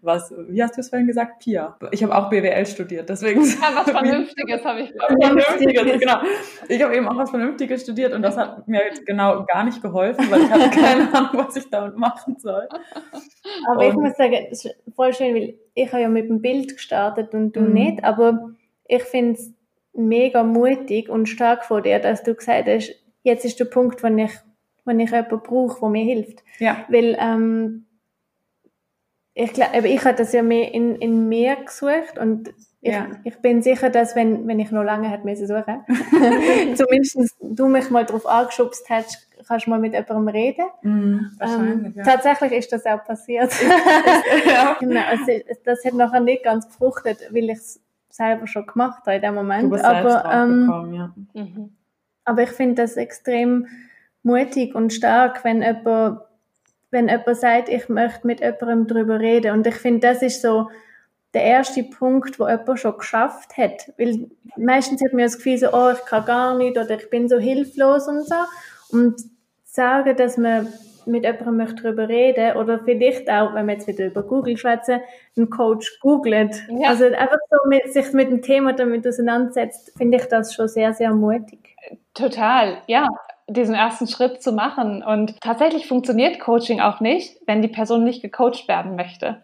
was, 0.00 0.32
wie 0.48 0.62
hast 0.62 0.76
du 0.76 0.80
es 0.80 0.88
vorhin 0.88 1.06
gesagt? 1.06 1.40
Pia. 1.40 1.76
Ich 1.90 2.02
habe 2.02 2.16
auch 2.16 2.30
BWL 2.30 2.64
studiert, 2.64 3.06
deswegen. 3.06 3.44
Ja, 3.44 3.70
was 3.74 3.84
Vernünftiges 3.90 4.64
habe 4.64 4.80
ich 4.80 4.92
Vernünftiges, 5.20 6.00
genau. 6.00 6.20
Ich 6.68 6.82
habe 6.82 6.96
eben 6.96 7.06
auch 7.06 7.16
was 7.16 7.28
Vernünftiges 7.28 7.82
studiert 7.82 8.14
und 8.14 8.22
das 8.22 8.38
hat 8.38 8.66
mir 8.68 8.80
genau 9.04 9.44
gar 9.44 9.64
nicht 9.64 9.82
geholfen, 9.82 10.30
weil 10.30 10.42
ich 10.42 10.50
hatte 10.50 10.70
keine 10.70 11.12
Ahnung, 11.14 11.30
was 11.34 11.56
ich 11.56 11.68
damit 11.68 11.98
machen 11.98 12.38
soll. 12.38 12.66
Aber 13.68 13.80
und 13.80 13.88
ich 13.88 13.94
muss 13.94 14.16
sagen, 14.16 14.46
ist 14.50 14.74
voll 14.96 15.12
schön, 15.12 15.34
weil 15.34 15.54
ich 15.74 15.92
habe 15.92 16.02
ja 16.02 16.08
mit 16.08 16.30
dem 16.30 16.40
Bild 16.40 16.72
gestartet 16.72 17.34
und 17.34 17.54
du 17.54 17.60
mhm. 17.60 17.72
nicht, 17.74 18.04
aber 18.04 18.52
ich 18.86 19.02
finde 19.02 19.34
es 19.34 19.52
mega 19.92 20.42
mutig 20.42 21.08
und 21.08 21.26
stark 21.26 21.64
von 21.64 21.82
dir, 21.82 21.98
dass 21.98 22.22
du 22.22 22.34
gesagt 22.34 22.68
hast, 22.68 22.94
jetzt 23.22 23.44
ist 23.44 23.60
der 23.60 23.66
Punkt, 23.66 24.02
wo 24.02 24.08
ich, 24.08 24.32
wo 24.84 24.90
ich 24.90 25.10
jemanden 25.10 25.40
brauche, 25.42 25.80
der 25.80 25.88
mir 25.88 26.04
hilft. 26.04 26.42
Ja. 26.58 26.84
Weil, 26.88 27.16
ähm, 27.20 27.86
ich 29.34 29.52
glaube, 29.52 29.88
ich 29.88 30.04
habe 30.04 30.16
das 30.16 30.32
ja 30.32 30.42
mehr 30.42 30.74
in, 30.74 30.96
in 30.96 31.28
mir 31.28 31.56
gesucht 31.56 32.18
und 32.18 32.52
ich, 32.84 32.92
ja. 32.92 33.06
ich 33.22 33.36
bin 33.36 33.62
sicher, 33.62 33.90
dass 33.90 34.16
wenn, 34.16 34.46
wenn 34.48 34.58
ich 34.58 34.72
noch 34.72 34.82
lange 34.82 35.08
hätte 35.08 35.24
müssen 35.24 35.46
suchen, 35.46 35.84
zumindest 36.76 37.36
du 37.40 37.68
mich 37.68 37.90
mal 37.90 38.04
darauf 38.04 38.26
angeschubst 38.26 38.90
hättest, 38.90 39.28
kannst 39.46 39.66
du 39.66 39.70
mal 39.70 39.78
mit 39.78 39.94
jemandem 39.94 40.28
reden. 40.28 40.66
Mm, 40.82 41.18
ähm, 41.40 41.94
ja. 41.96 42.02
Tatsächlich 42.02 42.52
ist 42.52 42.72
das 42.72 42.84
auch 42.86 43.04
passiert. 43.04 43.52
ja. 44.46 44.76
genau, 44.78 45.00
also, 45.06 45.32
das 45.64 45.84
hat 45.84 45.94
nachher 45.94 46.20
nicht 46.20 46.42
ganz 46.42 46.66
gefruchtet, 46.66 47.28
weil 47.30 47.50
ich 47.50 47.58
es 47.58 47.80
selber 48.12 48.46
schon 48.46 48.66
gemacht 48.66 49.00
habe 49.06 49.16
in 49.16 49.22
dem 49.22 49.34
Moment. 49.34 49.72
aber, 49.82 50.24
ähm, 50.32 50.66
bekommen, 50.66 50.94
ja. 50.94 51.14
Mhm. 51.32 51.76
aber 52.24 52.42
ich 52.42 52.50
finde 52.50 52.82
das 52.82 52.96
extrem 52.96 53.66
mutig 54.22 54.74
und 54.74 54.92
stark, 54.92 55.42
wenn 55.44 55.62
jemand, 55.62 56.20
wenn 56.90 57.08
jemand 57.08 57.36
sagt, 57.36 57.68
ich 57.70 57.88
möchte 57.88 58.26
mit 58.26 58.40
jemandem 58.40 58.86
darüber 58.86 59.18
reden. 59.18 59.52
Und 59.52 59.66
ich 59.66 59.76
finde, 59.76 60.00
das 60.00 60.22
ist 60.22 60.42
so 60.42 60.68
der 61.32 61.44
erste 61.44 61.82
Punkt, 61.84 62.38
wo 62.38 62.46
jemand 62.46 62.78
schon 62.78 62.98
geschafft 62.98 63.56
hat. 63.56 63.92
Weil 63.96 64.30
meistens 64.56 65.02
hat 65.02 65.14
man 65.14 65.22
das 65.22 65.38
Gefühl 65.38 65.56
so, 65.56 65.72
oh, 65.72 65.90
ich 65.90 66.04
kann 66.04 66.26
gar 66.26 66.56
nicht 66.56 66.76
oder 66.76 66.90
ich 66.90 67.08
bin 67.08 67.28
so 67.28 67.38
hilflos 67.38 68.06
und 68.08 68.28
so. 68.28 68.34
Und 68.90 69.22
sagen, 69.64 70.14
dass 70.16 70.36
man 70.36 70.68
mit 71.06 71.24
jemandem 71.24 71.56
möchte 71.56 71.82
darüber 71.82 72.08
reden 72.08 72.56
oder 72.56 72.80
vielleicht 72.80 73.30
auch, 73.30 73.54
wenn 73.54 73.66
wir 73.66 73.74
jetzt 73.74 73.86
wieder 73.86 74.06
über 74.06 74.22
Google 74.22 74.56
schwätzen, 74.56 75.00
einen 75.36 75.50
Coach 75.50 76.00
googelt. 76.00 76.62
Ja. 76.68 76.90
Also 76.90 77.04
einfach 77.04 77.38
so 77.50 77.68
mit, 77.68 77.92
sich 77.92 78.12
mit 78.12 78.30
dem 78.30 78.42
Thema 78.42 78.72
damit 78.72 79.06
auseinandersetzt, 79.06 79.92
finde 79.96 80.18
ich 80.18 80.24
das 80.26 80.54
schon 80.54 80.68
sehr, 80.68 80.92
sehr 80.94 81.12
mutig. 81.12 81.76
Total, 82.14 82.78
ja 82.86 83.08
diesen 83.48 83.74
ersten 83.74 84.06
Schritt 84.06 84.42
zu 84.42 84.52
machen. 84.52 85.02
Und 85.02 85.40
tatsächlich 85.40 85.86
funktioniert 85.86 86.40
Coaching 86.40 86.80
auch 86.80 87.00
nicht, 87.00 87.36
wenn 87.46 87.62
die 87.62 87.68
Person 87.68 88.04
nicht 88.04 88.22
gecoacht 88.22 88.68
werden 88.68 88.96
möchte. 88.96 89.42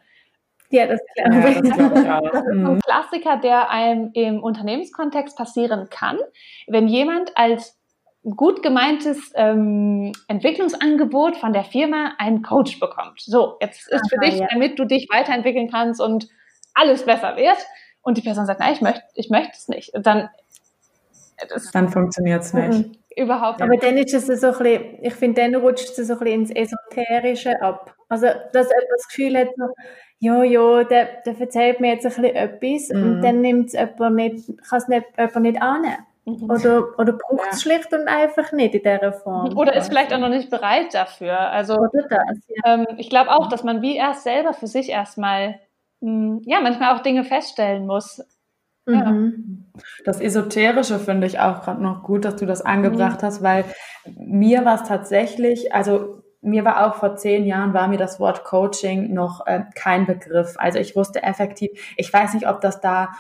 Ja, 0.71 0.87
das 0.87 1.01
glaube 1.15 1.37
ja, 1.37 1.49
ich. 1.49 1.61
Das, 1.61 1.79
ich 1.79 2.11
auch. 2.11 2.31
das 2.33 2.43
ist 2.43 2.65
ein 2.65 2.81
Klassiker, 2.81 3.37
der 3.39 3.71
einem 3.71 4.11
im 4.13 4.43
Unternehmenskontext 4.43 5.37
passieren 5.37 5.89
kann, 5.91 6.19
wenn 6.67 6.89
jemand 6.89 7.37
als 7.37 7.78
gut 8.23 8.63
gemeintes 8.63 9.33
ähm, 9.35 10.13
Entwicklungsangebot 10.29 11.37
von 11.37 11.53
der 11.53 11.65
Firma 11.65 12.15
einen 12.19 12.43
Coach 12.43 12.81
bekommt. 12.81 13.21
So, 13.21 13.57
jetzt 13.61 13.89
ist 13.89 14.03
Aha, 14.03 14.09
für 14.09 14.19
dich, 14.19 14.41
ja. 14.41 14.47
damit 14.51 14.79
du 14.79 14.85
dich 14.85 15.09
weiterentwickeln 15.11 15.71
kannst 15.71 16.01
und 16.01 16.29
alles 16.75 17.05
besser 17.05 17.37
wird. 17.37 17.59
Und 18.03 18.17
die 18.17 18.23
Person 18.23 18.47
sagt, 18.47 18.61
nein, 18.61 18.73
ich 18.73 18.81
möchte, 18.81 19.03
ich 19.15 19.31
möchte 19.31 19.53
es 19.55 19.69
nicht. 19.69 19.93
Dann, 19.95 20.29
das, 21.49 21.71
dann 21.71 21.89
funktioniert 21.89 22.43
es 22.43 22.55
nicht. 22.55 22.69
Mhm. 22.71 22.93
Überhaupt 23.17 23.61
nicht. 23.61 23.69
Aber 23.69 23.81
dann 23.81 23.97
ist 23.99 24.15
es 24.15 24.27
so 24.41 24.47
ein 24.49 24.59
bisschen, 24.59 24.99
ich 25.03 25.15
finde, 25.15 25.43
dann 25.43 25.55
rutscht 25.57 25.99
es 25.99 26.07
so 26.07 26.15
ein 26.15 26.19
bisschen 26.19 26.41
ins 26.41 26.51
Esoterische 26.51 27.61
ab. 27.61 27.95
Also, 28.09 28.27
dass 28.27 28.69
jemand 28.69 28.89
das 28.97 29.09
Gefühl 29.09 29.37
hat, 29.37 29.49
so, 29.57 29.67
ja, 30.21 30.43
ja, 30.43 30.85
der, 30.85 31.23
der 31.25 31.41
erzählt 31.41 31.81
mir 31.81 31.93
jetzt 31.93 32.07
ein 32.07 32.11
bisschen 32.11 32.25
etwas 32.37 32.89
mhm. 32.91 33.03
und 33.03 33.23
dann 33.23 33.41
nimmt 33.41 33.67
es 33.69 33.73
jemand 33.75 34.17
nicht, 34.17 34.47
kann 34.69 34.79
es 34.79 34.89
nicht, 34.89 35.07
jemand 35.17 35.43
nicht 35.43 35.63
annehmen. 35.63 36.07
Mhm. 36.29 36.51
Oder, 36.51 36.99
oder 36.99 37.13
braucht 37.13 37.53
es 37.53 37.65
ja. 37.65 37.73
schlicht 37.73 37.93
und 37.93 38.07
einfach 38.07 38.53
nicht 38.53 38.75
in 38.75 38.83
dieser 38.83 39.13
Form. 39.13 39.57
Oder 39.57 39.75
ist 39.75 39.89
vielleicht 39.89 40.13
auch 40.13 40.19
noch 40.19 40.29
nicht 40.29 40.51
bereit 40.51 40.93
dafür. 40.93 41.39
Also 41.39 41.77
das, 41.93 42.05
ja. 42.11 42.75
ähm, 42.75 42.87
ich 42.99 43.09
glaube 43.09 43.31
auch, 43.31 43.49
dass 43.49 43.65
man 43.65 43.83
wie 43.83 43.97
erst 43.97 44.25
selber 44.25 44.53
für 44.53 44.67
sich 44.67 44.91
erstmal 44.91 45.61
hm, 46.01 46.43
ja 46.45 46.61
manchmal 46.61 46.95
auch 46.95 47.03
Dinge 47.03 47.25
feststellen 47.25 47.87
muss. 47.87 48.23
Mhm. 48.87 49.67
Das 50.05 50.21
Esoterische 50.21 50.99
finde 50.99 51.27
ich 51.27 51.39
auch 51.39 51.63
gerade 51.63 51.83
noch 51.83 52.03
gut, 52.03 52.25
dass 52.25 52.37
du 52.37 52.47
das 52.47 52.63
angebracht 52.63 53.23
mhm. 53.23 53.27
hast, 53.27 53.43
weil 53.43 53.65
mir 54.17 54.65
war 54.65 54.77
es 54.77 54.89
tatsächlich, 54.89 55.75
also 55.75 56.23
mir 56.41 56.65
war 56.65 56.87
auch 56.87 56.95
vor 56.95 57.17
zehn 57.17 57.45
Jahren, 57.45 57.75
war 57.75 57.89
mir 57.89 57.99
das 57.99 58.21
Wort 58.21 58.45
Coaching 58.45 59.13
noch 59.13 59.47
äh, 59.47 59.65
kein 59.75 60.07
Begriff. 60.07 60.55
Also 60.59 60.79
ich 60.79 60.97
wusste 60.97 61.23
effektiv, 61.23 61.71
ich 61.97 62.13
weiß 62.13 62.35
nicht, 62.35 62.49
ob 62.49 62.61
das 62.61 62.81
da 62.81 63.11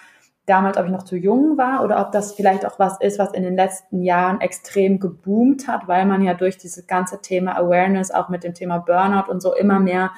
damals, 0.48 0.76
ob 0.76 0.86
ich 0.86 0.90
noch 0.90 1.02
zu 1.02 1.16
jung 1.16 1.58
war 1.58 1.84
oder 1.84 2.00
ob 2.00 2.12
das 2.12 2.32
vielleicht 2.34 2.66
auch 2.66 2.78
was 2.78 3.00
ist, 3.00 3.18
was 3.18 3.32
in 3.32 3.42
den 3.42 3.56
letzten 3.56 4.02
Jahren 4.02 4.40
extrem 4.40 4.98
geboomt 4.98 5.68
hat, 5.68 5.88
weil 5.88 6.06
man 6.06 6.22
ja 6.22 6.34
durch 6.34 6.56
dieses 6.56 6.86
ganze 6.86 7.20
Thema 7.20 7.56
Awareness 7.56 8.10
auch 8.10 8.28
mit 8.28 8.44
dem 8.44 8.54
Thema 8.54 8.78
Burnout 8.78 9.30
und 9.30 9.40
so 9.40 9.54
immer 9.54 9.80
mehr 9.80 10.10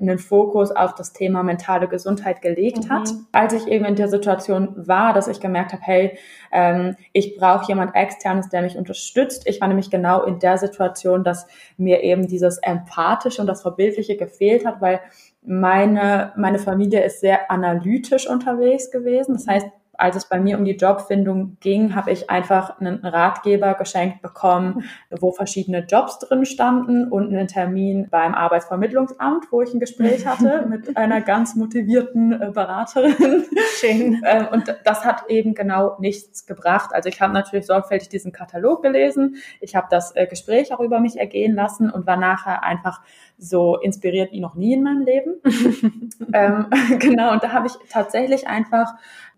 einen 0.00 0.18
Fokus 0.18 0.72
auf 0.72 0.94
das 0.94 1.12
Thema 1.12 1.44
mentale 1.44 1.86
Gesundheit 1.86 2.42
gelegt 2.42 2.86
mhm. 2.86 2.90
hat. 2.90 3.10
Als 3.30 3.52
ich 3.52 3.68
eben 3.68 3.84
in 3.84 3.94
der 3.94 4.08
Situation 4.08 4.72
war, 4.74 5.12
dass 5.12 5.28
ich 5.28 5.38
gemerkt 5.38 5.72
habe, 5.72 5.82
hey, 5.84 6.18
ähm, 6.50 6.96
ich 7.12 7.36
brauche 7.36 7.66
jemand 7.68 7.94
externes, 7.94 8.48
der 8.48 8.62
mich 8.62 8.76
unterstützt. 8.76 9.46
Ich 9.46 9.60
war 9.60 9.68
nämlich 9.68 9.90
genau 9.90 10.24
in 10.24 10.40
der 10.40 10.58
Situation, 10.58 11.22
dass 11.22 11.46
mir 11.76 12.02
eben 12.02 12.26
dieses 12.26 12.58
Empathische 12.58 13.40
und 13.40 13.46
das 13.46 13.62
Verbildliche 13.62 14.16
gefehlt 14.16 14.66
hat, 14.66 14.80
weil 14.80 15.00
meine, 15.44 16.32
meine 16.36 16.58
Familie 16.58 17.04
ist 17.04 17.20
sehr 17.20 17.50
analytisch 17.50 18.28
unterwegs 18.28 18.90
gewesen. 18.90 19.34
Das 19.34 19.46
heißt, 19.46 19.66
als 19.98 20.16
es 20.16 20.28
bei 20.28 20.40
mir 20.40 20.58
um 20.58 20.64
die 20.64 20.76
Jobfindung 20.76 21.56
ging, 21.60 21.94
habe 21.94 22.10
ich 22.10 22.30
einfach 22.30 22.80
einen 22.80 23.04
Ratgeber 23.04 23.74
geschenkt 23.74 24.22
bekommen, 24.22 24.84
wo 25.10 25.32
verschiedene 25.32 25.80
Jobs 25.80 26.18
drin 26.18 26.44
standen 26.46 27.10
und 27.10 27.28
einen 27.28 27.48
Termin 27.48 28.08
beim 28.10 28.34
Arbeitsvermittlungsamt, 28.34 29.46
wo 29.50 29.62
ich 29.62 29.72
ein 29.72 29.80
Gespräch 29.80 30.26
hatte 30.26 30.66
mit 30.68 30.96
einer 30.96 31.20
ganz 31.20 31.54
motivierten 31.54 32.32
äh, 32.32 32.50
Beraterin. 32.52 33.44
Schön. 33.78 34.22
Ähm, 34.24 34.48
und 34.52 34.74
das 34.84 35.04
hat 35.04 35.28
eben 35.28 35.54
genau 35.54 35.96
nichts 35.98 36.46
gebracht. 36.46 36.90
Also 36.92 37.08
ich 37.08 37.20
habe 37.20 37.32
natürlich 37.32 37.66
sorgfältig 37.66 38.08
diesen 38.08 38.32
Katalog 38.32 38.82
gelesen. 38.82 39.36
Ich 39.60 39.76
habe 39.76 39.86
das 39.90 40.14
äh, 40.16 40.26
Gespräch 40.26 40.72
auch 40.72 40.80
über 40.80 41.00
mich 41.00 41.18
ergehen 41.18 41.54
lassen 41.54 41.90
und 41.90 42.06
war 42.06 42.16
nachher 42.16 42.62
einfach 42.62 43.00
so 43.38 43.76
inspiriert 43.76 44.32
wie 44.32 44.40
noch 44.40 44.54
nie 44.54 44.74
in 44.74 44.82
meinem 44.82 45.02
Leben. 45.02 45.34
ähm, 46.32 46.66
genau, 46.98 47.32
und 47.32 47.42
da 47.42 47.52
habe 47.52 47.66
ich 47.66 47.74
tatsächlich 47.88 48.46
einfach 48.46 48.94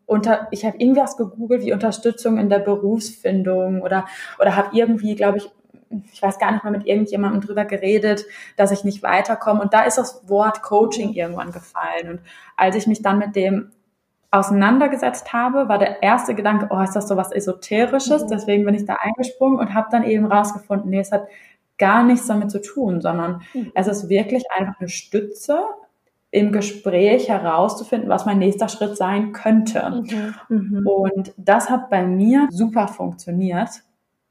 unter, 0.06 0.48
ich 0.52 0.64
habe 0.64 0.78
irgendwas 0.78 1.16
gegoogelt 1.16 1.64
wie 1.64 1.72
Unterstützung 1.72 2.38
in 2.38 2.48
der 2.48 2.60
Berufsfindung 2.60 3.82
oder, 3.82 4.06
oder 4.38 4.56
habe 4.56 4.70
irgendwie, 4.72 5.14
glaube 5.16 5.38
ich, 5.38 5.50
ich 6.12 6.22
weiß 6.22 6.38
gar 6.38 6.52
nicht 6.52 6.64
mal 6.64 6.70
mit 6.70 6.86
irgendjemandem 6.86 7.40
drüber 7.40 7.64
geredet, 7.64 8.24
dass 8.56 8.72
ich 8.72 8.84
nicht 8.84 9.02
weiterkomme. 9.02 9.62
Und 9.62 9.72
da 9.72 9.82
ist 9.82 9.98
das 9.98 10.28
Wort 10.28 10.62
Coaching 10.62 11.12
irgendwann 11.12 11.52
gefallen. 11.52 12.10
Und 12.10 12.20
als 12.56 12.76
ich 12.76 12.86
mich 12.86 13.02
dann 13.02 13.18
mit 13.18 13.36
dem 13.36 13.70
auseinandergesetzt 14.30 15.32
habe, 15.32 15.68
war 15.68 15.78
der 15.78 16.02
erste 16.02 16.34
Gedanke, 16.34 16.68
oh, 16.70 16.80
ist 16.80 16.94
das 16.94 17.08
so 17.08 17.16
was 17.16 17.32
Esoterisches? 17.32 18.24
Mhm. 18.24 18.28
Deswegen 18.28 18.64
bin 18.64 18.74
ich 18.74 18.84
da 18.84 18.96
eingesprungen 19.00 19.58
und 19.58 19.74
habe 19.74 19.88
dann 19.90 20.04
eben 20.04 20.26
rausgefunden, 20.26 20.90
nee, 20.90 21.00
es 21.00 21.12
hat 21.12 21.26
gar 21.78 22.02
nichts 22.02 22.26
damit 22.26 22.50
zu 22.50 22.60
tun, 22.60 23.00
sondern 23.00 23.42
mhm. 23.54 23.72
es 23.74 23.86
ist 23.86 24.08
wirklich 24.08 24.44
einfach 24.50 24.80
eine 24.80 24.88
Stütze, 24.88 25.60
im 26.36 26.52
Gespräch 26.52 27.30
herauszufinden, 27.30 28.10
was 28.10 28.26
mein 28.26 28.38
nächster 28.38 28.68
Schritt 28.68 28.94
sein 28.98 29.32
könnte. 29.32 30.04
Mhm. 30.04 30.34
Mhm. 30.50 30.86
Und 30.86 31.32
das 31.38 31.70
hat 31.70 31.88
bei 31.88 32.02
mir 32.02 32.46
super 32.50 32.88
funktioniert. 32.88 33.70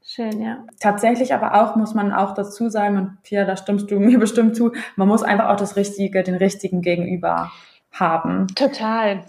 Schön, 0.04 0.40
ja. 0.40 0.58
Tatsächlich 0.78 1.34
aber 1.34 1.60
auch 1.60 1.74
muss 1.74 1.94
man 1.94 2.12
auch 2.12 2.34
dazu 2.34 2.68
sagen, 2.68 2.96
und 2.96 3.22
Pia, 3.24 3.44
da 3.44 3.56
stimmst 3.56 3.90
du 3.90 3.98
mir 3.98 4.20
bestimmt 4.20 4.54
zu, 4.54 4.70
man 4.94 5.08
muss 5.08 5.24
einfach 5.24 5.48
auch 5.48 5.56
das 5.56 5.74
Richtige, 5.74 6.22
den 6.22 6.36
richtigen 6.36 6.80
Gegenüber 6.80 7.50
haben. 7.90 8.46
Total. 8.54 9.24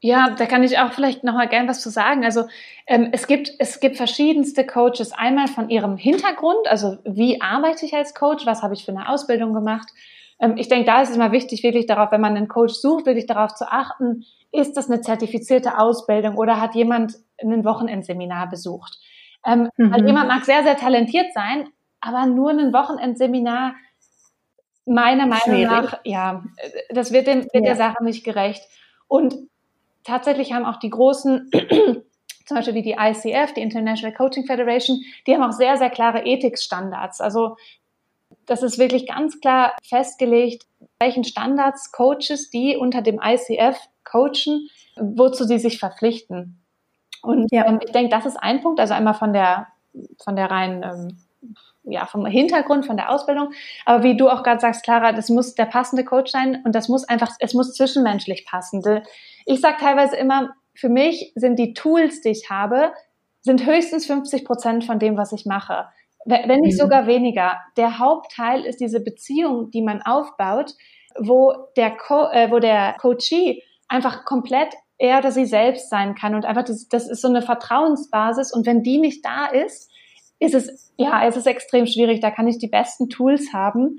Ja, 0.00 0.28
da 0.28 0.44
kann 0.44 0.62
ich 0.62 0.78
auch 0.78 0.92
vielleicht 0.92 1.24
nochmal 1.24 1.48
gern 1.48 1.66
was 1.66 1.80
zu 1.80 1.88
sagen. 1.88 2.24
Also 2.26 2.44
ähm, 2.86 3.08
es 3.12 3.26
gibt 3.26 3.52
es 3.58 3.80
gibt 3.80 3.96
verschiedenste 3.96 4.66
Coaches. 4.66 5.12
Einmal 5.12 5.48
von 5.48 5.70
ihrem 5.70 5.96
Hintergrund, 5.96 6.68
also 6.68 6.98
wie 7.04 7.40
arbeite 7.40 7.86
ich 7.86 7.94
als 7.94 8.14
Coach, 8.14 8.44
was 8.44 8.62
habe 8.62 8.74
ich 8.74 8.84
für 8.84 8.92
eine 8.92 9.08
Ausbildung 9.08 9.54
gemacht, 9.54 9.88
ich 10.56 10.68
denke, 10.68 10.86
da 10.86 11.02
ist 11.02 11.10
es 11.10 11.16
immer 11.16 11.32
wichtig, 11.32 11.62
wirklich 11.62 11.86
darauf, 11.86 12.12
wenn 12.12 12.20
man 12.20 12.36
einen 12.36 12.48
Coach 12.48 12.74
sucht, 12.74 13.06
wirklich 13.06 13.26
darauf 13.26 13.54
zu 13.54 13.70
achten, 13.70 14.24
ist 14.52 14.76
das 14.76 14.88
eine 14.88 15.00
zertifizierte 15.00 15.78
Ausbildung 15.78 16.36
oder 16.36 16.60
hat 16.60 16.74
jemand 16.74 17.14
ein 17.42 17.64
Wochenendseminar 17.64 18.48
besucht? 18.48 18.98
Ähm, 19.44 19.70
mhm. 19.76 19.92
Weil 19.92 20.06
jemand 20.06 20.28
mag 20.28 20.44
sehr, 20.44 20.62
sehr 20.62 20.76
talentiert 20.76 21.32
sein, 21.34 21.68
aber 22.00 22.26
nur 22.26 22.50
ein 22.50 22.72
Wochenendseminar, 22.72 23.74
meiner 24.86 25.26
Meinung 25.26 25.40
Schwierig. 25.42 25.70
nach, 25.70 26.00
ja, 26.04 26.44
das 26.90 27.12
wird, 27.12 27.26
dem, 27.26 27.42
wird 27.42 27.54
ja. 27.54 27.60
der 27.60 27.76
Sache 27.76 28.02
nicht 28.02 28.24
gerecht. 28.24 28.62
Und 29.06 29.34
tatsächlich 30.04 30.52
haben 30.52 30.64
auch 30.64 30.78
die 30.78 30.90
großen, 30.90 31.50
zum 32.46 32.56
Beispiel 32.56 32.74
wie 32.74 32.82
die 32.82 32.96
ICF, 32.98 33.52
die 33.54 33.60
International 33.60 34.14
Coaching 34.14 34.46
Federation, 34.46 35.00
die 35.26 35.34
haben 35.34 35.42
auch 35.42 35.52
sehr, 35.52 35.76
sehr 35.76 35.90
klare 35.90 36.24
Ethikstandards. 36.24 37.20
Also 37.20 37.56
das 38.46 38.62
ist 38.62 38.78
wirklich 38.78 39.06
ganz 39.06 39.40
klar 39.40 39.74
festgelegt, 39.86 40.66
welchen 40.98 41.24
Standards 41.24 41.92
Coaches, 41.92 42.50
die 42.50 42.76
unter 42.76 43.02
dem 43.02 43.20
ICF 43.22 43.76
coachen, 44.04 44.68
wozu 44.96 45.44
sie 45.44 45.58
sich 45.58 45.78
verpflichten. 45.78 46.62
Und 47.22 47.52
ja. 47.52 47.66
ähm, 47.66 47.80
ich 47.84 47.92
denke, 47.92 48.10
das 48.10 48.26
ist 48.26 48.36
ein 48.36 48.62
Punkt, 48.62 48.80
also 48.80 48.94
einmal 48.94 49.14
von 49.14 49.32
der, 49.32 49.68
von 50.22 50.34
der 50.36 50.50
reinen, 50.50 50.82
ähm, 50.82 51.18
ja, 51.84 52.06
vom 52.06 52.26
Hintergrund, 52.26 52.86
von 52.86 52.96
der 52.96 53.10
Ausbildung. 53.10 53.52
Aber 53.84 54.02
wie 54.02 54.16
du 54.16 54.28
auch 54.28 54.42
gerade 54.42 54.60
sagst, 54.60 54.82
Clara, 54.82 55.12
das 55.12 55.28
muss 55.28 55.54
der 55.54 55.66
passende 55.66 56.04
Coach 56.04 56.30
sein 56.30 56.62
und 56.64 56.74
das 56.74 56.88
muss 56.88 57.04
einfach, 57.04 57.30
es 57.40 57.54
muss 57.54 57.74
zwischenmenschlich 57.74 58.46
passen. 58.46 58.82
Ich 59.46 59.60
sage 59.60 59.76
teilweise 59.80 60.16
immer, 60.16 60.54
für 60.74 60.88
mich 60.88 61.32
sind 61.34 61.58
die 61.58 61.74
Tools, 61.74 62.20
die 62.20 62.30
ich 62.30 62.50
habe, 62.50 62.92
sind 63.40 63.66
höchstens 63.66 64.06
50 64.06 64.44
Prozent 64.44 64.84
von 64.84 64.98
dem, 64.98 65.16
was 65.16 65.32
ich 65.32 65.46
mache 65.46 65.86
wenn 66.28 66.60
nicht 66.60 66.74
mhm. 66.74 66.82
sogar 66.84 67.06
weniger. 67.06 67.56
Der 67.76 67.98
Hauptteil 67.98 68.64
ist 68.64 68.80
diese 68.80 69.00
Beziehung, 69.00 69.70
die 69.70 69.82
man 69.82 70.02
aufbaut, 70.02 70.74
wo 71.18 71.52
der, 71.76 71.96
Co 71.96 72.28
äh, 72.30 72.50
wo 72.50 72.58
der 72.58 72.94
Coachee 73.00 73.62
einfach 73.88 74.24
komplett 74.24 74.74
er 74.98 75.18
oder 75.18 75.30
sie 75.30 75.46
selbst 75.46 75.90
sein 75.90 76.14
kann 76.14 76.34
und 76.34 76.44
einfach 76.44 76.64
das, 76.64 76.88
das 76.88 77.08
ist 77.08 77.22
so 77.22 77.28
eine 77.28 77.42
Vertrauensbasis 77.42 78.52
und 78.52 78.66
wenn 78.66 78.82
die 78.82 78.98
nicht 78.98 79.24
da 79.24 79.46
ist, 79.46 79.90
ist 80.40 80.54
es 80.54 80.92
ja, 80.96 81.24
es 81.26 81.36
ist 81.36 81.46
extrem 81.46 81.86
schwierig. 81.86 82.20
Da 82.20 82.30
kann 82.30 82.48
ich 82.48 82.58
die 82.58 82.68
besten 82.68 83.08
Tools 83.08 83.52
haben 83.52 83.98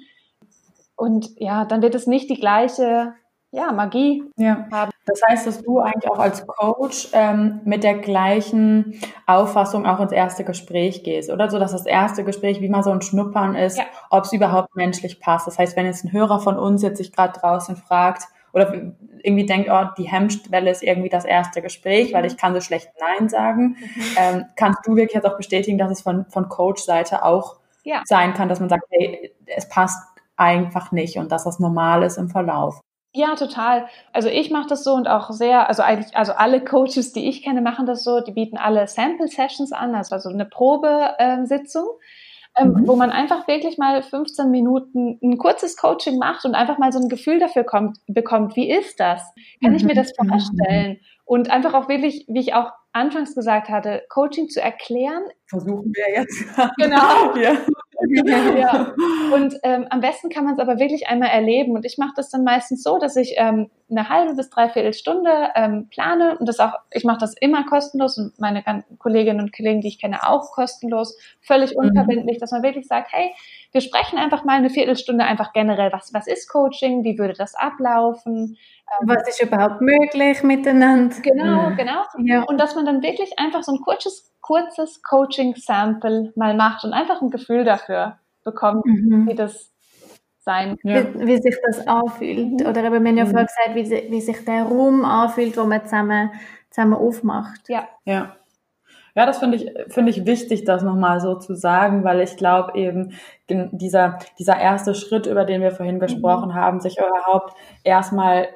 und 0.95 1.29
ja, 1.37 1.65
dann 1.65 1.81
wird 1.81 1.95
es 1.95 2.07
nicht 2.07 2.29
die 2.29 2.39
gleiche 2.39 3.13
ja, 3.51 3.71
Magie 3.71 4.23
ja. 4.37 4.67
haben. 4.71 4.91
Das 5.05 5.21
heißt, 5.27 5.47
dass 5.47 5.63
du 5.63 5.79
eigentlich 5.79 6.09
auch 6.09 6.19
als 6.19 6.45
Coach 6.45 7.09
ähm, 7.13 7.61
mit 7.65 7.83
der 7.83 7.95
gleichen 7.95 9.01
Auffassung 9.25 9.87
auch 9.87 9.99
ins 9.99 10.11
erste 10.11 10.43
Gespräch 10.43 11.03
gehst, 11.03 11.31
oder? 11.31 11.49
So 11.49 11.57
dass 11.57 11.71
das 11.71 11.85
erste 11.85 12.23
Gespräch 12.23 12.61
wie 12.61 12.69
mal 12.69 12.83
so 12.83 12.91
ein 12.91 13.01
Schnuppern 13.01 13.55
ist, 13.55 13.79
ja. 13.79 13.85
ob 14.11 14.25
es 14.25 14.33
überhaupt 14.33 14.75
menschlich 14.75 15.19
passt. 15.19 15.47
Das 15.47 15.57
heißt, 15.57 15.75
wenn 15.75 15.87
jetzt 15.87 16.03
ein 16.03 16.11
Hörer 16.11 16.39
von 16.39 16.59
uns 16.59 16.83
jetzt 16.83 16.97
sich 16.97 17.11
gerade 17.11 17.39
draußen 17.39 17.75
fragt 17.75 18.23
oder 18.53 18.71
irgendwie 19.23 19.45
denkt, 19.45 19.69
oh, 19.71 19.85
die 19.97 20.07
Hemmschwelle 20.09 20.69
ist 20.69 20.83
irgendwie 20.83 21.09
das 21.09 21.25
erste 21.25 21.61
Gespräch, 21.61 22.13
weil 22.13 22.25
ich 22.25 22.37
kann 22.37 22.53
so 22.53 22.61
schlecht 22.61 22.89
Nein 22.99 23.29
sagen, 23.29 23.77
mhm. 23.79 24.03
ähm, 24.17 24.45
kannst 24.55 24.85
du 24.85 24.95
wirklich 24.95 25.15
jetzt 25.15 25.25
auch 25.25 25.37
bestätigen, 25.37 25.77
dass 25.79 25.91
es 25.91 26.01
von, 26.01 26.25
von 26.29 26.49
Coach-Seite 26.49 27.25
auch 27.25 27.57
ja. 27.83 28.01
sein 28.05 28.35
kann, 28.35 28.47
dass 28.47 28.59
man 28.59 28.69
sagt, 28.69 28.83
hey, 28.91 29.33
es 29.47 29.67
passt 29.67 30.03
einfach 30.35 30.91
nicht 30.91 31.17
und 31.17 31.31
dass 31.31 31.43
das 31.43 31.59
normal 31.59 32.03
ist 32.03 32.17
im 32.17 32.29
Verlauf. 32.29 32.79
Ja, 33.13 33.35
total. 33.35 33.87
Also 34.13 34.29
ich 34.29 34.51
mache 34.51 34.67
das 34.67 34.83
so 34.83 34.93
und 34.93 35.07
auch 35.07 35.31
sehr, 35.31 35.67
also 35.67 35.81
eigentlich, 35.81 36.15
also 36.15 36.33
alle 36.33 36.63
Coaches, 36.63 37.11
die 37.11 37.27
ich 37.27 37.43
kenne, 37.43 37.61
machen 37.61 37.87
das 37.87 38.03
so. 38.03 38.21
Die 38.21 38.31
bieten 38.31 38.57
alle 38.57 38.87
Sample 38.87 39.27
Sessions 39.27 39.71
an, 39.71 39.95
also, 39.95 40.13
also 40.13 40.29
eine 40.29 40.45
Probesitzung, 40.45 41.87
ähm, 42.55 42.73
mhm. 42.73 42.87
wo 42.87 42.95
man 42.95 43.09
einfach 43.09 43.47
wirklich 43.47 43.79
mal 43.79 44.03
15 44.03 44.51
Minuten 44.51 45.17
ein 45.23 45.39
kurzes 45.39 45.75
Coaching 45.75 46.19
macht 46.19 46.45
und 46.45 46.53
einfach 46.53 46.77
mal 46.77 46.91
so 46.91 46.99
ein 46.99 47.09
Gefühl 47.09 47.39
dafür 47.39 47.63
kommt, 47.63 47.97
bekommt, 48.07 48.55
wie 48.55 48.69
ist 48.69 48.99
das? 48.99 49.21
Kann 49.63 49.71
mhm. 49.71 49.77
ich 49.77 49.83
mir 49.85 49.95
das 49.95 50.11
mhm. 50.19 50.29
vorstellen? 50.29 50.99
Und 51.25 51.49
einfach 51.49 51.73
auch 51.73 51.89
wirklich, 51.89 52.25
wie 52.27 52.39
ich 52.39 52.53
auch 52.53 52.71
anfangs 52.91 53.33
gesagt 53.33 53.69
hatte, 53.69 54.03
Coaching 54.09 54.49
zu 54.49 54.61
erklären. 54.61 55.23
Versuchen 55.47 55.91
wir 55.95 56.13
jetzt. 56.13 56.43
Genau. 56.77 57.35
ja. 57.41 57.57
ja. 58.57 58.93
Und 59.33 59.55
ähm, 59.63 59.87
am 59.89 59.99
besten 59.99 60.29
kann 60.29 60.45
man 60.45 60.53
es 60.53 60.59
aber 60.59 60.79
wirklich 60.79 61.07
einmal 61.07 61.29
erleben. 61.29 61.75
Und 61.75 61.85
ich 61.85 61.97
mache 61.97 62.13
das 62.15 62.29
dann 62.29 62.43
meistens 62.43 62.83
so, 62.83 62.97
dass 62.97 63.15
ich 63.15 63.35
ähm, 63.37 63.69
eine 63.89 64.09
halbe 64.09 64.35
bis 64.35 64.49
dreiviertel 64.49 64.93
Stunde 64.93 65.31
ähm, 65.55 65.87
plane 65.89 66.37
und 66.37 66.47
das 66.47 66.59
auch, 66.59 66.73
ich 66.91 67.03
mache 67.03 67.19
das 67.19 67.35
immer 67.39 67.65
kostenlos 67.65 68.17
und 68.17 68.39
meine 68.39 68.63
Kolleginnen 68.99 69.41
und 69.41 69.55
Kollegen, 69.55 69.81
die 69.81 69.87
ich 69.87 69.99
kenne, 69.99 70.27
auch 70.27 70.51
kostenlos, 70.51 71.17
völlig 71.41 71.71
mhm. 71.71 71.87
unverbindlich, 71.87 72.37
mhm. 72.37 72.39
dass 72.39 72.51
man 72.51 72.63
wirklich 72.63 72.87
sagt, 72.87 73.11
hey, 73.11 73.33
wir 73.71 73.81
sprechen 73.81 74.17
einfach 74.17 74.43
mal 74.43 74.57
eine 74.57 74.69
Viertelstunde 74.69 75.25
einfach 75.25 75.53
generell, 75.53 75.91
was, 75.91 76.13
was 76.13 76.27
ist 76.27 76.49
Coaching, 76.49 77.03
wie 77.03 77.17
würde 77.17 77.33
das 77.33 77.55
ablaufen, 77.55 78.57
was 79.01 79.27
ist 79.27 79.41
überhaupt 79.41 79.81
möglich 79.81 80.43
miteinander. 80.43 81.15
Genau, 81.21 81.71
genau. 81.75 82.03
Ja. 82.19 82.43
Und 82.43 82.59
dass 82.59 82.75
man 82.75 82.85
dann 82.85 83.01
wirklich 83.01 83.37
einfach 83.37 83.63
so 83.63 83.73
ein 83.73 83.81
kurzes, 83.81 84.33
kurzes 84.41 85.01
Coaching-Sample 85.03 86.33
mal 86.35 86.55
macht 86.55 86.83
und 86.83 86.93
einfach 86.93 87.21
ein 87.21 87.29
Gefühl 87.29 87.63
dafür 87.63 88.17
bekommt, 88.43 88.85
mhm. 88.85 89.27
wie 89.27 89.35
das 89.35 89.71
sein 90.39 90.77
ja. 90.83 91.03
wie, 91.13 91.27
wie, 91.27 91.37
sich 91.37 91.55
das 91.65 91.87
anfühlt. 91.87 92.61
Mhm. 92.61 92.67
Oder 92.67 92.83
eben, 92.83 93.03
wir 93.03 93.09
haben 93.09 93.17
ja 93.17 93.25
mhm. 93.25 93.29
vorher 93.29 93.47
gesagt, 93.47 93.75
wie, 93.75 94.11
wie 94.11 94.21
sich 94.21 94.43
der 94.45 94.63
Raum 94.63 95.05
anfühlt, 95.05 95.57
wo 95.57 95.63
man 95.63 95.83
zusammen 95.83 96.31
zusammen 96.69 96.93
aufmacht. 96.93 97.67
Ja. 97.67 97.87
Ja. 98.05 98.35
Ja, 99.15 99.25
das 99.25 99.39
finde 99.39 99.57
ich, 99.57 99.69
finde 99.91 100.11
ich 100.11 100.25
wichtig, 100.25 100.65
das 100.65 100.83
nochmal 100.83 101.19
so 101.19 101.35
zu 101.35 101.55
sagen, 101.55 102.03
weil 102.03 102.21
ich 102.21 102.37
glaube 102.37 102.77
eben, 102.77 103.13
dieser, 103.49 104.19
dieser 104.37 104.57
erste 104.57 104.93
Schritt, 104.93 105.25
über 105.25 105.45
den 105.45 105.61
wir 105.61 105.71
vorhin 105.71 105.99
gesprochen 105.99 106.49
mhm. 106.49 106.53
haben, 106.53 106.79
sich 106.79 106.97
überhaupt 106.97 107.53
erstmal 107.83 108.47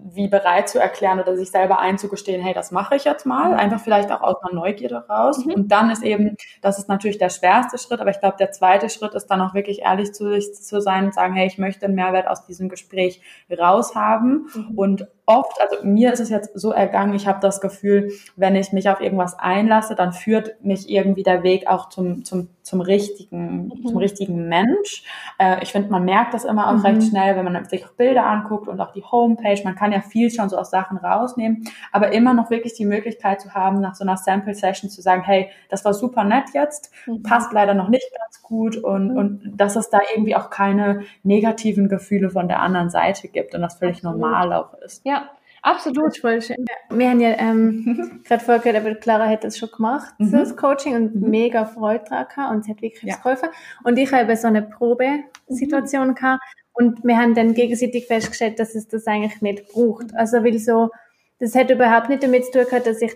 wie 0.00 0.28
bereit 0.28 0.68
zu 0.68 0.78
erklären 0.78 1.20
oder 1.20 1.36
sich 1.36 1.50
selber 1.50 1.80
einzugestehen, 1.80 2.42
hey, 2.42 2.54
das 2.54 2.70
mache 2.70 2.96
ich 2.96 3.04
jetzt 3.04 3.26
mal, 3.26 3.50
mhm. 3.50 3.58
einfach 3.58 3.80
vielleicht 3.80 4.10
auch 4.12 4.20
aus 4.20 4.36
einer 4.42 4.54
Neugierde 4.54 5.04
raus. 5.08 5.44
Mhm. 5.44 5.52
Und 5.52 5.68
dann 5.68 5.90
ist 5.90 6.02
eben, 6.02 6.36
das 6.62 6.78
ist 6.78 6.88
natürlich 6.88 7.18
der 7.18 7.30
schwerste 7.30 7.78
Schritt, 7.78 8.00
aber 8.00 8.10
ich 8.10 8.20
glaube, 8.20 8.36
der 8.38 8.52
zweite 8.52 8.88
Schritt 8.90 9.14
ist 9.14 9.26
dann 9.26 9.40
auch 9.40 9.54
wirklich 9.54 9.80
ehrlich 9.80 10.12
zu 10.12 10.30
sich 10.30 10.54
zu 10.54 10.80
sein 10.80 11.06
und 11.06 11.14
sagen, 11.14 11.34
hey, 11.34 11.46
ich 11.46 11.58
möchte 11.58 11.86
einen 11.86 11.94
Mehrwert 11.94 12.28
aus 12.28 12.44
diesem 12.46 12.68
Gespräch 12.68 13.20
raushaben 13.50 14.48
mhm. 14.54 14.78
und 14.78 15.08
oft, 15.28 15.60
also 15.60 15.84
mir 15.84 16.12
ist 16.12 16.20
es 16.20 16.30
jetzt 16.30 16.58
so 16.58 16.72
ergangen, 16.72 17.12
ich 17.12 17.26
habe 17.26 17.38
das 17.40 17.60
Gefühl, 17.60 18.12
wenn 18.36 18.56
ich 18.56 18.72
mich 18.72 18.88
auf 18.88 19.02
irgendwas 19.02 19.38
einlasse, 19.38 19.94
dann 19.94 20.14
führt 20.14 20.64
mich 20.64 20.88
irgendwie 20.88 21.22
der 21.22 21.42
Weg 21.42 21.68
auch 21.68 21.90
zum, 21.90 22.24
zum, 22.24 22.48
zum 22.62 22.80
richtigen, 22.80 23.66
mhm. 23.66 23.86
zum 23.86 23.98
richtigen 23.98 24.48
Mensch. 24.48 25.04
Äh, 25.38 25.62
ich 25.62 25.70
finde, 25.70 25.90
man 25.90 26.06
merkt 26.06 26.32
das 26.32 26.46
immer 26.46 26.68
auch 26.68 26.78
mhm. 26.78 26.86
recht 26.86 27.10
schnell, 27.10 27.36
wenn 27.36 27.44
man 27.44 27.62
sich 27.66 27.84
auch 27.84 27.92
Bilder 27.92 28.24
anguckt 28.24 28.68
und 28.68 28.80
auch 28.80 28.92
die 28.92 29.04
Homepage. 29.04 29.60
Man 29.64 29.74
kann 29.74 29.92
ja 29.92 30.00
viel 30.00 30.30
schon 30.30 30.48
so 30.48 30.56
aus 30.56 30.70
Sachen 30.70 30.96
rausnehmen, 30.96 31.68
aber 31.92 32.12
immer 32.12 32.32
noch 32.32 32.48
wirklich 32.48 32.72
die 32.72 32.86
Möglichkeit 32.86 33.42
zu 33.42 33.52
haben, 33.52 33.82
nach 33.82 33.96
so 33.96 34.04
einer 34.04 34.16
Sample 34.16 34.54
Session 34.54 34.88
zu 34.88 35.02
sagen, 35.02 35.22
hey, 35.24 35.50
das 35.68 35.84
war 35.84 35.92
super 35.92 36.24
nett 36.24 36.46
jetzt, 36.54 36.90
mhm. 37.06 37.22
passt 37.22 37.52
leider 37.52 37.74
noch 37.74 37.88
nicht 37.88 38.08
ganz 38.18 38.42
gut 38.42 38.78
und, 38.78 39.10
mhm. 39.10 39.16
und 39.18 39.52
dass 39.56 39.76
es 39.76 39.90
da 39.90 40.00
irgendwie 40.14 40.36
auch 40.36 40.48
keine 40.48 41.02
negativen 41.22 41.90
Gefühle 41.90 42.30
von 42.30 42.48
der 42.48 42.60
anderen 42.60 42.88
Seite 42.88 43.28
gibt 43.28 43.54
und 43.54 43.60
das 43.60 43.74
völlig 43.74 44.02
normal 44.02 44.54
auch 44.54 44.72
ist. 44.74 45.04
Ja, 45.04 45.17
Absolut. 45.62 46.16
voll 46.18 46.40
schön. 46.40 46.64
Wir 46.90 47.10
haben 47.10 47.20
ja 47.20 47.30
ähm, 47.38 48.20
gerade 48.24 48.44
vorher 48.44 48.62
gehört, 48.62 48.84
aber 48.84 48.94
Clara 48.94 49.28
hat 49.28 49.44
das 49.44 49.58
schon 49.58 49.70
gemacht, 49.70 50.14
mhm. 50.18 50.32
das 50.32 50.56
Coaching, 50.56 50.94
und 50.94 51.14
mhm. 51.14 51.30
mega 51.30 51.64
Freude 51.64 52.04
daran 52.08 52.26
gehabt 52.28 52.54
und 52.54 52.64
sie 52.64 52.70
hat 52.72 52.82
wirklich 52.82 53.02
ja. 53.02 53.16
geholfen. 53.16 53.48
Und 53.84 53.98
ich 53.98 54.12
habe 54.12 54.36
so 54.36 54.46
eine 54.46 54.62
Probesituation 54.62 56.08
mhm. 56.08 56.14
gehabt 56.14 56.42
und 56.72 57.04
wir 57.04 57.16
haben 57.16 57.34
dann 57.34 57.54
gegenseitig 57.54 58.06
festgestellt, 58.06 58.58
dass 58.58 58.74
es 58.74 58.88
das 58.88 59.06
eigentlich 59.06 59.40
nicht 59.42 59.68
braucht. 59.68 60.14
Also 60.14 60.44
weil 60.44 60.58
so, 60.58 60.90
das 61.38 61.54
hat 61.54 61.70
überhaupt 61.70 62.08
nicht 62.08 62.22
damit 62.22 62.44
zu 62.44 62.52
tun 62.52 62.64
gehabt, 62.64 62.86
dass 62.86 63.02
ich 63.02 63.14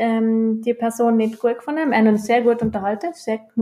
ähm, 0.00 0.62
die 0.62 0.72
Person 0.72 1.18
nicht 1.18 1.38
gut 1.38 1.58
gefunden. 1.58 1.90
Wir 1.90 1.98
haben 1.98 2.08
uns 2.08 2.24
sehr 2.24 2.40
gut 2.40 2.62
unterhalten. 2.62 3.10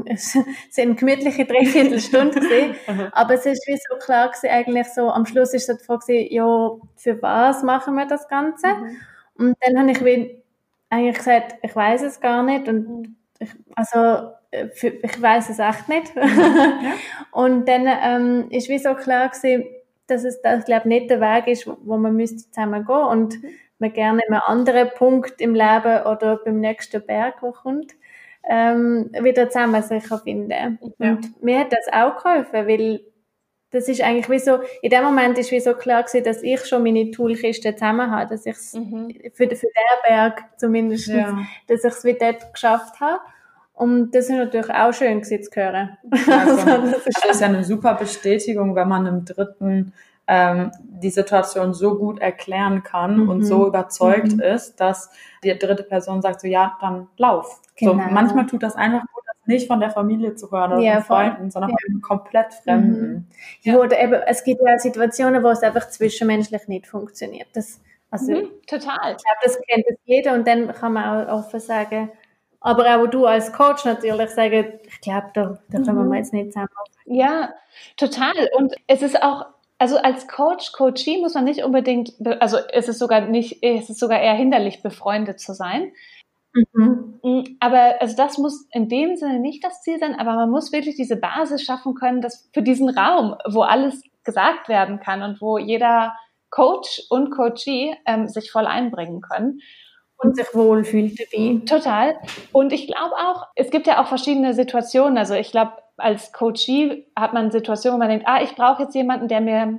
Es 0.07 0.39
sind 0.71 0.99
gemütliche 0.99 1.45
Dreiviertelstunde. 1.45 2.41
Aber 3.13 3.35
es 3.35 3.45
ist 3.45 3.67
wie 3.67 3.77
so 3.77 3.97
klar 3.99 4.29
gewesen, 4.29 4.49
eigentlich 4.49 4.87
so, 4.87 5.11
am 5.11 5.27
Schluss 5.27 5.53
ist 5.53 5.67
so 5.67 5.75
die 5.75 5.85
Frage 5.85 6.07
gewesen, 6.07 6.33
ja, 6.33 6.71
für 6.97 7.21
was 7.21 7.63
machen 7.65 7.97
wir 7.97 8.07
das 8.07 8.29
Ganze? 8.29 8.69
Mhm. 8.69 8.97
Und 9.37 9.57
dann 9.61 9.79
habe 9.79 9.91
ich 9.91 10.05
wie, 10.05 10.43
eigentlich 10.91 11.19
gesagt, 11.19 11.57
ich 11.63 11.75
weiß 11.75 12.03
es 12.03 12.21
gar 12.21 12.43
nicht 12.45 12.69
und 12.69 13.17
ich, 13.41 13.51
also, 13.75 14.31
äh, 14.53 14.69
für, 14.69 14.89
ich 14.89 15.21
weiß 15.21 15.51
es 15.51 15.59
echt 15.59 15.89
nicht. 15.89 16.15
ja. 16.15 16.95
Und 17.33 17.69
dann 17.69 17.87
ähm, 17.87 18.51
ist 18.51 18.69
wie 18.69 18.79
so 18.79 18.95
klar 18.95 19.29
gewesen, 19.29 19.65
dass 20.09 20.25
es, 20.25 20.41
das, 20.43 20.65
glaube, 20.65 20.89
nicht 20.89 21.11
der 21.11 21.21
Weg 21.21 21.47
ist, 21.47 21.67
wo 21.67 21.99
man 21.99 22.17
müsste 22.17 22.51
zusammen 22.51 22.85
gehen 22.85 22.97
und 22.97 23.43
mhm 23.43 23.49
man 23.79 23.93
gerne 23.93 24.23
einen 24.29 24.41
anderen 24.41 24.91
Punkt 24.97 25.41
im 25.41 25.55
Leben 25.55 26.03
oder 26.07 26.41
beim 26.45 26.61
nächsten 26.61 27.05
Berg, 27.05 27.41
der 27.41 27.53
kommt, 27.53 27.95
ähm, 28.49 29.11
wieder 29.21 29.51
zusammen 29.51 29.83
sich 29.83 30.05
finden. 30.23 30.51
Ja. 30.99 31.11
Und 31.11 31.43
mir 31.43 31.61
hat 31.61 31.73
das 31.73 31.87
auch 31.93 32.23
geholfen, 32.23 32.67
weil 32.67 33.01
das 33.71 33.89
ist 33.89 34.01
eigentlich 34.01 34.31
wie 34.31 34.39
so, 34.39 34.61
in 34.81 34.91
dem 34.91 35.05
Moment 35.05 35.37
ist 35.37 35.51
wie 35.51 35.61
so 35.61 35.75
klar 35.75 36.03
gewesen, 36.03 36.25
dass 36.25 36.43
ich 36.43 36.65
schon 36.65 36.83
meine 36.83 37.11
Toolkiste 37.11 37.75
zusammen 37.75 38.11
habe, 38.11 38.31
dass 38.31 38.47
ich 38.47 38.57
es 38.57 38.73
mhm. 38.73 39.11
für, 39.35 39.47
für 39.47 39.67
den 39.67 40.07
Berg 40.07 40.45
zumindest, 40.57 41.09
ja. 41.09 41.39
dass 41.67 41.85
ich 41.85 41.93
es 41.93 42.05
wie 42.05 42.17
dort 42.19 42.53
geschafft 42.53 42.99
habe. 43.01 43.21
Und 43.75 44.13
das 44.13 44.25
ist 44.25 44.35
natürlich 44.35 44.71
auch 44.71 44.93
schön 44.93 45.21
gewesen 45.21 45.43
zu 45.45 45.51
hören. 45.55 45.99
Also, 46.29 46.91
das, 46.91 47.07
ist 47.07 47.41
ja 47.41 47.47
eine 47.47 47.63
super 47.63 47.95
Bestätigung, 47.95 48.75
wenn 48.75 48.89
man 48.89 49.07
im 49.07 49.25
dritten 49.25 49.93
ähm, 50.29 50.71
die 50.81 51.11
Situation 51.11 51.73
so 51.73 51.97
gut 51.97 52.21
erklären 52.21 52.83
kann 52.83 53.25
mhm. 53.25 53.29
und 53.31 53.45
so 53.45 53.67
überzeugt 53.67 54.35
mhm. 54.35 54.41
ist, 54.41 54.77
dass 54.77 55.11
die 55.43 55.59
dritte 55.59 55.83
Person 55.83 56.21
sagt 56.21 56.43
so, 56.43 56.47
ja, 56.47 56.77
dann 56.81 57.09
lauf. 57.17 57.63
Genau. 57.77 57.93
So, 57.93 57.99
manchmal 57.99 58.47
tut 58.47 58.63
das 58.63 58.77
einfach 58.77 59.01
gut, 59.01 59.23
das 59.27 59.37
nicht 59.47 59.67
von 59.67 59.81
der 59.81 59.91
Familie 59.91 60.35
zu 60.35 60.51
hören 60.51 60.73
oder 60.73 60.83
ja, 60.83 61.01
von 61.01 61.05
Freunden, 61.05 61.51
sondern 61.51 61.71
ja. 61.71 61.77
von 61.87 62.01
komplett 62.03 62.53
Fremden. 62.53 63.13
Mhm. 63.13 63.27
Ja. 63.63 63.79
Oder 63.79 64.01
eben, 64.01 64.21
es 64.27 64.45
gibt 64.45 64.61
ja 64.65 64.79
Situationen, 64.79 65.43
wo 65.43 65.49
es 65.49 65.63
einfach 65.63 65.89
zwischenmenschlich 65.89 66.69
nicht 66.69 66.87
funktioniert. 66.87 67.49
Das, 67.55 67.81
also, 68.11 68.33
mhm, 68.33 68.51
total. 68.67 69.17
Ich 69.17 69.25
glaube, 69.25 69.41
das 69.45 69.59
kennt 69.67 69.85
das 69.89 69.99
jeder 70.05 70.35
und 70.35 70.47
dann 70.47 70.73
kann 70.75 70.93
man 70.93 71.27
auch 71.27 71.39
offen 71.39 71.61
sagen, 71.61 72.11
aber 72.61 72.97
auch 72.97 73.07
du 73.07 73.25
als 73.25 73.53
Coach 73.53 73.85
natürlich 73.85 74.31
sagen, 74.31 74.81
ich 74.83 75.01
glaube, 75.01 75.29
da, 75.33 75.59
da 75.71 75.79
können 75.79 75.97
wir 75.97 76.05
mhm. 76.05 76.15
jetzt 76.15 76.33
nicht 76.33 76.53
zusammen. 76.53 76.69
Ja, 77.07 77.55
total. 77.97 78.33
Und 78.57 78.75
es 78.89 79.01
ist 79.01 79.23
auch 79.23 79.47
also 79.79 79.97
als 79.97 80.27
Coach, 80.27 80.73
Coachee 80.73 81.19
muss 81.21 81.35
man 81.35 81.45
nicht 81.45 81.63
unbedingt, 81.63 82.15
also 82.41 82.59
es 82.73 82.89
ist 82.89 82.99
sogar 82.99 83.23
nicht, 83.23 83.63
es 83.63 83.89
ist 83.89 84.01
sogar 84.01 84.21
eher 84.21 84.35
hinderlich, 84.35 84.83
befreundet 84.83 85.41
zu 85.41 85.55
sein. 85.55 85.93
Mhm. 86.53 87.21
Mm, 87.23 87.45
aber 87.61 88.01
also 88.01 88.17
das 88.17 88.39
muss 88.39 88.67
in 88.73 88.89
dem 88.89 89.17
Sinne 89.17 89.39
nicht 89.39 89.63
das 89.63 89.83
Ziel 89.83 89.99
sein, 89.99 90.19
aber 90.19 90.35
man 90.35 90.51
muss 90.51 90.73
wirklich 90.73 90.97
diese 90.97 91.17
Basis 91.17 91.63
schaffen 91.63 91.95
können, 91.95 92.21
dass 92.21 92.49
für 92.53 92.63
diesen 92.63 92.89
Raum, 92.89 93.37
wo 93.49 93.63
alles 93.63 94.03
gesagt 94.25 94.69
werden 94.69 94.99
kann 95.01 95.23
und 95.23 95.41
wo 95.41 95.59
jeder 95.59 96.15
Coach 96.51 97.03
und 97.11 97.31
Coachee 97.31 97.95
ähm, 98.07 98.27
sich 98.27 98.51
voll 98.51 98.67
einbringen 98.67 99.21
können. 99.21 99.61
Und 100.21 100.37
sich 100.37 100.53
wohlfühlt 100.53 101.19
dabei. 101.19 101.61
Total. 101.65 102.17
Und 102.53 102.73
ich 102.73 102.89
glaube 102.89 103.15
auch, 103.15 103.47
es 103.55 103.71
gibt 103.71 103.87
ja 103.87 104.03
auch 104.03 104.09
verschiedene 104.09 104.53
Situationen. 104.53 105.17
Also 105.17 105.35
ich 105.35 105.53
glaube, 105.53 105.73
als 105.97 106.33
Coachee 106.33 107.07
hat 107.15 107.35
man 107.35 107.51
Situationen, 107.53 107.97
wo 107.97 107.99
man 107.99 108.09
denkt, 108.09 108.27
ah, 108.27 108.43
ich 108.43 108.55
brauche 108.57 108.83
jetzt 108.83 108.95
jemanden, 108.97 109.29
der 109.29 109.41
mir, 109.41 109.79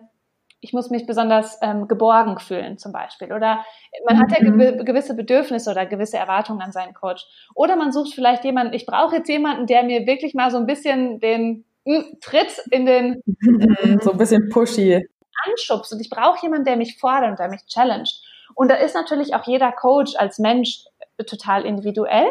ich 0.62 0.72
muss 0.72 0.90
mich 0.90 1.06
besonders 1.06 1.58
ähm, 1.62 1.90
geborgen 1.90 2.40
fühlen 2.40 2.78
zum 2.78 2.94
Beispiel. 2.94 3.34
Oder 3.34 3.66
man 4.08 4.16
mhm. 4.16 4.22
hat 4.22 4.32
ja 4.32 4.50
mhm. 4.50 4.58
gew 4.58 4.84
gewisse 4.86 5.14
Bedürfnisse 5.14 5.72
oder 5.72 5.86
gewisse 5.86 6.18
Erwartungen 6.18 6.62
an 6.62 6.72
seinen 6.72 6.94
Coach. 6.94 7.26
Oder 7.54 7.76
man 7.76 7.92
sucht 7.92 8.14
vielleicht 8.14 8.46
jemanden, 8.46 8.74
ich 8.74 8.86
brauche 8.86 9.18
jetzt 9.18 9.28
jemanden, 9.28 9.66
der 9.68 9.84
mir 9.84 10.08
wirklich 10.08 10.34
mal 10.34 10.52
so 10.52 10.58
ein 10.58 10.68
bisschen 10.68 11.20
den 11.20 11.66
mh, 11.86 11.98
hm, 11.98 12.18
Tritt 12.22 12.62
in 12.72 12.86
den... 12.86 13.22
So 14.02 14.12
ein 14.12 14.18
bisschen 14.18 14.48
pushy. 14.50 15.06
Anschubst. 15.46 15.92
Und 15.92 16.00
ich 16.00 16.10
brauche 16.10 16.42
jemanden, 16.44 16.66
der 16.66 16.78
mich 16.78 16.98
fordert 16.98 17.32
und 17.32 17.40
der 17.40 17.50
mich 17.50 17.66
challenged. 17.66 18.22
Und 18.56 18.70
da 18.70 18.76
ist 18.76 18.96
natürlich 18.96 19.36
auch 19.36 19.46
jeder 19.46 19.72
Coach 19.72 20.16
als 20.18 20.40
Mensch 20.40 20.86
total 21.26 21.66
individuell. 21.66 22.28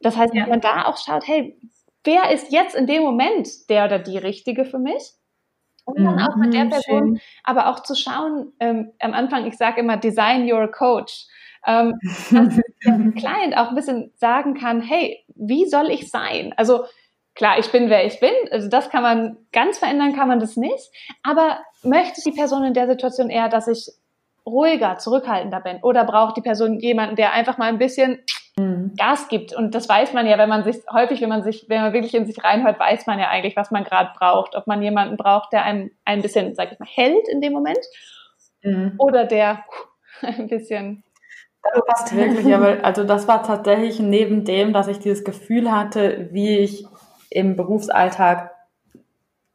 Das 0.00 0.16
heißt, 0.16 0.34
ja. 0.34 0.42
wenn 0.42 0.50
man 0.50 0.60
da 0.60 0.86
auch 0.86 0.96
schaut, 0.98 1.26
hey, 1.26 1.58
wer 2.04 2.30
ist 2.30 2.52
jetzt 2.52 2.74
in 2.74 2.86
dem 2.86 3.02
Moment 3.02 3.48
der 3.68 3.84
oder 3.84 3.98
die 3.98 4.18
Richtige 4.18 4.64
für 4.64 4.78
mich? 4.78 5.12
Und 5.84 6.04
dann 6.04 6.20
auch 6.20 6.36
mit 6.36 6.54
der 6.54 6.66
mhm, 6.66 6.70
Person, 6.70 7.00
Schön. 7.00 7.20
aber 7.42 7.68
auch 7.68 7.80
zu 7.80 7.96
schauen, 7.96 8.52
ähm, 8.60 8.92
am 9.00 9.14
Anfang, 9.14 9.46
ich 9.46 9.56
sage 9.56 9.80
immer, 9.80 9.96
design 9.96 10.50
your 10.50 10.70
coach. 10.70 11.26
Ähm, 11.66 11.94
dass 12.30 12.30
der 12.84 13.12
Client 13.16 13.56
auch 13.56 13.68
ein 13.68 13.74
bisschen 13.74 14.12
sagen 14.16 14.54
kann, 14.54 14.80
hey, 14.80 15.24
wie 15.34 15.66
soll 15.66 15.90
ich 15.90 16.10
sein? 16.10 16.54
Also 16.56 16.84
klar, 17.34 17.58
ich 17.58 17.70
bin, 17.72 17.90
wer 17.90 18.04
ich 18.04 18.20
bin. 18.20 18.32
Also 18.50 18.68
das 18.68 18.90
kann 18.90 19.02
man 19.02 19.36
ganz 19.52 19.78
verändern, 19.78 20.14
kann 20.14 20.28
man 20.28 20.38
das 20.40 20.56
nicht. 20.56 20.90
Aber 21.24 21.60
möchte 21.82 22.20
die 22.24 22.32
Person 22.32 22.64
in 22.64 22.74
der 22.74 22.86
Situation 22.86 23.28
eher, 23.28 23.48
dass 23.48 23.66
ich 23.66 23.90
ruhiger, 24.46 24.98
zurückhaltender 24.98 25.60
bin? 25.60 25.78
Oder 25.82 26.04
braucht 26.04 26.36
die 26.36 26.42
Person 26.42 26.78
jemanden, 26.78 27.16
der 27.16 27.32
einfach 27.32 27.58
mal 27.58 27.68
ein 27.68 27.78
bisschen 27.78 28.20
mhm. 28.56 28.92
Gas 28.96 29.28
gibt. 29.28 29.54
Und 29.54 29.74
das 29.74 29.88
weiß 29.88 30.12
man 30.12 30.26
ja, 30.26 30.38
wenn 30.38 30.48
man 30.48 30.64
sich 30.64 30.78
häufig, 30.92 31.20
wenn 31.20 31.28
man 31.28 31.42
sich, 31.42 31.66
wenn 31.68 31.82
man 31.82 31.92
wirklich 31.92 32.14
in 32.14 32.26
sich 32.26 32.42
reinhört, 32.42 32.78
weiß 32.78 33.06
man 33.06 33.18
ja 33.18 33.28
eigentlich, 33.28 33.56
was 33.56 33.70
man 33.70 33.84
gerade 33.84 34.10
braucht. 34.18 34.54
Ob 34.54 34.66
man 34.66 34.82
jemanden 34.82 35.16
braucht, 35.16 35.52
der 35.52 35.64
einem 35.64 35.90
ein 36.04 36.22
bisschen, 36.22 36.54
sag 36.54 36.72
ich 36.72 36.78
mal, 36.78 36.88
hält 36.88 37.28
in 37.28 37.40
dem 37.40 37.52
Moment 37.52 37.84
mhm. 38.62 38.94
oder 38.98 39.24
der 39.24 39.64
ein 40.22 40.48
bisschen 40.48 41.04
das 41.62 41.84
passt 41.86 42.16
wirklich, 42.16 42.52
aber 42.54 42.84
also 42.84 43.04
das 43.04 43.28
war 43.28 43.42
tatsächlich 43.44 44.00
neben 44.00 44.44
dem, 44.44 44.72
dass 44.72 44.88
ich 44.88 44.98
dieses 44.98 45.22
Gefühl 45.22 45.70
hatte, 45.70 46.28
wie 46.32 46.58
ich 46.58 46.84
im 47.30 47.56
Berufsalltag 47.56 48.51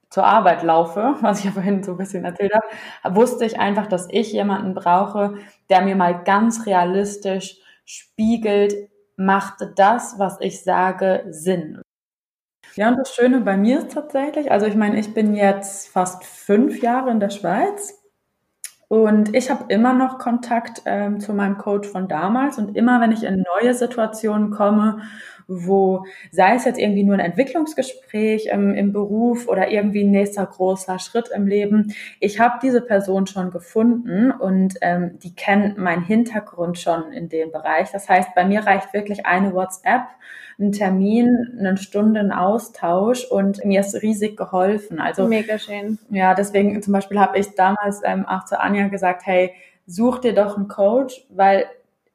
zur 0.10 0.26
Arbeit 0.26 0.64
laufe, 0.64 1.16
was 1.22 1.40
ich 1.40 1.46
ja 1.46 1.52
vorhin 1.52 1.84
so 1.84 1.92
ein 1.92 1.98
bisschen 1.98 2.26
erzählt 2.26 2.54
habe, 2.54 3.16
wusste 3.16 3.46
ich 3.46 3.60
einfach, 3.60 3.88
dass 3.88 4.08
ich 4.10 4.32
jemanden 4.34 4.74
brauche, 4.74 5.36
der 5.70 5.82
mir 5.82 5.96
mal 5.96 6.24
ganz 6.24 6.66
realistisch 6.66 7.58
spiegelt, 7.86 8.74
macht 9.16 9.60
das, 9.76 10.20
was 10.20 10.38
ich 10.42 10.64
sage, 10.64 11.26
Sinn. 11.30 11.82
Ja, 12.76 12.90
und 12.90 12.98
das 12.98 13.16
Schöne 13.16 13.42
bei 13.42 13.58
mir 13.58 13.80
ist 13.80 13.92
tatsächlich, 13.92 14.52
also 14.52 14.68
ich 14.68 14.76
meine, 14.76 15.00
ich 15.00 15.14
bin 15.14 15.36
jetzt 15.36 15.90
fast 15.90 16.24
fünf 16.24 16.82
Jahre 16.82 17.10
in 17.10 17.20
der 17.20 17.32
Schweiz 17.32 18.00
und 18.88 19.36
ich 19.36 19.50
habe 19.50 19.66
immer 19.70 19.94
noch 19.94 20.20
Kontakt 20.20 20.84
ähm, 20.86 21.20
zu 21.20 21.34
meinem 21.34 21.58
Coach 21.58 21.88
von 21.90 22.08
damals 22.08 22.58
und 22.58 22.78
immer, 22.78 23.02
wenn 23.02 23.12
ich 23.12 23.24
in 23.24 23.44
neue 23.60 23.74
Situationen 23.74 24.52
komme, 24.52 25.02
wo, 25.48 26.06
sei 26.32 26.56
es 26.56 26.66
jetzt 26.66 26.80
irgendwie 26.80 27.04
nur 27.04 27.16
ein 27.16 27.22
Entwicklungsgespräch 27.22 28.48
im, 28.48 28.74
im 28.74 28.92
Beruf 28.92 29.48
oder 29.48 29.72
irgendwie 29.72 30.04
ein 30.04 30.12
nächster 30.12 30.46
großer 30.46 31.00
Schritt 31.00 31.30
im 31.34 31.48
Leben, 31.48 31.94
ich 32.20 32.40
habe 32.40 32.60
diese 32.62 32.82
Person 32.82 33.28
schon 33.28 33.52
gefunden 33.52 34.32
und 34.32 34.76
ähm, 34.82 35.20
die 35.20 35.36
kennt 35.36 35.78
meinen 35.78 36.04
Hintergrund 36.04 36.80
schon 36.80 37.12
in 37.12 37.30
dem 37.30 37.52
Bereich. 37.52 37.92
Das 37.92 38.10
heißt, 38.10 38.36
bei 38.36 38.46
mir 38.46 38.62
reicht 38.62 38.94
wirklich 38.94 39.26
eine 39.26 39.54
WhatsApp, 39.54 40.04
ein 40.60 40.72
Termin, 40.72 41.56
eine 41.60 41.78
Stunde, 41.78 42.20
ein 42.20 42.32
Austausch 42.32 43.26
und 43.26 43.64
mir 43.64 43.82
ist 43.82 44.02
riesig 44.02 44.38
geholfen. 44.38 45.00
Also 45.00 45.28
mega 45.28 45.60
schön. 45.60 46.00
Ja, 46.10 46.34
deswegen 46.34 46.82
zum 46.82 46.94
Beispiel 46.94 47.20
habe 47.20 47.38
ich 47.38 47.54
damals 47.56 48.02
ähm, 48.04 48.26
auch 48.26 48.46
zu 48.46 48.60
Anja 48.60 48.88
gesagt, 48.88 49.26
hey, 49.26 49.54
such 49.86 50.20
dir 50.20 50.34
doch 50.34 50.58
einen 50.58 50.68
Coach, 50.68 51.26
weil 51.30 51.66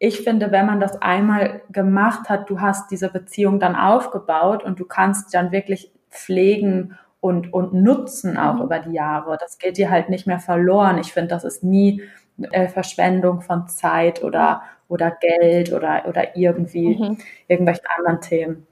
ich 0.03 0.23
finde, 0.23 0.51
wenn 0.51 0.67
man 0.67 0.81
das 0.81 1.01
einmal 1.01 1.63
gemacht 1.71 2.29
hat, 2.29 2.51
du 2.51 2.61
hast 2.61 2.91
diese 2.91 3.09
Beziehung 3.09 3.61
dann 3.61 3.77
aufgebaut 3.77 4.65
und 4.65 4.81
du 4.81 4.85
kannst 4.85 5.33
dann 5.33 5.53
wirklich 5.53 5.93
pflegen 6.11 6.99
und, 7.21 7.53
und 7.53 7.73
nutzen 7.73 8.37
auch 8.37 8.55
mhm. 8.55 8.63
über 8.63 8.81
die 8.81 8.95
Jahre. 8.95 9.39
Das 9.41 9.59
geht 9.59 9.77
dir 9.77 9.91
halt 9.91 10.09
nicht 10.09 10.27
mehr 10.27 10.41
verloren. 10.41 10.99
Ich 10.99 11.13
finde, 11.13 11.29
das 11.29 11.45
ist 11.45 11.63
nie 11.63 12.03
äh, 12.51 12.67
Verschwendung 12.67 13.43
von 13.43 13.69
Zeit 13.69 14.25
oder, 14.25 14.63
oder 14.89 15.13
Geld 15.13 15.73
oder, 15.73 16.03
oder 16.09 16.37
irgendwie 16.37 16.97
mhm. 16.97 17.19
irgendwelchen 17.47 17.87
anderen 17.97 18.21
Themen. 18.21 18.67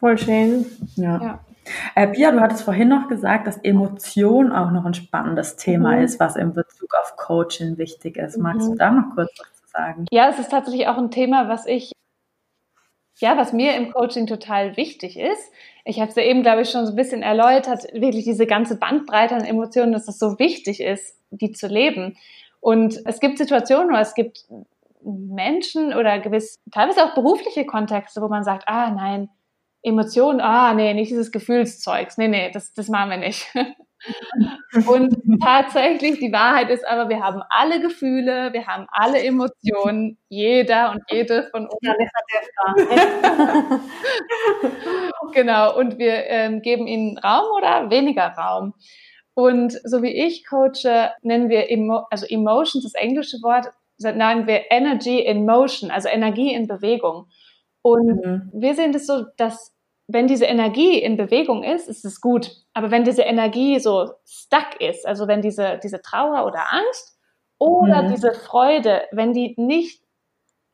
Voll 0.00 0.18
schön. 0.18 0.66
Ja. 0.96 1.22
ja. 1.22 1.40
Äh, 1.94 2.08
Pia, 2.08 2.32
du 2.32 2.40
hattest 2.40 2.64
vorhin 2.64 2.88
noch 2.88 3.06
gesagt, 3.06 3.46
dass 3.46 3.58
Emotion 3.58 4.50
auch 4.50 4.72
noch 4.72 4.84
ein 4.84 4.94
spannendes 4.94 5.54
Thema 5.54 5.92
mhm. 5.92 6.02
ist, 6.02 6.18
was 6.18 6.34
in 6.34 6.52
Bezug 6.52 6.90
auf 7.00 7.14
Coaching 7.16 7.78
wichtig 7.78 8.16
ist. 8.16 8.38
Magst 8.38 8.66
du 8.66 8.72
mhm. 8.72 8.78
da 8.78 8.90
noch 8.90 9.14
kurz 9.14 9.30
was 9.38 9.53
sagen? 9.74 10.06
Ja, 10.10 10.28
es 10.28 10.38
ist 10.38 10.50
tatsächlich 10.50 10.86
auch 10.88 10.96
ein 10.96 11.10
Thema, 11.10 11.48
was 11.48 11.66
ich, 11.66 11.92
ja, 13.18 13.36
was 13.36 13.52
mir 13.52 13.74
im 13.74 13.92
Coaching 13.92 14.26
total 14.26 14.76
wichtig 14.76 15.18
ist. 15.18 15.52
Ich 15.84 16.00
habe 16.00 16.10
es 16.10 16.16
ja 16.16 16.22
eben, 16.22 16.42
glaube 16.42 16.62
ich, 16.62 16.70
schon 16.70 16.86
so 16.86 16.92
ein 16.92 16.96
bisschen 16.96 17.22
erläutert, 17.22 17.84
wirklich 17.92 18.24
diese 18.24 18.46
ganze 18.46 18.78
Bandbreite 18.78 19.34
an 19.34 19.44
Emotionen, 19.44 19.92
dass 19.92 20.08
es 20.08 20.18
so 20.18 20.38
wichtig 20.38 20.80
ist, 20.80 21.18
die 21.30 21.52
zu 21.52 21.66
leben. 21.66 22.16
Und 22.60 23.00
es 23.04 23.20
gibt 23.20 23.38
Situationen 23.38 23.90
oder 23.90 24.00
es 24.00 24.14
gibt 24.14 24.46
Menschen 25.02 25.92
oder 25.92 26.18
gewiss, 26.18 26.58
teilweise 26.72 27.04
auch 27.04 27.14
berufliche 27.14 27.66
Kontexte, 27.66 28.22
wo 28.22 28.28
man 28.28 28.42
sagt, 28.42 28.64
ah 28.66 28.90
nein, 28.90 29.28
Emotionen, 29.82 30.40
ah, 30.40 30.72
nee, 30.72 30.94
nicht 30.94 31.10
dieses 31.10 31.30
Gefühlszeugs. 31.30 32.16
Nee, 32.16 32.28
nee, 32.28 32.50
das, 32.50 32.72
das 32.72 32.88
machen 32.88 33.10
wir 33.10 33.18
nicht. 33.18 33.46
und 34.86 35.16
tatsächlich, 35.42 36.18
die 36.18 36.32
Wahrheit 36.32 36.70
ist 36.70 36.86
aber, 36.86 37.08
wir 37.08 37.20
haben 37.20 37.42
alle 37.48 37.80
Gefühle, 37.80 38.52
wir 38.52 38.66
haben 38.66 38.86
alle 38.90 39.22
Emotionen, 39.22 40.18
jeder 40.28 40.92
und 40.92 41.02
jede 41.10 41.48
von 41.50 41.68
uns. 41.68 41.74
genau, 45.32 45.78
und 45.78 45.98
wir 45.98 46.26
ähm, 46.26 46.62
geben 46.62 46.86
ihnen 46.86 47.18
Raum 47.18 47.50
oder 47.56 47.90
weniger 47.90 48.28
Raum. 48.28 48.74
Und 49.34 49.78
so 49.84 50.02
wie 50.02 50.12
ich 50.12 50.46
coache, 50.46 51.10
nennen 51.22 51.48
wir 51.48 51.70
Emo 51.70 52.06
also 52.10 52.26
Emotions, 52.26 52.84
das 52.84 52.94
englische 52.94 53.38
Wort, 53.42 53.66
nennen 53.98 54.46
wir 54.46 54.70
Energy 54.70 55.20
in 55.20 55.44
Motion, 55.44 55.90
also 55.90 56.08
Energie 56.08 56.54
in 56.54 56.68
Bewegung. 56.68 57.26
Und 57.82 58.24
mhm. 58.24 58.50
wir 58.54 58.74
sehen 58.74 58.92
das 58.92 59.06
so, 59.06 59.24
dass 59.36 59.73
wenn 60.06 60.26
diese 60.26 60.44
Energie 60.44 60.98
in 60.98 61.16
Bewegung 61.16 61.62
ist, 61.62 61.88
ist 61.88 62.04
es 62.04 62.20
gut. 62.20 62.50
Aber 62.74 62.90
wenn 62.90 63.04
diese 63.04 63.22
Energie 63.22 63.78
so 63.80 64.10
stuck 64.26 64.80
ist, 64.80 65.06
also 65.06 65.28
wenn 65.28 65.40
diese, 65.40 65.78
diese 65.82 66.02
Trauer 66.02 66.46
oder 66.46 66.72
Angst 66.72 67.18
oder 67.58 68.02
mhm. 68.02 68.08
diese 68.10 68.34
Freude, 68.34 69.02
wenn 69.12 69.32
die 69.32 69.54
nicht 69.56 70.02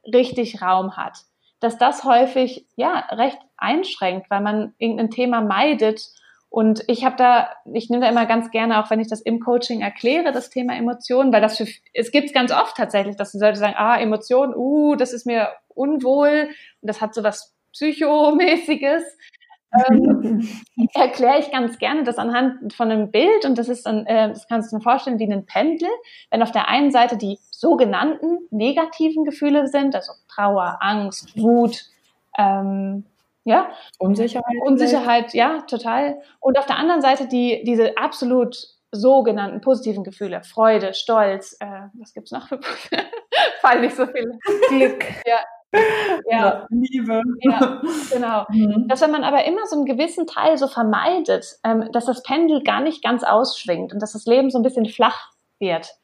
richtig 0.04 0.60
Raum 0.62 0.96
hat, 0.96 1.18
dass 1.60 1.78
das 1.78 2.04
häufig 2.04 2.66
ja 2.74 3.04
recht 3.10 3.38
einschränkt, 3.56 4.30
weil 4.30 4.40
man 4.40 4.74
irgendein 4.78 5.10
Thema 5.10 5.42
meidet. 5.42 6.08
Und 6.48 6.82
ich 6.88 7.04
habe 7.04 7.16
da, 7.16 7.50
ich 7.72 7.90
nehme 7.90 8.02
da 8.02 8.10
immer 8.10 8.26
ganz 8.26 8.50
gerne, 8.50 8.82
auch 8.82 8.90
wenn 8.90 8.98
ich 8.98 9.08
das 9.08 9.20
im 9.20 9.38
Coaching 9.38 9.82
erkläre, 9.82 10.32
das 10.32 10.50
Thema 10.50 10.74
Emotionen, 10.74 11.32
weil 11.32 11.42
das 11.42 11.58
für, 11.58 11.66
es 11.94 12.10
gibt 12.10 12.32
ganz 12.32 12.50
oft 12.50 12.76
tatsächlich, 12.76 13.14
dass 13.16 13.30
die 13.30 13.38
Leute 13.38 13.58
sagen, 13.58 13.74
ah, 13.76 13.96
Emotionen, 14.00 14.54
uh, 14.56 14.96
das 14.96 15.12
ist 15.12 15.26
mir 15.26 15.50
unwohl 15.68 16.48
und 16.80 16.88
das 16.88 17.00
hat 17.00 17.14
so 17.14 17.22
was 17.22 17.54
Psychomäßiges, 17.72 19.02
ähm, 19.72 20.48
erkläre 20.94 21.38
ich 21.38 21.50
ganz 21.50 21.78
gerne 21.78 22.02
das 22.02 22.18
anhand 22.18 22.72
von 22.72 22.90
einem 22.90 23.10
Bild 23.10 23.44
und 23.44 23.56
das 23.56 23.68
ist 23.68 23.86
dann, 23.86 24.06
äh, 24.06 24.28
das 24.28 24.48
kannst 24.48 24.72
du 24.72 24.76
dir 24.76 24.82
vorstellen 24.82 25.18
wie 25.18 25.30
ein 25.30 25.46
Pendel. 25.46 25.88
Wenn 26.30 26.42
auf 26.42 26.52
der 26.52 26.68
einen 26.68 26.90
Seite 26.90 27.16
die 27.16 27.38
sogenannten 27.50 28.38
negativen 28.50 29.24
Gefühle 29.24 29.68
sind, 29.68 29.94
also 29.94 30.12
Trauer, 30.28 30.78
Angst, 30.80 31.36
Wut, 31.40 31.84
ähm, 32.38 33.04
ja, 33.44 33.70
Unsicherheit, 33.98 34.56
Unsicherheit, 34.64 35.34
ja, 35.34 35.62
total. 35.62 36.20
Und 36.40 36.58
auf 36.58 36.66
der 36.66 36.76
anderen 36.76 37.00
Seite 37.00 37.26
die 37.26 37.62
diese 37.64 37.96
absolut 37.96 38.56
sogenannten 38.92 39.60
positiven 39.60 40.02
Gefühle, 40.02 40.42
Freude, 40.42 40.94
Stolz, 40.94 41.56
äh, 41.60 41.88
was 41.94 42.12
gibt's 42.12 42.32
noch 42.32 42.48
für 42.48 42.58
Fallen 43.60 43.82
nicht 43.82 43.96
so 43.96 44.06
viele. 44.06 44.38
Glück. 44.68 45.04
Ja, 45.26 45.38
ja. 46.30 46.66
Liebe. 46.70 47.22
Ja, 47.40 47.80
genau. 48.12 48.46
Mhm. 48.50 48.88
Dass 48.88 49.00
wenn 49.00 49.10
man 49.10 49.24
aber 49.24 49.44
immer 49.44 49.66
so 49.66 49.76
einen 49.76 49.86
gewissen 49.86 50.26
Teil 50.26 50.58
so 50.58 50.66
vermeidet, 50.66 51.58
ähm, 51.64 51.90
dass 51.92 52.06
das 52.06 52.22
Pendel 52.22 52.62
gar 52.62 52.80
nicht 52.80 53.02
ganz 53.02 53.22
ausschwingt 53.22 53.92
und 53.92 54.00
dass 54.00 54.12
das 54.12 54.26
Leben 54.26 54.50
so 54.50 54.58
ein 54.58 54.62
bisschen 54.62 54.86
flach 54.86 55.30
wird. 55.58 55.94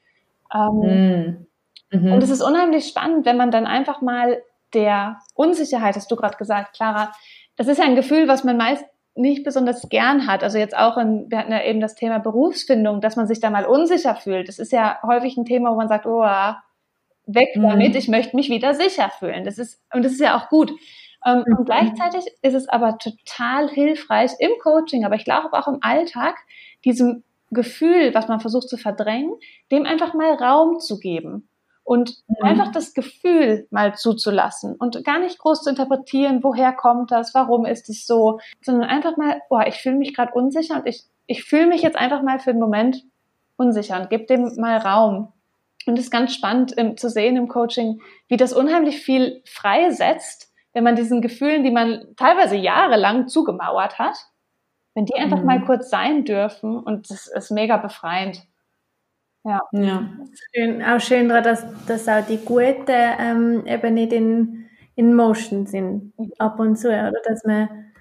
Ähm, 0.55 1.47
mhm. 1.91 1.99
Mhm. 1.99 2.12
Und 2.12 2.23
es 2.23 2.31
ist 2.31 2.43
unheimlich 2.43 2.87
spannend, 2.87 3.27
wenn 3.27 3.37
man 3.37 3.51
dann 3.51 3.67
einfach 3.67 4.01
mal 4.01 4.43
der 4.75 5.19
Unsicherheit, 5.35 5.97
hast 5.97 6.11
du 6.11 6.17
gerade 6.17 6.37
gesagt, 6.37 6.75
Clara, 6.75 7.12
das 7.57 7.69
ist 7.69 7.79
ja 7.79 7.85
ein 7.85 7.97
Gefühl, 7.97 8.29
was 8.29 8.45
man 8.45 8.57
meist 8.57 8.85
nicht 9.14 9.45
besonders 9.45 9.89
gern 9.89 10.27
hat. 10.27 10.43
Also 10.43 10.59
jetzt 10.59 10.77
auch 10.77 10.99
in, 10.99 11.31
wir 11.31 11.39
hatten 11.39 11.53
ja 11.53 11.62
eben 11.62 11.81
das 11.81 11.95
Thema 11.95 12.19
Berufsfindung, 12.19 13.01
dass 13.01 13.17
man 13.17 13.27
sich 13.27 13.41
da 13.41 13.51
mal 13.51 13.64
unsicher 13.64 14.14
fühlt. 14.14 14.49
Das 14.49 14.59
ist 14.59 14.73
ja 14.73 14.99
häufig 15.03 15.37
ein 15.37 15.47
Thema, 15.47 15.71
wo 15.71 15.77
man 15.77 15.89
sagt, 15.89 16.07
oh, 16.07 16.25
weg 17.27 17.51
damit, 17.55 17.91
mhm. 17.91 17.97
ich 17.97 18.09
möchte 18.09 18.37
mich 18.37 18.49
wieder 18.49 18.74
sicher 18.74 19.11
fühlen. 19.11 19.45
Das 19.45 19.59
ist, 19.59 19.81
und 19.93 20.05
das 20.05 20.12
ist 20.12 20.20
ja 20.20 20.37
auch 20.39 20.49
gut. 20.49 20.72
Ähm, 21.24 21.45
mhm. 21.47 21.59
Und 21.59 21.64
gleichzeitig 21.66 22.24
ist 22.43 22.55
es 22.55 22.68
aber 22.68 22.99
total 22.99 23.68
hilfreich 23.68 24.33
im 24.39 24.53
Coaching, 24.62 25.05
aber 25.05 25.16
ich 25.16 25.24
glaube 25.24 25.53
auch 25.53 25.68
im 25.68 25.79
Alltag, 25.81 26.37
diesem 26.85 27.24
Gefühl, 27.51 28.14
was 28.14 28.29
man 28.29 28.41
versucht 28.41 28.68
zu 28.68 28.77
verdrängen, 28.77 29.33
dem 29.70 29.87
einfach 29.87 30.14
mal 30.14 30.35
Raum 30.35 30.81
zu 30.81 30.99
geben 30.99 31.49
und 31.85 32.16
mhm. 32.27 32.45
einfach 32.45 32.72
das 32.72 32.95
Gefühl 32.95 33.66
mal 33.70 33.95
zuzulassen 33.95 34.74
und 34.74 35.05
gar 35.05 35.20
nicht 35.20 35.39
groß 35.39 35.62
zu 35.62 35.70
interpretieren, 35.70 36.43
woher 36.43 36.72
kommt 36.72 37.12
das, 37.12 37.35
warum 37.35 37.64
ist 37.64 37.89
es 37.89 38.07
so, 38.07 38.41
sondern 38.61 38.89
einfach 38.89 39.16
mal, 39.16 39.41
boah, 39.49 39.66
ich 39.66 39.77
fühle 39.77 39.97
mich 39.97 40.14
gerade 40.14 40.33
unsicher 40.33 40.77
und 40.77 40.87
ich, 40.87 41.05
ich 41.27 41.45
fühle 41.45 41.68
mich 41.68 41.83
jetzt 41.83 41.97
einfach 41.97 42.22
mal 42.22 42.41
für 42.41 42.51
einen 42.51 42.61
Moment 42.61 43.05
unsicher 43.57 44.01
und 44.01 44.11
gebe 44.11 44.27
dem 44.27 44.57
mal 44.57 44.79
Raum. 44.79 45.33
Und 45.87 45.99
es 45.99 46.07
ist 46.07 46.11
ganz 46.11 46.34
spannend 46.34 46.74
ähm, 46.76 46.97
zu 46.97 47.09
sehen 47.09 47.37
im 47.37 47.49
Coaching, 47.49 48.01
wie 48.28 48.37
das 48.37 48.53
unheimlich 48.53 49.01
viel 49.01 49.43
freisetzt, 49.47 50.53
wenn 50.72 50.84
man 50.84 50.97
diesen 50.97 51.22
Gefühlen, 51.22 51.64
die 51.64 51.70
man 51.70 52.05
teilweise 52.16 52.57
jahrelang 52.57 53.28
zugemauert 53.28 53.99
hat, 53.99 54.16
wenn 54.95 55.07
die 55.07 55.14
einfach 55.14 55.39
mhm. 55.39 55.47
mal 55.47 55.64
kurz 55.64 55.89
sein 55.89 56.24
dürfen 56.24 56.76
und 56.76 57.11
das 57.11 57.28
ist 57.28 57.51
mega 57.51 57.76
befreiend. 57.76 58.43
Ja. 59.45 59.61
ja. 59.72 60.09
Schön, 60.55 60.82
auch 60.82 61.01
schön, 61.01 61.28
dass, 61.28 61.64
dass 61.87 62.09
auch 62.09 62.26
die 62.26 62.39
guten 62.39 62.89
ähm, 62.89 63.64
eben 63.66 63.95
nicht 63.95 64.12
in, 64.12 64.68
in 64.97 65.14
Motion 65.14 65.66
sind, 65.66 66.18
mhm. 66.18 66.32
ab 66.39 66.59
und 66.59 66.76
zu, 66.76 66.89
oder 66.89 67.12
dass 67.24 67.45
man 67.45 67.93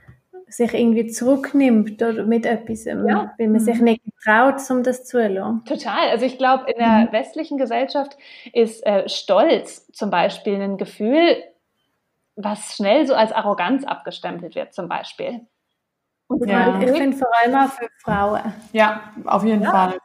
sich 0.48 0.74
irgendwie 0.74 1.08
zurücknimmt 1.08 2.02
oder 2.02 2.24
mit 2.24 2.46
etwas, 2.46 2.86
ähm, 2.86 3.08
ja. 3.08 3.34
weil 3.38 3.48
man 3.48 3.60
sich 3.60 3.78
mhm. 3.78 3.86
nicht 3.86 4.04
traut, 4.24 4.56
um 4.70 4.84
das 4.84 5.06
zu 5.06 5.18
erlauben. 5.18 5.64
Total. 5.66 6.10
Also 6.10 6.26
ich 6.26 6.38
glaube, 6.38 6.70
in 6.72 6.78
der 6.78 6.88
mhm. 6.88 7.12
westlichen 7.12 7.58
Gesellschaft 7.58 8.18
ist 8.54 8.86
äh, 8.86 9.08
Stolz 9.10 9.92
zum 9.92 10.10
Beispiel 10.10 10.62
ein 10.62 10.78
Gefühl, 10.78 11.38
was 12.36 12.76
schnell 12.76 13.08
so 13.08 13.16
als 13.16 13.32
Arroganz 13.32 13.86
abgestempelt 13.86 14.56
wird, 14.56 14.74
zum 14.74 14.88
Beispiel. 14.88 15.42
Und 16.28 16.48
ja. 16.48 16.80
ich 16.80 16.92
finde 16.92 17.18
vor 17.18 17.28
allem 17.44 17.56
auch 17.56 17.72
für 17.72 17.88
Frauen. 18.00 18.54
Ja, 18.74 19.14
auf 19.26 19.44
jeden 19.44 19.62
ja. 19.62 19.72
Fall. 19.72 19.98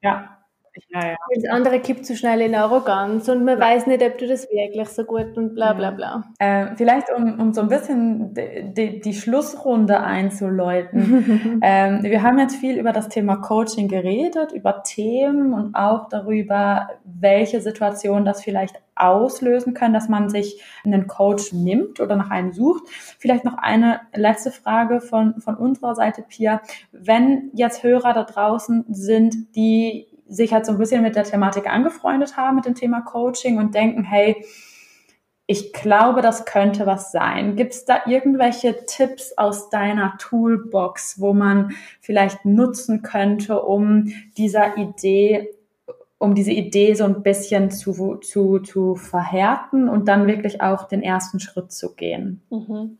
Ja. 0.00 0.41
Ja, 0.90 1.08
ja. 1.10 1.16
Das 1.34 1.50
andere 1.50 1.80
kippt 1.80 2.06
zu 2.06 2.16
schnell 2.16 2.40
in 2.40 2.54
Arroganz 2.54 3.28
und 3.28 3.44
man 3.44 3.58
ja. 3.58 3.64
weiß 3.64 3.86
nicht, 3.86 4.02
ob 4.02 4.18
du 4.18 4.26
das 4.26 4.48
wirklich 4.50 4.88
so 4.88 5.04
gut 5.04 5.36
und 5.36 5.54
bla 5.54 5.72
bla 5.74 5.90
bla. 5.90 6.24
Äh, 6.38 6.74
vielleicht 6.76 7.10
um, 7.10 7.40
um 7.40 7.52
so 7.52 7.60
ein 7.60 7.68
bisschen 7.68 8.34
die, 8.34 9.00
die 9.00 9.14
Schlussrunde 9.14 10.00
einzuläuten. 10.00 11.60
ähm, 11.62 12.02
wir 12.02 12.22
haben 12.22 12.38
jetzt 12.38 12.56
viel 12.56 12.78
über 12.78 12.92
das 12.92 13.08
Thema 13.08 13.36
Coaching 13.36 13.88
geredet, 13.88 14.52
über 14.52 14.82
Themen 14.82 15.52
und 15.52 15.74
auch 15.74 16.08
darüber, 16.08 16.88
welche 17.04 17.60
Situationen 17.60 18.24
das 18.24 18.42
vielleicht 18.42 18.80
auslösen 18.94 19.74
können, 19.74 19.94
dass 19.94 20.08
man 20.08 20.28
sich 20.28 20.62
einen 20.84 21.06
Coach 21.06 21.52
nimmt 21.52 22.00
oder 22.00 22.16
nach 22.16 22.30
einem 22.30 22.52
sucht. 22.52 22.84
Vielleicht 23.18 23.44
noch 23.44 23.58
eine 23.58 24.00
letzte 24.14 24.50
Frage 24.50 25.00
von, 25.00 25.40
von 25.40 25.56
unserer 25.56 25.94
Seite, 25.94 26.22
Pia. 26.22 26.62
Wenn 26.92 27.50
jetzt 27.54 27.82
Hörer 27.82 28.12
da 28.12 28.24
draußen 28.24 28.84
sind, 28.88 29.56
die 29.56 30.06
sich 30.28 30.52
halt 30.52 30.66
so 30.66 30.72
ein 30.72 30.78
bisschen 30.78 31.02
mit 31.02 31.16
der 31.16 31.24
Thematik 31.24 31.68
angefreundet 31.68 32.36
haben, 32.36 32.56
mit 32.56 32.66
dem 32.66 32.74
Thema 32.74 33.00
Coaching 33.02 33.58
und 33.58 33.74
denken, 33.74 34.04
hey, 34.04 34.44
ich 35.46 35.72
glaube, 35.72 36.22
das 36.22 36.46
könnte 36.46 36.86
was 36.86 37.12
sein. 37.12 37.56
Gibt 37.56 37.74
es 37.74 37.84
da 37.84 38.02
irgendwelche 38.06 38.86
Tipps 38.86 39.36
aus 39.36 39.70
deiner 39.70 40.16
Toolbox, 40.18 41.20
wo 41.20 41.34
man 41.34 41.72
vielleicht 42.00 42.44
nutzen 42.44 43.02
könnte, 43.02 43.60
um 43.60 44.12
dieser 44.36 44.76
Idee 44.78 45.50
um 46.22 46.36
diese 46.36 46.52
Idee 46.52 46.94
so 46.94 47.02
ein 47.02 47.24
bisschen 47.24 47.72
zu, 47.72 48.18
zu, 48.18 48.60
zu 48.60 48.94
verhärten 48.94 49.88
und 49.88 50.06
dann 50.06 50.28
wirklich 50.28 50.60
auch 50.60 50.86
den 50.86 51.02
ersten 51.02 51.40
Schritt 51.40 51.72
zu 51.72 51.96
gehen. 51.96 52.42
Mhm. 52.48 52.98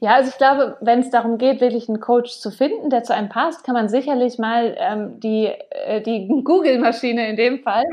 Ja, 0.00 0.14
also 0.14 0.30
ich 0.30 0.38
glaube, 0.38 0.76
wenn 0.80 1.00
es 1.00 1.10
darum 1.10 1.36
geht, 1.36 1.60
wirklich 1.60 1.88
einen 1.88 2.00
Coach 2.00 2.38
zu 2.38 2.50
finden, 2.50 2.90
der 2.90 3.02
zu 3.02 3.12
einem 3.14 3.28
passt, 3.28 3.64
kann 3.64 3.74
man 3.74 3.88
sicherlich 3.88 4.38
mal 4.38 4.76
ähm, 4.78 5.20
die, 5.20 5.46
äh, 5.70 6.00
die 6.00 6.28
Google-Maschine 6.44 7.28
in 7.28 7.36
dem 7.36 7.62
Fall 7.62 7.84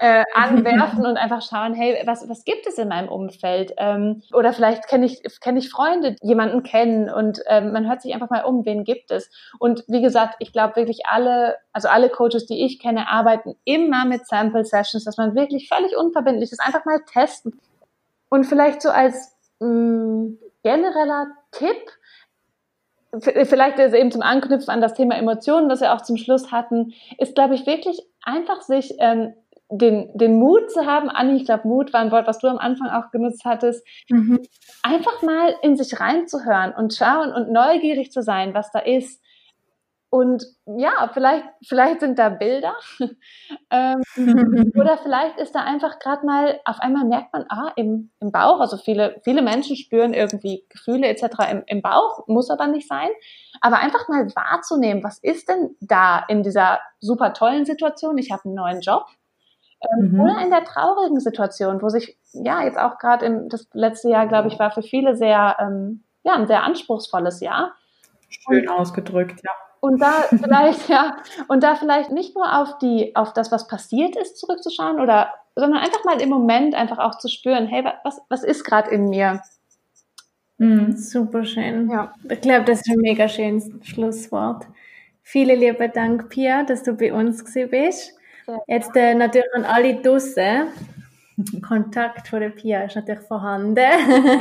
äh, 0.00 0.24
anwerfen 0.34 1.06
und 1.06 1.16
einfach 1.16 1.42
schauen, 1.42 1.74
hey, 1.74 2.02
was, 2.04 2.28
was 2.28 2.44
gibt 2.44 2.66
es 2.66 2.78
in 2.78 2.88
meinem 2.88 3.08
Umfeld? 3.08 3.72
Ähm, 3.78 4.22
oder 4.32 4.52
vielleicht 4.52 4.88
kenne 4.88 5.06
ich, 5.06 5.22
kenn 5.40 5.56
ich 5.56 5.70
Freunde, 5.70 6.16
jemanden 6.20 6.62
kennen 6.62 7.08
und 7.08 7.40
ähm, 7.46 7.72
man 7.72 7.88
hört 7.88 8.02
sich 8.02 8.12
einfach 8.12 8.30
mal 8.30 8.44
um, 8.44 8.64
wen 8.66 8.84
gibt 8.84 9.10
es? 9.10 9.30
Und 9.58 9.84
wie 9.86 10.02
gesagt, 10.02 10.36
ich 10.40 10.52
glaube 10.52 10.76
wirklich 10.76 11.06
alle, 11.06 11.56
also 11.72 11.88
alle 11.88 12.10
Coaches, 12.10 12.46
die 12.46 12.64
ich 12.64 12.80
kenne, 12.80 13.08
arbeiten 13.08 13.54
immer 13.64 14.04
mit 14.04 14.26
Sample 14.26 14.64
Sessions, 14.64 15.04
dass 15.04 15.16
man 15.16 15.34
wirklich 15.34 15.68
völlig 15.68 15.96
unverbindlich 15.96 16.50
ist, 16.50 16.60
einfach 16.60 16.84
mal 16.84 17.00
testen. 17.10 17.60
Und 18.28 18.44
vielleicht 18.44 18.82
so 18.82 18.90
als 18.90 19.36
mh, 19.60 19.68
mm, 19.68 20.38
genereller 20.62 21.26
Tipp, 21.52 21.76
vielleicht 23.20 23.78
ist 23.78 23.94
eben 23.94 24.12
zum 24.12 24.22
Anknüpfen 24.22 24.70
an 24.70 24.80
das 24.80 24.94
Thema 24.94 25.16
Emotionen, 25.16 25.68
was 25.68 25.80
wir 25.80 25.92
auch 25.94 26.02
zum 26.02 26.16
Schluss 26.16 26.52
hatten, 26.52 26.92
ist, 27.18 27.34
glaube 27.34 27.54
ich, 27.54 27.66
wirklich 27.66 28.00
einfach 28.22 28.62
sich 28.62 28.94
ähm, 28.98 29.34
den, 29.70 30.10
den 30.16 30.38
Mut 30.38 30.70
zu 30.70 30.84
haben, 30.84 31.08
Anni, 31.08 31.36
ich 31.36 31.44
glaube, 31.44 31.68
Mut 31.68 31.92
war 31.92 32.00
ein 32.00 32.10
Wort, 32.10 32.26
was 32.26 32.38
du 32.38 32.48
am 32.48 32.58
Anfang 32.58 32.88
auch 32.88 33.10
genutzt 33.10 33.44
hattest, 33.44 33.86
mhm. 34.08 34.40
einfach 34.82 35.22
mal 35.22 35.54
in 35.62 35.76
sich 35.76 36.00
reinzuhören 36.00 36.74
und 36.74 36.94
schauen 36.94 37.32
und 37.32 37.52
neugierig 37.52 38.10
zu 38.10 38.22
sein, 38.22 38.52
was 38.52 38.72
da 38.72 38.80
ist. 38.80 39.22
Und 40.12 40.44
ja, 40.66 41.08
vielleicht, 41.14 41.44
vielleicht 41.64 42.00
sind 42.00 42.18
da 42.18 42.30
Bilder 42.30 42.74
ähm, 43.70 44.02
oder 44.74 44.98
vielleicht 44.98 45.38
ist 45.38 45.54
da 45.54 45.62
einfach 45.62 46.00
gerade 46.00 46.26
mal, 46.26 46.58
auf 46.64 46.80
einmal 46.80 47.04
merkt 47.04 47.32
man, 47.32 47.46
ah, 47.48 47.70
im, 47.76 48.10
im 48.18 48.32
Bauch, 48.32 48.58
also 48.58 48.76
viele, 48.76 49.20
viele 49.22 49.40
Menschen 49.40 49.76
spüren 49.76 50.12
irgendwie 50.12 50.66
Gefühle 50.68 51.06
etc. 51.06 51.52
Im, 51.52 51.62
im 51.66 51.80
Bauch, 51.80 52.26
muss 52.26 52.50
aber 52.50 52.66
nicht 52.66 52.88
sein, 52.88 53.08
aber 53.60 53.78
einfach 53.78 54.08
mal 54.08 54.26
wahrzunehmen, 54.34 55.04
was 55.04 55.18
ist 55.18 55.48
denn 55.48 55.76
da 55.80 56.24
in 56.26 56.42
dieser 56.42 56.80
super 56.98 57.32
tollen 57.32 57.64
Situation, 57.64 58.18
ich 58.18 58.32
habe 58.32 58.46
einen 58.46 58.54
neuen 58.54 58.80
Job, 58.80 59.06
ähm, 59.92 60.10
mhm. 60.10 60.20
oder 60.20 60.42
in 60.42 60.50
der 60.50 60.64
traurigen 60.64 61.20
Situation, 61.20 61.82
wo 61.82 61.88
sich, 61.88 62.18
ja, 62.32 62.64
jetzt 62.64 62.78
auch 62.78 62.98
gerade 62.98 63.26
im, 63.26 63.48
das 63.48 63.68
letzte 63.74 64.08
Jahr, 64.08 64.26
glaube 64.26 64.48
ich, 64.48 64.58
war 64.58 64.72
für 64.72 64.82
viele 64.82 65.14
sehr, 65.14 65.56
ähm, 65.60 66.02
ja, 66.24 66.34
ein 66.34 66.48
sehr 66.48 66.64
anspruchsvolles 66.64 67.38
Jahr. 67.38 67.74
Schön 68.28 68.68
ausgedrückt, 68.68 69.40
ja 69.44 69.52
und 69.80 70.00
da 70.00 70.24
vielleicht, 70.28 70.88
ja, 70.88 71.16
und 71.48 71.62
da 71.62 71.74
vielleicht 71.74 72.10
nicht 72.10 72.34
nur 72.34 72.60
auf 72.60 72.78
die, 72.78 73.14
auf 73.16 73.32
das, 73.32 73.50
was 73.50 73.66
passiert 73.66 74.16
ist, 74.16 74.38
zurückzuschauen 74.38 75.00
oder, 75.00 75.32
sondern 75.56 75.80
einfach 75.80 76.04
mal 76.04 76.20
im 76.20 76.28
Moment 76.28 76.74
einfach 76.74 76.98
auch 76.98 77.18
zu 77.18 77.28
spüren, 77.28 77.66
hey, 77.66 77.84
was, 78.04 78.20
was 78.28 78.44
ist 78.44 78.64
gerade 78.64 78.90
in 78.90 79.08
mir? 79.08 79.42
Mm, 80.58 80.92
super 80.92 81.44
schön. 81.44 81.90
Ja. 81.90 82.12
Ich 82.28 82.40
glaube, 82.42 82.64
das 82.64 82.80
ist 82.80 82.90
ein 82.90 83.00
mega 83.00 83.28
schönes 83.28 83.70
Schlusswort. 83.82 84.66
Vielen 85.22 85.58
lieben 85.58 85.92
Dank, 85.92 86.28
Pia, 86.28 86.64
dass 86.64 86.82
du 86.82 86.92
bei 86.92 87.12
uns 87.12 87.42
bist. 87.44 88.14
Jetzt 88.66 88.94
äh, 88.96 89.14
natürlich 89.14 89.48
an 89.54 89.64
alle 89.64 89.94
draussen. 90.02 90.68
Kontakt 91.66 92.28
von 92.28 92.40
der 92.40 92.50
Pia 92.50 92.84
ist 92.84 92.96
natürlich 92.96 93.22
vorhanden. 93.22 93.76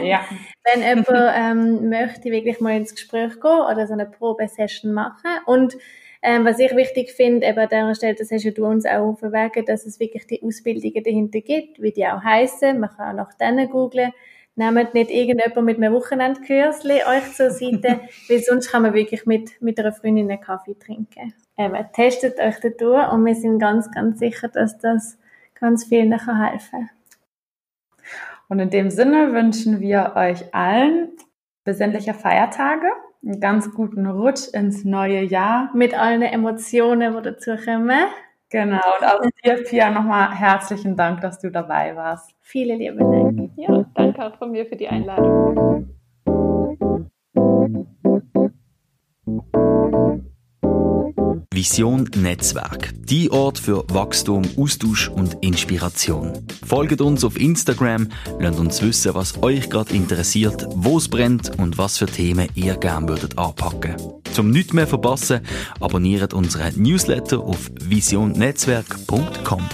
Ja. 0.04 0.22
Wenn 0.64 0.82
jemand 0.82 1.08
ähm, 1.36 1.90
möchte 1.90 2.32
wirklich 2.32 2.60
mal 2.60 2.76
ins 2.76 2.94
Gespräch 2.94 3.40
gehen 3.40 3.62
oder 3.72 3.88
so 3.88 3.94
eine 3.94 4.06
Probesession 4.06 4.94
machen 4.94 5.30
und 5.46 5.76
ähm, 6.22 6.44
was 6.44 6.60
ich 6.60 6.76
wichtig 6.76 7.12
finde, 7.12 7.48
eben 7.48 7.60
an 7.60 7.70
dieser 7.70 7.96
Stelle, 7.96 8.16
das 8.16 8.32
hast 8.32 8.44
ja 8.44 8.52
du 8.52 8.66
uns 8.66 8.86
auch 8.86 9.08
aufgewegen, 9.08 9.66
dass 9.66 9.86
es 9.86 10.00
wirklich 10.00 10.28
die 10.28 10.44
Ausbildungen 10.44 11.04
dahinter 11.04 11.40
gibt, 11.40 11.82
wie 11.82 11.92
die 11.92 12.06
auch 12.06 12.22
heißen. 12.22 12.78
Man 12.78 12.90
kann 12.90 13.12
auch 13.12 13.28
nach 13.28 13.34
denen 13.36 13.70
googlen. 13.70 14.12
Nehmt 14.56 14.94
nicht 14.94 15.10
irgendjemand 15.10 15.66
mit 15.66 15.78
einem 15.78 15.94
Wochenendkürzli 15.94 17.04
euch 17.06 17.34
zur 17.34 17.52
Seite, 17.52 18.02
weil 18.28 18.40
sonst 18.40 18.70
kann 18.70 18.82
man 18.82 18.94
wirklich 18.94 19.26
mit, 19.26 19.62
mit 19.62 19.80
einer 19.80 19.94
Freundin 19.94 20.30
einen 20.30 20.42
Kaffee 20.42 20.76
trinken. 20.78 21.34
Eben, 21.58 21.86
testet 21.94 22.38
euch 22.40 22.60
da 22.60 22.68
durch 22.68 23.14
und 23.14 23.26
wir 23.26 23.36
sind 23.36 23.60
ganz, 23.60 23.90
ganz 23.90 24.20
sicher, 24.20 24.50
dass 24.50 24.78
das 24.78 25.18
ganz 25.60 25.86
vielen 25.86 26.12
helfen 26.12 26.72
kann. 26.72 26.90
Und 28.48 28.60
in 28.60 28.70
dem 28.72 28.90
Sinne 28.90 29.34
wünschen 29.34 29.80
wir 29.80 30.14
euch 30.16 30.54
allen 30.54 31.10
besinnliche 31.64 32.14
Feiertage, 32.16 32.88
einen 33.24 33.40
ganz 33.40 33.72
guten 33.74 34.08
Rutsch 34.08 34.48
ins 34.54 34.84
neue 34.84 35.22
Jahr. 35.22 35.70
Mit 35.76 35.94
allen 35.94 36.24
Emotionen, 36.24 37.16
die 37.16 37.22
dazu 37.22 37.56
kommen. 37.64 38.08
Genau, 38.50 38.82
und 39.00 39.06
auch 39.06 39.22
dir, 39.44 39.64
Pia, 39.64 39.92
nochmal 39.92 40.34
herzlichen 40.34 40.96
Dank, 40.96 41.22
dass 41.22 41.40
du 41.40 41.52
dabei 41.52 41.96
warst. 41.96 42.34
Vielen 42.42 42.80
lieben 42.80 42.98
Dank. 42.98 43.52
Ja, 43.56 43.86
danke 43.94 44.26
auch 44.26 44.36
von 44.38 44.52
mir 44.52 44.66
für 44.66 44.76
die 44.76 44.88
Einladung. 44.88 45.88
Vision 51.60 52.10
Netzwerk. 52.16 52.94
Die 53.04 53.30
Ort 53.32 53.60
für 53.60 53.84
Wachstum, 53.90 54.44
Austausch 54.56 55.10
und 55.10 55.36
Inspiration. 55.42 56.32
Folgt 56.66 57.02
uns 57.02 57.26
auf 57.26 57.38
Instagram, 57.38 58.08
lernt 58.40 58.60
uns 58.60 58.82
wissen, 58.82 59.14
was 59.14 59.44
euch 59.44 59.70
gerade 59.70 59.94
interessiert, 59.94 60.66
wo 60.70 60.98
es 60.98 61.10
brennt 61.10 61.60
und 61.60 61.78
was 61.78 61.98
für 61.98 62.06
Themen 62.06 62.48
ihr 62.56 62.78
gerne 62.78 63.10
würdet 63.10 63.38
anpacken. 63.38 63.98
Zum 64.32 64.52
nichts 64.52 64.72
mehr 64.72 64.88
verpassen, 64.88 65.42
abonniert 65.82 66.34
unseren 66.34 66.82
Newsletter 66.82 67.40
auf 67.40 67.70
visionnetzwerk.com. 67.82 69.68